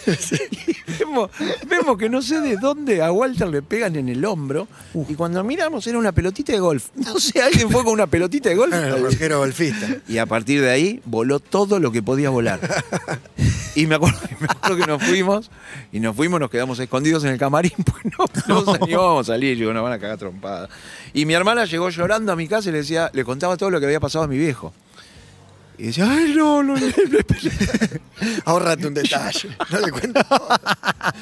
Y 0.06 0.92
vemos, 0.98 1.30
vemos 1.66 1.98
que 1.98 2.08
no 2.08 2.22
sé 2.22 2.40
de 2.40 2.56
dónde 2.56 3.02
a 3.02 3.12
Walter 3.12 3.48
le 3.48 3.62
pegan 3.62 3.96
en 3.96 4.08
el 4.08 4.24
hombro. 4.24 4.68
Y 5.08 5.14
cuando 5.14 5.42
miramos 5.44 5.86
era 5.86 5.98
una 5.98 6.12
pelotita 6.12 6.52
de 6.52 6.60
golf. 6.60 6.88
No 6.94 7.18
sé, 7.18 7.42
alguien 7.42 7.70
fue 7.70 7.84
con 7.84 7.92
una 7.92 8.06
pelotita 8.06 8.48
de 8.48 8.56
golf. 8.56 8.74
El 8.74 9.34
golfista. 9.36 9.88
Y 10.08 10.18
a 10.18 10.26
partir 10.26 10.60
de 10.60 10.70
ahí 10.70 11.00
voló 11.04 11.40
todo 11.40 11.78
lo 11.78 11.92
que 11.92 12.02
podía 12.02 12.30
volar. 12.30 12.60
Y 13.74 13.86
me 13.86 13.94
acuerdo, 13.94 14.18
me 14.40 14.46
acuerdo 14.46 14.76
que 14.76 14.86
nos 14.86 15.02
fuimos, 15.02 15.50
y 15.92 16.00
nos 16.00 16.14
fuimos, 16.14 16.40
nos 16.40 16.50
quedamos 16.50 16.78
escondidos 16.78 17.24
en 17.24 17.30
el 17.30 17.38
camarín, 17.38 17.72
porque 17.84 18.10
no, 18.18 18.62
no 18.62 18.74
animábamos 18.74 19.28
a 19.28 19.32
salir, 19.32 19.56
digo, 19.56 19.72
nos 19.72 19.82
van 19.82 19.92
a 19.92 19.98
cagar 19.98 20.18
trompada. 20.18 20.68
Y 21.14 21.24
mi 21.24 21.34
hermana 21.34 21.64
llegó 21.64 21.88
llorando 21.88 22.32
a 22.32 22.36
mi 22.36 22.48
casa 22.48 22.68
y 22.68 22.72
le 22.72 22.78
decía, 22.78 23.10
le 23.12 23.24
contaba 23.24 23.56
todo 23.56 23.70
lo 23.70 23.80
que 23.80 23.86
había 23.86 24.00
pasado 24.00 24.24
a 24.24 24.28
mi 24.28 24.38
viejo. 24.38 24.72
Y 25.78 25.86
decía, 25.86 26.06
ay, 26.10 26.34
no, 26.36 26.62
no, 26.62 26.74
no, 26.74 26.80
no". 26.86 27.98
Ahórrate 28.44 28.86
un 28.86 28.94
detalle. 28.94 29.56
No 29.70 29.80
le 29.80 29.90
cuento. 29.90 30.20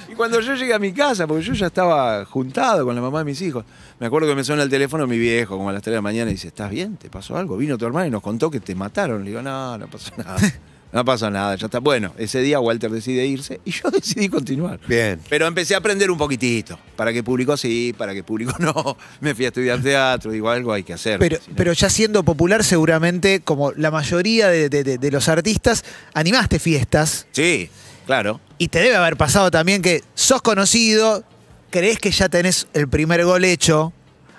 Y 0.09 0.15
cuando 0.15 0.41
yo 0.41 0.55
llegué 0.55 0.75
a 0.75 0.79
mi 0.79 0.93
casa, 0.93 1.27
porque 1.27 1.43
yo 1.43 1.55
ya 1.55 1.67
estaba 1.69 2.25
juntado 2.25 2.85
con 2.85 2.95
la 2.95 3.01
mamá 3.01 3.21
de 3.21 3.25
mis 3.25 3.41
hijos, 3.41 3.65
me 3.99 4.07
acuerdo 4.07 4.29
que 4.29 4.35
me 4.35 4.45
suena 4.45 4.63
el 4.63 4.69
teléfono 4.69 5.07
mi 5.07 5.19
viejo, 5.19 5.57
como 5.57 5.71
a 5.71 5.73
las 5.73 5.83
3 5.83 5.93
de 5.93 5.97
la 5.97 6.03
mañana, 6.03 6.31
y 6.31 6.35
dice, 6.35 6.49
¿estás 6.49 6.71
bien? 6.71 6.97
¿Te 6.97 7.09
pasó 7.09 7.37
algo? 7.37 7.57
Vino 7.57 7.79
tu 7.79 7.87
hermana 7.87 8.07
y 8.09 8.11
nos 8.11 8.23
contó 8.23 8.51
que 8.51 8.61
te 8.61 8.75
mataron. 8.75 9.25
Le 9.25 9.31
digo, 9.31 9.43
no, 9.43 9.79
no 9.79 9.87
pasó 9.89 10.13
nada. 10.17 10.37
No 10.93 11.05
pasó 11.05 11.31
nada, 11.31 11.55
ya 11.55 11.67
está. 11.67 11.79
Bueno, 11.79 12.13
ese 12.19 12.41
día 12.41 12.59
Walter 12.59 12.91
decide 12.91 13.25
irse 13.27 13.61
y 13.65 13.71
yo 13.71 13.91
decidí 13.93 14.29
continuar. 14.29 14.81
Bien. 14.89 15.21
Pero 15.29 15.47
empecé 15.47 15.75
a 15.75 15.79
aprender 15.79 16.11
un 16.11 16.19
poquitito. 16.19 16.79
Para 16.97 17.13
que 17.13 17.23
público 17.23 17.57
sí, 17.57 17.95
para 17.97 18.13
que 18.13 18.25
público 18.25 18.53
no. 18.59 18.97
Me 19.21 19.35
fui 19.35 19.45
a 19.45 19.49
estudiar 19.49 19.81
teatro, 19.81 20.33
digo, 20.33 20.51
algo 20.51 20.73
hay 20.73 20.83
que 20.83 20.93
hacer. 20.93 21.19
Pero, 21.21 21.39
si 21.41 21.51
no- 21.51 21.57
pero 21.57 21.73
ya 21.73 21.89
siendo 21.91 22.25
popular, 22.25 22.65
seguramente, 22.65 23.41
como 23.41 23.71
la 23.73 23.91
mayoría 23.91 24.49
de, 24.49 24.69
de- 24.69 24.83
de- 24.83 24.99
de 24.99 25.11
los 25.11 25.29
artistas, 25.29 25.85
animaste 26.15 26.59
fiestas 26.59 27.27
Sí, 27.31 27.71
claro. 28.07 28.41
y 28.59 28.69
te 28.69 28.81
debe 28.81 28.97
haber 28.97 29.17
pasado 29.17 29.51
también 29.53 29.83
que 29.83 30.03
sos 30.15 30.43
conocido, 30.43 31.23
crees 31.71 31.99
que 32.01 32.11
ya 32.11 32.29
tenés 32.29 32.67
el 32.75 32.89
primer 32.89 33.25
gol 33.25 33.45
hecho, 33.45 33.93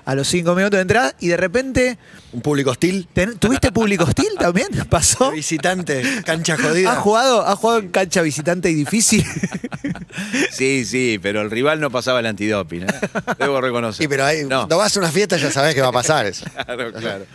a 0.05 0.15
los 0.15 0.27
cinco 0.27 0.55
minutos 0.55 0.77
de 0.77 0.81
entrada 0.81 1.15
y 1.19 1.27
de 1.27 1.37
repente. 1.37 1.97
Un 2.33 2.41
público 2.41 2.71
hostil. 2.71 3.07
ten- 3.13 3.37
¿Tuviste 3.37 3.71
público 3.71 4.05
hostil 4.05 4.29
también? 4.39 4.67
¿Pasó? 4.89 5.31
Visitante, 5.31 6.01
cancha 6.25 6.53
¿Ha 6.53 6.57
jodida. 6.57 6.95
jugado, 6.95 7.45
¿Ha 7.45 7.55
jugado 7.55 7.79
en 7.79 7.89
cancha 7.89 8.21
visitante 8.21 8.69
y 8.69 8.73
difícil? 8.73 9.25
Sí, 10.51 10.85
sí, 10.85 11.19
pero 11.21 11.41
el 11.41 11.49
rival 11.49 11.79
no 11.79 11.89
pasaba 11.89 12.19
el 12.19 12.25
antidoping, 12.25 12.83
¿eh? 12.83 12.87
debo 13.39 13.61
reconocer. 13.61 14.01
Sí, 14.03 14.07
pero 14.07 14.25
ahí, 14.25 14.43
No. 14.43 14.59
cuando 14.59 14.77
vas 14.77 14.95
a 14.95 14.99
una 14.99 15.11
fiesta 15.11 15.37
ya 15.37 15.51
sabes 15.51 15.73
que 15.75 15.81
va 15.81 15.87
a 15.87 15.91
pasar 15.93 16.25
eso. 16.25 16.45
Claro, 16.65 16.91
claro. 16.93 17.25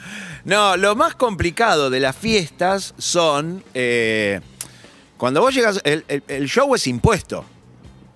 No, 0.45 0.77
lo 0.77 0.95
más 0.95 1.15
complicado 1.15 1.91
de 1.91 2.01
las 2.01 2.15
fiestas 2.17 2.95
son 2.99 3.65
eh, 3.75 4.41
cuando 5.17 5.41
vos 5.41 5.55
llegas, 5.55 5.81
el, 5.85 6.05
el- 6.09 6.23
el 6.29 6.49
show 6.49 6.75
es 6.75 6.87
impuesto. 6.87 7.45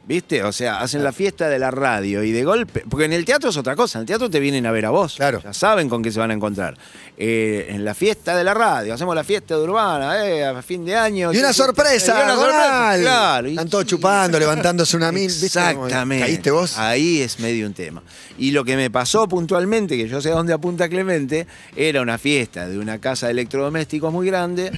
¿Viste? 0.07 0.43
O 0.43 0.51
sea, 0.51 0.81
hacen 0.81 1.05
la 1.05 1.13
fiesta 1.13 1.49
de 1.49 1.59
la 1.59 1.71
radio 1.71 2.25
y 2.25 2.33
de 2.33 2.43
golpe. 2.43 2.83
Porque 2.89 3.05
en 3.05 3.13
el 3.13 3.25
teatro 3.25 3.51
es 3.51 3.57
otra 3.57 3.77
cosa. 3.77 3.99
En 3.99 4.03
el 4.03 4.07
teatro 4.07 4.31
te 4.31 4.41
vienen 4.41 4.67
a 4.67 4.73
ver 4.73 4.87
a 4.87 4.91
vos. 4.91 5.15
Claro. 5.17 5.41
Ya 5.43 5.53
saben 5.53 5.89
con 5.89 6.03
qué 6.03 6.11
se 6.11 6.19
van 6.19 6.31
a 6.31 6.35
encontrar. 6.35 6.77
Eh, 7.17 7.67
en 7.69 7.85
la 7.85 7.95
fiesta 7.95 8.35
de 8.35 8.43
la 8.43 8.55
radio, 8.55 8.95
hacemos 8.95 9.15
la 9.15 9.23
fiesta 9.23 9.55
de 9.57 9.63
Urbana, 9.63 10.27
eh, 10.27 10.45
a 10.45 10.63
fin 10.63 10.87
de 10.87 10.97
año. 10.97 11.33
Y 11.33 11.39
una 11.39 11.53
sorpresa, 11.53 12.19
Y 12.19 12.25
una 12.25 12.35
sorpresa. 12.35 12.99
Claro. 12.99 13.49
Están 13.49 13.69
todos 13.69 13.85
chupando, 13.85 14.39
levantándose 14.39 14.97
una. 14.97 15.09
Como 15.09 15.19
Exactamente. 15.19 16.25
¿Caíste 16.25 16.51
vos? 16.51 16.79
Ahí 16.79 17.21
es 17.21 17.39
medio 17.39 17.67
un 17.67 17.75
tema. 17.75 18.03
Y 18.39 18.53
lo 18.53 18.65
que 18.65 18.77
me 18.77 18.91
pasó 18.91 19.29
puntualmente, 19.29 19.99
que 19.99 20.09
yo 20.09 20.23
sé 20.23 20.31
a 20.31 20.35
dónde 20.35 20.55
apunta 20.55 20.89
Clemente, 20.89 21.47
era 21.77 22.01
una 22.01 22.17
fiesta 22.17 22.67
de 22.67 22.79
una 22.79 22.99
casa 22.99 23.27
de 23.27 23.33
electrodomésticos 23.33 24.11
muy 24.13 24.27
grande. 24.27 24.73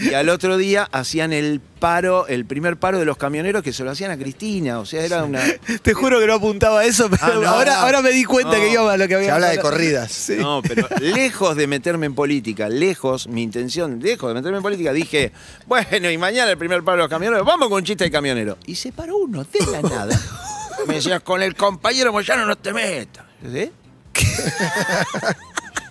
y 0.00 0.12
al 0.14 0.28
otro 0.28 0.56
día 0.56 0.88
hacían 0.90 1.32
el 1.32 1.60
paro, 1.60 2.26
el 2.26 2.46
primer 2.46 2.78
paro 2.78 2.98
de 2.98 3.04
los 3.04 3.16
camioneros 3.16 3.62
que 3.62 3.72
se 3.72 3.84
lo 3.84 3.92
hacían 3.92 4.10
a 4.10 4.16
Cristina. 4.16 4.65
O 4.74 4.84
sea, 4.86 5.04
era 5.04 5.24
una. 5.24 5.40
Te 5.82 5.94
juro 5.94 6.18
que 6.20 6.26
no 6.26 6.34
apuntaba 6.34 6.80
a 6.80 6.84
eso, 6.84 7.08
pero 7.10 7.22
Ah, 7.24 7.30
no, 7.34 7.48
ahora, 7.48 7.74
no. 7.74 7.80
ahora 7.80 8.02
me 8.02 8.10
di 8.10 8.24
cuenta 8.24 8.52
No. 8.56 8.62
que 8.62 8.70
iba 8.70 8.92
a 8.92 8.96
lo 8.96 9.08
que 9.08 9.14
había 9.14 9.26
Se 9.28 9.32
habla 9.32 9.48
de 9.50 9.58
corridas. 9.58 10.30
No, 10.38 10.60
pero 10.62 10.88
lejos 11.00 11.56
de 11.56 11.66
meterme 11.66 12.06
en 12.06 12.14
política, 12.14 12.68
lejos, 12.68 13.26
mi 13.28 13.42
intención, 13.42 14.00
lejos 14.02 14.28
de 14.28 14.34
meterme 14.34 14.58
en 14.58 14.62
política, 14.62 14.92
dije, 14.92 15.32
bueno, 15.66 16.10
y 16.10 16.18
mañana 16.18 16.50
el 16.50 16.58
primer 16.58 16.82
paro 16.82 16.96
de 16.98 17.02
los 17.04 17.10
camioneros, 17.10 17.46
vamos 17.46 17.68
con 17.68 17.78
un 17.78 17.84
chiste 17.84 18.04
de 18.04 18.10
camionero. 18.10 18.58
Y 18.66 18.74
se 18.74 18.92
paró 18.92 19.16
uno 19.18 19.44
de 19.44 19.66
la 19.70 19.82
nada. 19.82 20.20
Me 20.86 20.94
decía, 20.96 21.20
con 21.20 21.42
el 21.42 21.54
compañero 21.54 22.12
Moyano 22.12 22.44
no 22.46 22.56
te 22.56 22.72
metas. 22.72 23.24
¿Sí? 23.42 23.70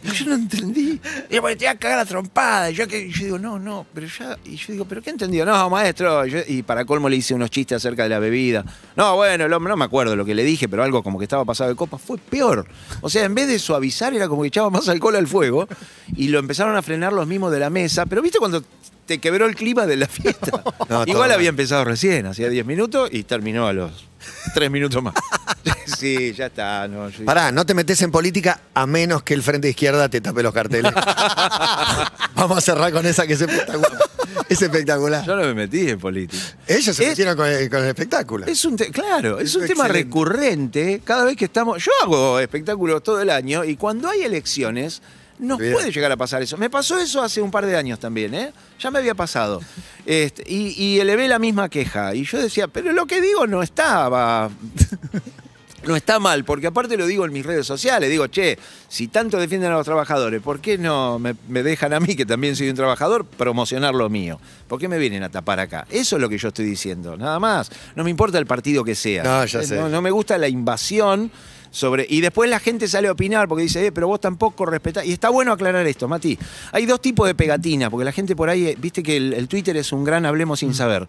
Y 0.06 0.16
yo 0.16 0.26
no 0.28 0.36
entendí. 0.36 1.00
Digo, 1.30 1.42
porque 1.42 1.56
te 1.56 1.66
iba 1.66 1.72
a 1.72 1.78
cagar 1.78 1.98
la 1.98 2.06
trompada. 2.06 2.70
Y 2.70 2.76
yo, 2.76 2.88
que, 2.88 3.08
y 3.08 3.12
yo 3.12 3.26
digo, 3.26 3.40
no, 3.40 3.58
no, 3.58 3.86
pero 3.94 4.08
ya. 4.08 4.38
Y 4.46 4.56
yo 4.56 4.74
digo, 4.74 4.86
¿pero 4.86 5.02
qué 5.02 5.10
entendió? 5.10 5.46
No, 5.46 5.70
maestro. 5.70 6.26
Y 6.26 6.36
y 6.48 6.64
para 6.64 6.86
colmo 6.86 7.10
le 7.10 7.16
hice 7.16 7.34
unos 7.34 7.50
chistes 7.50 7.78
acerca 7.78 8.04
de 8.04 8.10
la 8.10 8.20
bebida. 8.20 8.64
No, 8.96 9.16
bueno, 9.16 9.46
hombre, 9.46 9.72
no 9.72 9.78
me 9.78 9.86
acuerdo 9.86 10.16
lo 10.16 10.26
que 10.26 10.36
le 10.36 10.44
dije, 10.44 10.70
pero 10.70 10.84
algo 10.84 11.02
como 11.04 11.18
que 11.18 11.26
estaba 11.26 11.44
pasado 11.46 11.70
de 11.70 11.76
copa. 11.76 11.98
Fue 11.98 12.18
peor. 12.18 12.68
O 13.02 13.10
sea, 13.10 13.26
en 13.26 13.34
vez 13.34 13.48
de 13.48 13.60
suavizar, 13.60 14.14
era 14.14 14.28
como 14.28 14.44
que 14.44 14.50
echaba 14.50 14.70
más 14.70 14.88
alcohol 14.90 15.16
al 15.16 15.28
fuego. 15.28 15.68
Y 16.16 16.28
lo 16.28 16.40
empezaron 16.40 16.76
a 16.76 16.82
frenar 16.82 17.14
los 17.14 17.28
mismos 17.28 17.52
de 17.52 17.60
la 17.60 17.70
mesa. 17.70 18.06
Pero 18.06 18.22
viste 18.22 18.38
cuando 18.38 18.64
te 19.06 19.20
quebró 19.20 19.46
el 19.46 19.56
clima 19.56 19.86
de 19.86 19.98
la 19.98 20.08
fiesta. 20.08 20.52
No, 20.90 21.04
Igual 21.06 21.32
había 21.32 21.50
empezado 21.50 21.84
recién, 21.84 22.28
hacía 22.28 22.48
10 22.50 22.66
minutos 22.66 23.10
y 23.12 23.24
terminó 23.24 23.68
a 23.68 23.74
los 23.74 23.92
3 24.54 24.70
minutos 24.70 25.02
más. 25.02 25.16
sí, 25.98 26.32
ya 26.34 26.46
está. 26.48 26.88
No, 26.88 27.10
Pará, 27.26 27.52
no 27.52 27.66
te 27.66 27.74
metes 27.74 28.02
en 28.04 28.12
política 28.12 28.60
a 28.74 28.86
menos 28.86 29.24
que 29.24 29.34
el 29.34 29.42
frente 29.42 29.68
de 29.68 29.72
izquierda 29.72 30.08
te 30.10 30.22
tape 30.22 30.44
los 30.44 30.54
carteles. 30.54 30.92
Vamos 32.36 32.58
a 32.58 32.62
cerrar 32.62 32.92
con 32.92 33.06
esa 33.06 33.26
que 33.26 33.34
es 33.34 33.42
espectacular. 33.42 33.92
Es 34.50 34.62
espectacular. 34.62 35.26
Yo 35.26 35.36
no 35.36 35.42
me 35.44 35.54
metí 35.54 35.90
en 35.90 36.00
política. 36.00 36.44
Ellos 36.68 36.96
se 36.96 37.04
Es- 37.04 37.10
metieron 37.10 37.36
con 37.36 37.48
el, 37.48 37.70
con 37.70 37.80
el 37.82 37.88
espectáculo. 37.90 38.46
Es 38.46 38.64
un 38.66 38.76
claro, 38.78 39.40
es 39.40 39.56
un 39.56 39.66
tema 39.66 39.88
recurrente 39.88 41.02
cada 41.04 41.26
vez 41.26 41.36
que 41.36 41.46
estamos. 41.46 41.84
Yo 41.84 41.92
hago 42.04 42.40
espectáculos 42.40 43.02
todo 43.02 43.22
el 43.22 43.30
año 43.30 43.64
y 43.64 43.76
cuando 43.76 44.10
hay 44.10 44.22
elecciones 44.22 45.02
nos 45.40 45.58
Bien. 45.60 45.74
puede 45.74 45.92
llegar 45.92 46.12
a 46.12 46.18
pasar 46.18 46.42
eso. 46.42 46.58
Me 46.58 46.70
pasó 46.70 47.00
eso 47.00 47.22
hace 47.22 47.42
un 47.42 47.52
par 47.52 47.66
de 47.66 47.76
años 47.76 48.00
también, 48.00 48.34
¿eh? 48.34 48.52
Ya 48.80 48.92
me 48.92 49.00
había 49.00 49.16
pasado. 49.16 49.62
Este, 50.08 50.44
y, 50.46 50.68
y 50.82 51.00
elevé 51.00 51.28
la 51.28 51.40
misma 51.40 51.68
queja. 51.68 52.14
Y 52.14 52.26
yo 52.26 52.38
decía, 52.40 52.68
pero 52.68 52.92
lo 52.94 53.08
que 53.08 53.22
digo 53.22 53.48
no 53.48 53.64
estaba. 53.64 54.50
No 55.88 55.96
está 55.96 56.18
mal, 56.18 56.44
porque 56.46 56.66
aparte 56.66 56.98
lo 56.98 57.06
digo 57.06 57.26
en 57.26 57.32
mis 57.32 57.46
redes 57.46 57.68
sociales. 57.68 58.10
Digo, 58.10 58.26
che, 58.26 58.58
si 58.88 59.08
tanto 59.08 59.38
defienden 59.38 59.70
a 59.72 59.76
los 59.76 59.86
trabajadores, 59.86 60.42
¿por 60.42 60.60
qué 60.60 60.80
no 60.80 61.20
me, 61.20 61.36
me 61.48 61.62
dejan 61.62 61.94
a 61.94 62.00
mí, 62.00 62.16
que 62.16 62.26
también 62.26 62.56
soy 62.56 62.70
un 62.70 62.76
trabajador, 62.76 63.24
promocionar 63.24 63.94
lo 63.94 64.10
mío? 64.10 64.40
¿Por 64.68 64.80
qué 64.80 64.88
me 64.88 64.98
vienen 64.98 65.22
a 65.22 65.30
tapar 65.30 65.60
acá? 65.60 65.86
Eso 65.92 66.16
es 66.16 66.22
lo 66.24 66.28
que 66.28 66.40
yo 66.40 66.48
estoy 66.48 66.66
diciendo, 66.66 67.16
nada 67.18 67.40
más. 67.40 67.70
No 67.96 68.04
me 68.04 68.10
importa 68.10 68.40
el 68.40 68.48
partido 68.48 68.84
que 68.84 68.96
sea. 68.96 69.22
No, 69.24 69.46
ya 69.46 69.60
Eh, 69.60 69.64
sé. 69.68 69.76
No, 69.76 69.88
no 69.88 70.02
me 70.02 70.10
gusta 70.10 70.40
la 70.40 70.48
invasión 70.48 71.32
sobre. 71.76 72.08
Y 72.10 72.22
después 72.22 72.50
la 72.50 72.60
gente 72.60 72.88
sale 72.88 73.10
a 73.10 73.12
opinar 73.12 73.48
porque 73.48 73.64
dice, 73.64 73.88
eh, 73.88 73.92
pero 73.92 74.08
vos 74.08 74.22
tampoco 74.22 74.66
respetás. 74.66 75.06
Y 75.06 75.12
está 75.12 75.30
bueno 75.30 75.52
aclarar 75.52 75.86
esto, 75.86 76.08
Mati. 76.08 76.40
Hay 76.72 76.86
dos 76.86 77.02
tipos 77.02 77.28
de 77.28 77.36
pegatinas, 77.36 77.90
porque 77.90 78.06
la 78.06 78.14
gente 78.14 78.36
por 78.36 78.50
ahí, 78.50 78.68
eh, 78.68 78.78
viste 78.80 79.04
que 79.04 79.18
el, 79.18 79.34
el 79.34 79.48
Twitter 79.48 79.76
es 79.76 79.92
un 79.92 80.04
gran 80.04 80.26
hablemos 80.26 80.60
sin 80.60 80.74
saber. 80.74 81.08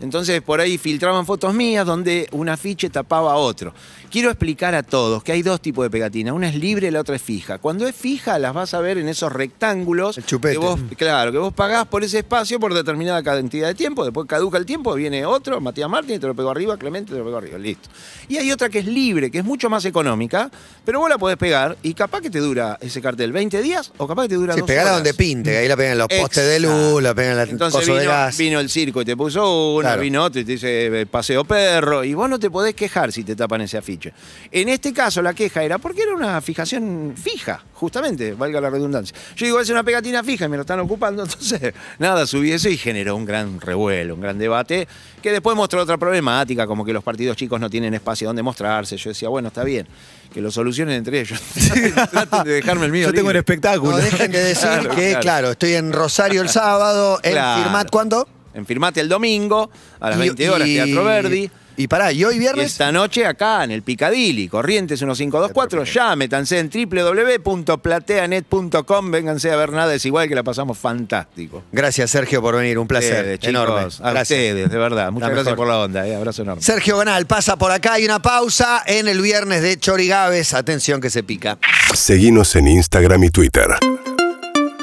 Entonces 0.00 0.40
por 0.42 0.60
ahí 0.60 0.78
filtraban 0.78 1.26
fotos 1.26 1.52
mías 1.54 1.84
donde 1.86 2.28
un 2.32 2.48
afiche 2.48 2.88
tapaba 2.90 3.32
a 3.32 3.36
otro. 3.36 3.72
Quiero 4.10 4.30
explicar 4.30 4.74
a 4.74 4.82
todos 4.82 5.22
que 5.22 5.32
hay 5.32 5.42
dos 5.42 5.60
tipos 5.60 5.84
de 5.84 5.90
pegatinas. 5.90 6.32
Una 6.34 6.48
es 6.48 6.54
libre 6.54 6.88
y 6.88 6.90
la 6.90 7.00
otra 7.00 7.16
es 7.16 7.22
fija. 7.22 7.58
Cuando 7.58 7.86
es 7.86 7.94
fija, 7.94 8.38
las 8.38 8.54
vas 8.54 8.72
a 8.74 8.80
ver 8.80 8.96
en 8.98 9.08
esos 9.08 9.30
rectángulos. 9.32 10.16
El 10.18 10.24
chupete. 10.24 10.54
Que 10.54 10.58
vos, 10.58 10.80
claro, 10.96 11.30
que 11.32 11.38
vos 11.38 11.52
pagás 11.52 11.86
por 11.86 12.02
ese 12.04 12.18
espacio 12.18 12.58
por 12.58 12.72
determinada 12.72 13.22
cantidad 13.22 13.66
de 13.68 13.74
tiempo. 13.74 14.04
Después 14.04 14.26
caduca 14.26 14.56
el 14.56 14.64
tiempo, 14.64 14.94
viene 14.94 15.26
otro, 15.26 15.60
Matías 15.60 15.90
Martín, 15.90 16.18
te 16.20 16.26
lo 16.26 16.34
pegó 16.34 16.50
arriba, 16.50 16.76
Clemente 16.78 17.12
te 17.12 17.18
lo 17.18 17.24
pegó 17.24 17.36
arriba. 17.38 17.58
Listo. 17.58 17.88
Y 18.28 18.36
hay 18.38 18.50
otra 18.50 18.68
que 18.70 18.78
es 18.78 18.86
libre, 18.86 19.30
que 19.30 19.38
es 19.38 19.44
mucho 19.44 19.68
más 19.68 19.84
económica, 19.84 20.50
pero 20.86 21.00
vos 21.00 21.10
la 21.10 21.18
podés 21.18 21.36
pegar 21.36 21.76
y 21.82 21.92
capaz 21.94 22.20
que 22.22 22.30
te 22.30 22.38
dura 22.38 22.78
ese 22.80 23.02
cartel 23.02 23.32
20 23.32 23.60
días 23.60 23.92
o 23.98 24.06
capaz 24.06 24.22
que 24.22 24.28
te 24.30 24.34
dura 24.36 24.54
Sí, 24.54 24.60
dos 24.60 24.66
pegala 24.66 24.90
horas. 24.92 24.96
donde 25.04 25.14
pinte, 25.14 25.50
que 25.50 25.58
ahí 25.58 25.68
la 25.68 25.76
pegan 25.76 25.98
los 25.98 26.08
postes 26.08 26.46
de 26.46 26.60
luz, 26.60 27.02
la 27.02 27.14
pegan 27.14 27.32
en 27.32 27.36
la 27.36 27.42
Entonces 27.44 27.80
coso 27.80 27.92
de 27.94 28.00
vino, 28.00 28.10
gas. 28.12 28.36
vino 28.38 28.60
el 28.60 28.70
circo 28.70 29.02
y 29.02 29.04
te 29.04 29.16
puso 29.16 29.74
una, 29.74 29.87
Claro. 29.96 30.30
te 30.30 30.44
dice 30.44 31.00
eh, 31.00 31.06
paseo 31.06 31.44
perro, 31.44 32.04
y 32.04 32.14
vos 32.14 32.28
no 32.28 32.38
te 32.38 32.50
podés 32.50 32.74
quejar 32.74 33.12
si 33.12 33.24
te 33.24 33.34
tapan 33.36 33.60
ese 33.62 33.78
afiche. 33.78 34.12
En 34.50 34.68
este 34.68 34.92
caso 34.92 35.22
la 35.22 35.34
queja 35.34 35.62
era 35.62 35.78
porque 35.78 36.02
era 36.02 36.14
una 36.14 36.40
fijación 36.40 37.14
fija, 37.16 37.62
justamente, 37.74 38.32
valga 38.34 38.60
la 38.60 38.70
redundancia. 38.70 39.16
Yo 39.36 39.46
digo, 39.46 39.60
es 39.60 39.68
una 39.70 39.82
pegatina 39.82 40.22
fija 40.22 40.46
y 40.46 40.48
me 40.48 40.56
lo 40.56 40.62
están 40.62 40.80
ocupando, 40.80 41.22
entonces 41.24 41.72
nada, 41.98 42.26
subí 42.26 42.52
eso 42.52 42.68
y 42.68 42.76
generó 42.76 43.16
un 43.16 43.24
gran 43.24 43.60
revuelo, 43.60 44.14
un 44.14 44.20
gran 44.20 44.38
debate, 44.38 44.86
que 45.22 45.32
después 45.32 45.56
mostró 45.56 45.82
otra 45.82 45.98
problemática, 45.98 46.66
como 46.66 46.84
que 46.84 46.92
los 46.92 47.02
partidos 47.02 47.36
chicos 47.36 47.60
no 47.60 47.68
tienen 47.68 47.94
espacio 47.94 48.28
donde 48.28 48.42
mostrarse. 48.42 48.96
Yo 48.96 49.10
decía, 49.10 49.28
bueno, 49.28 49.48
está 49.48 49.64
bien, 49.64 49.86
que 50.32 50.40
lo 50.40 50.50
solucionen 50.50 50.96
entre 50.96 51.20
ellos. 51.20 51.40
Traten 52.10 52.44
de 52.44 52.52
dejarme 52.52 52.86
el 52.86 52.92
mío. 52.92 53.06
Yo 53.08 53.12
tengo 53.14 53.30
un 53.30 53.36
espectáculo. 53.36 53.92
No, 53.92 53.96
dejen 53.98 54.30
de 54.30 54.42
decir 54.44 54.68
Claro, 54.68 54.90
que, 54.90 55.08
claro. 55.10 55.20
claro. 55.20 55.50
estoy 55.52 55.74
en 55.74 55.92
Rosario 55.92 56.42
el 56.42 56.48
sábado, 56.48 57.18
en 57.22 57.32
Claro. 57.32 57.62
Firmat, 57.62 57.90
¿cuándo? 57.90 58.28
En 58.54 58.66
Firmate 58.66 59.00
el 59.00 59.08
domingo, 59.08 59.70
a 60.00 60.08
las 60.10 60.18
Y- 60.18 60.20
20 60.20 60.50
horas, 60.50 60.68
y- 60.68 60.74
Teatro 60.74 61.04
Verdi. 61.04 61.50
Y 61.76 61.86
pará, 61.86 62.10
¿y 62.10 62.24
hoy 62.24 62.34
Y 62.34 62.38
viernes? 62.40 62.72
esta 62.72 62.90
noche 62.90 63.24
acá 63.24 63.62
en 63.62 63.70
el 63.70 63.82
Picadilly, 63.82 64.48
Corrientes 64.48 65.00
1524, 65.00 65.84
ya 65.84 66.16
métanse 66.16 66.58
en 66.58 66.68
www.plateanet.com, 66.70 69.10
vénganse 69.12 69.52
a 69.52 69.56
ver 69.56 69.70
nada 69.72 69.94
es 69.94 70.04
igual 70.04 70.28
que 70.28 70.34
la 70.34 70.42
pasamos 70.42 70.76
fantástico. 70.76 71.62
Gracias, 71.70 72.10
Sergio, 72.10 72.42
por 72.42 72.56
venir. 72.56 72.78
Un 72.80 72.88
placer. 72.88 73.12
Ustedes, 73.18 73.38
chicos, 73.38 73.50
enorme. 73.50 73.80
A 73.80 74.10
Gracias. 74.10 74.22
ustedes, 74.38 74.68
de 74.70 74.76
verdad. 74.78 75.12
Muchas 75.12 75.28
La 75.28 75.34
gracias 75.34 75.52
mejor. 75.52 75.56
por 75.56 75.68
la 75.68 75.78
onda. 75.78 76.04
eh, 76.08 76.16
Abrazo 76.16 76.42
enorme. 76.42 76.62
Sergio 76.62 76.96
Gonal 76.96 77.26
pasa 77.26 77.56
por 77.56 77.70
acá. 77.70 77.92
Hay 77.92 78.04
una 78.04 78.20
pausa 78.20 78.82
en 78.84 79.06
el 79.06 79.20
viernes 79.20 79.62
de 79.62 79.78
Chorigaves. 79.78 80.54
Atención 80.54 81.00
que 81.00 81.10
se 81.10 81.22
pica. 81.22 81.58
Seguinos 81.94 82.56
en 82.56 82.66
Instagram 82.68 83.22
y 83.22 83.30
Twitter. 83.30 83.68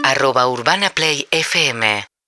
arroba 0.04 0.48
Urbana 0.48 0.90
Play 0.92 1.28
FM 1.32 2.06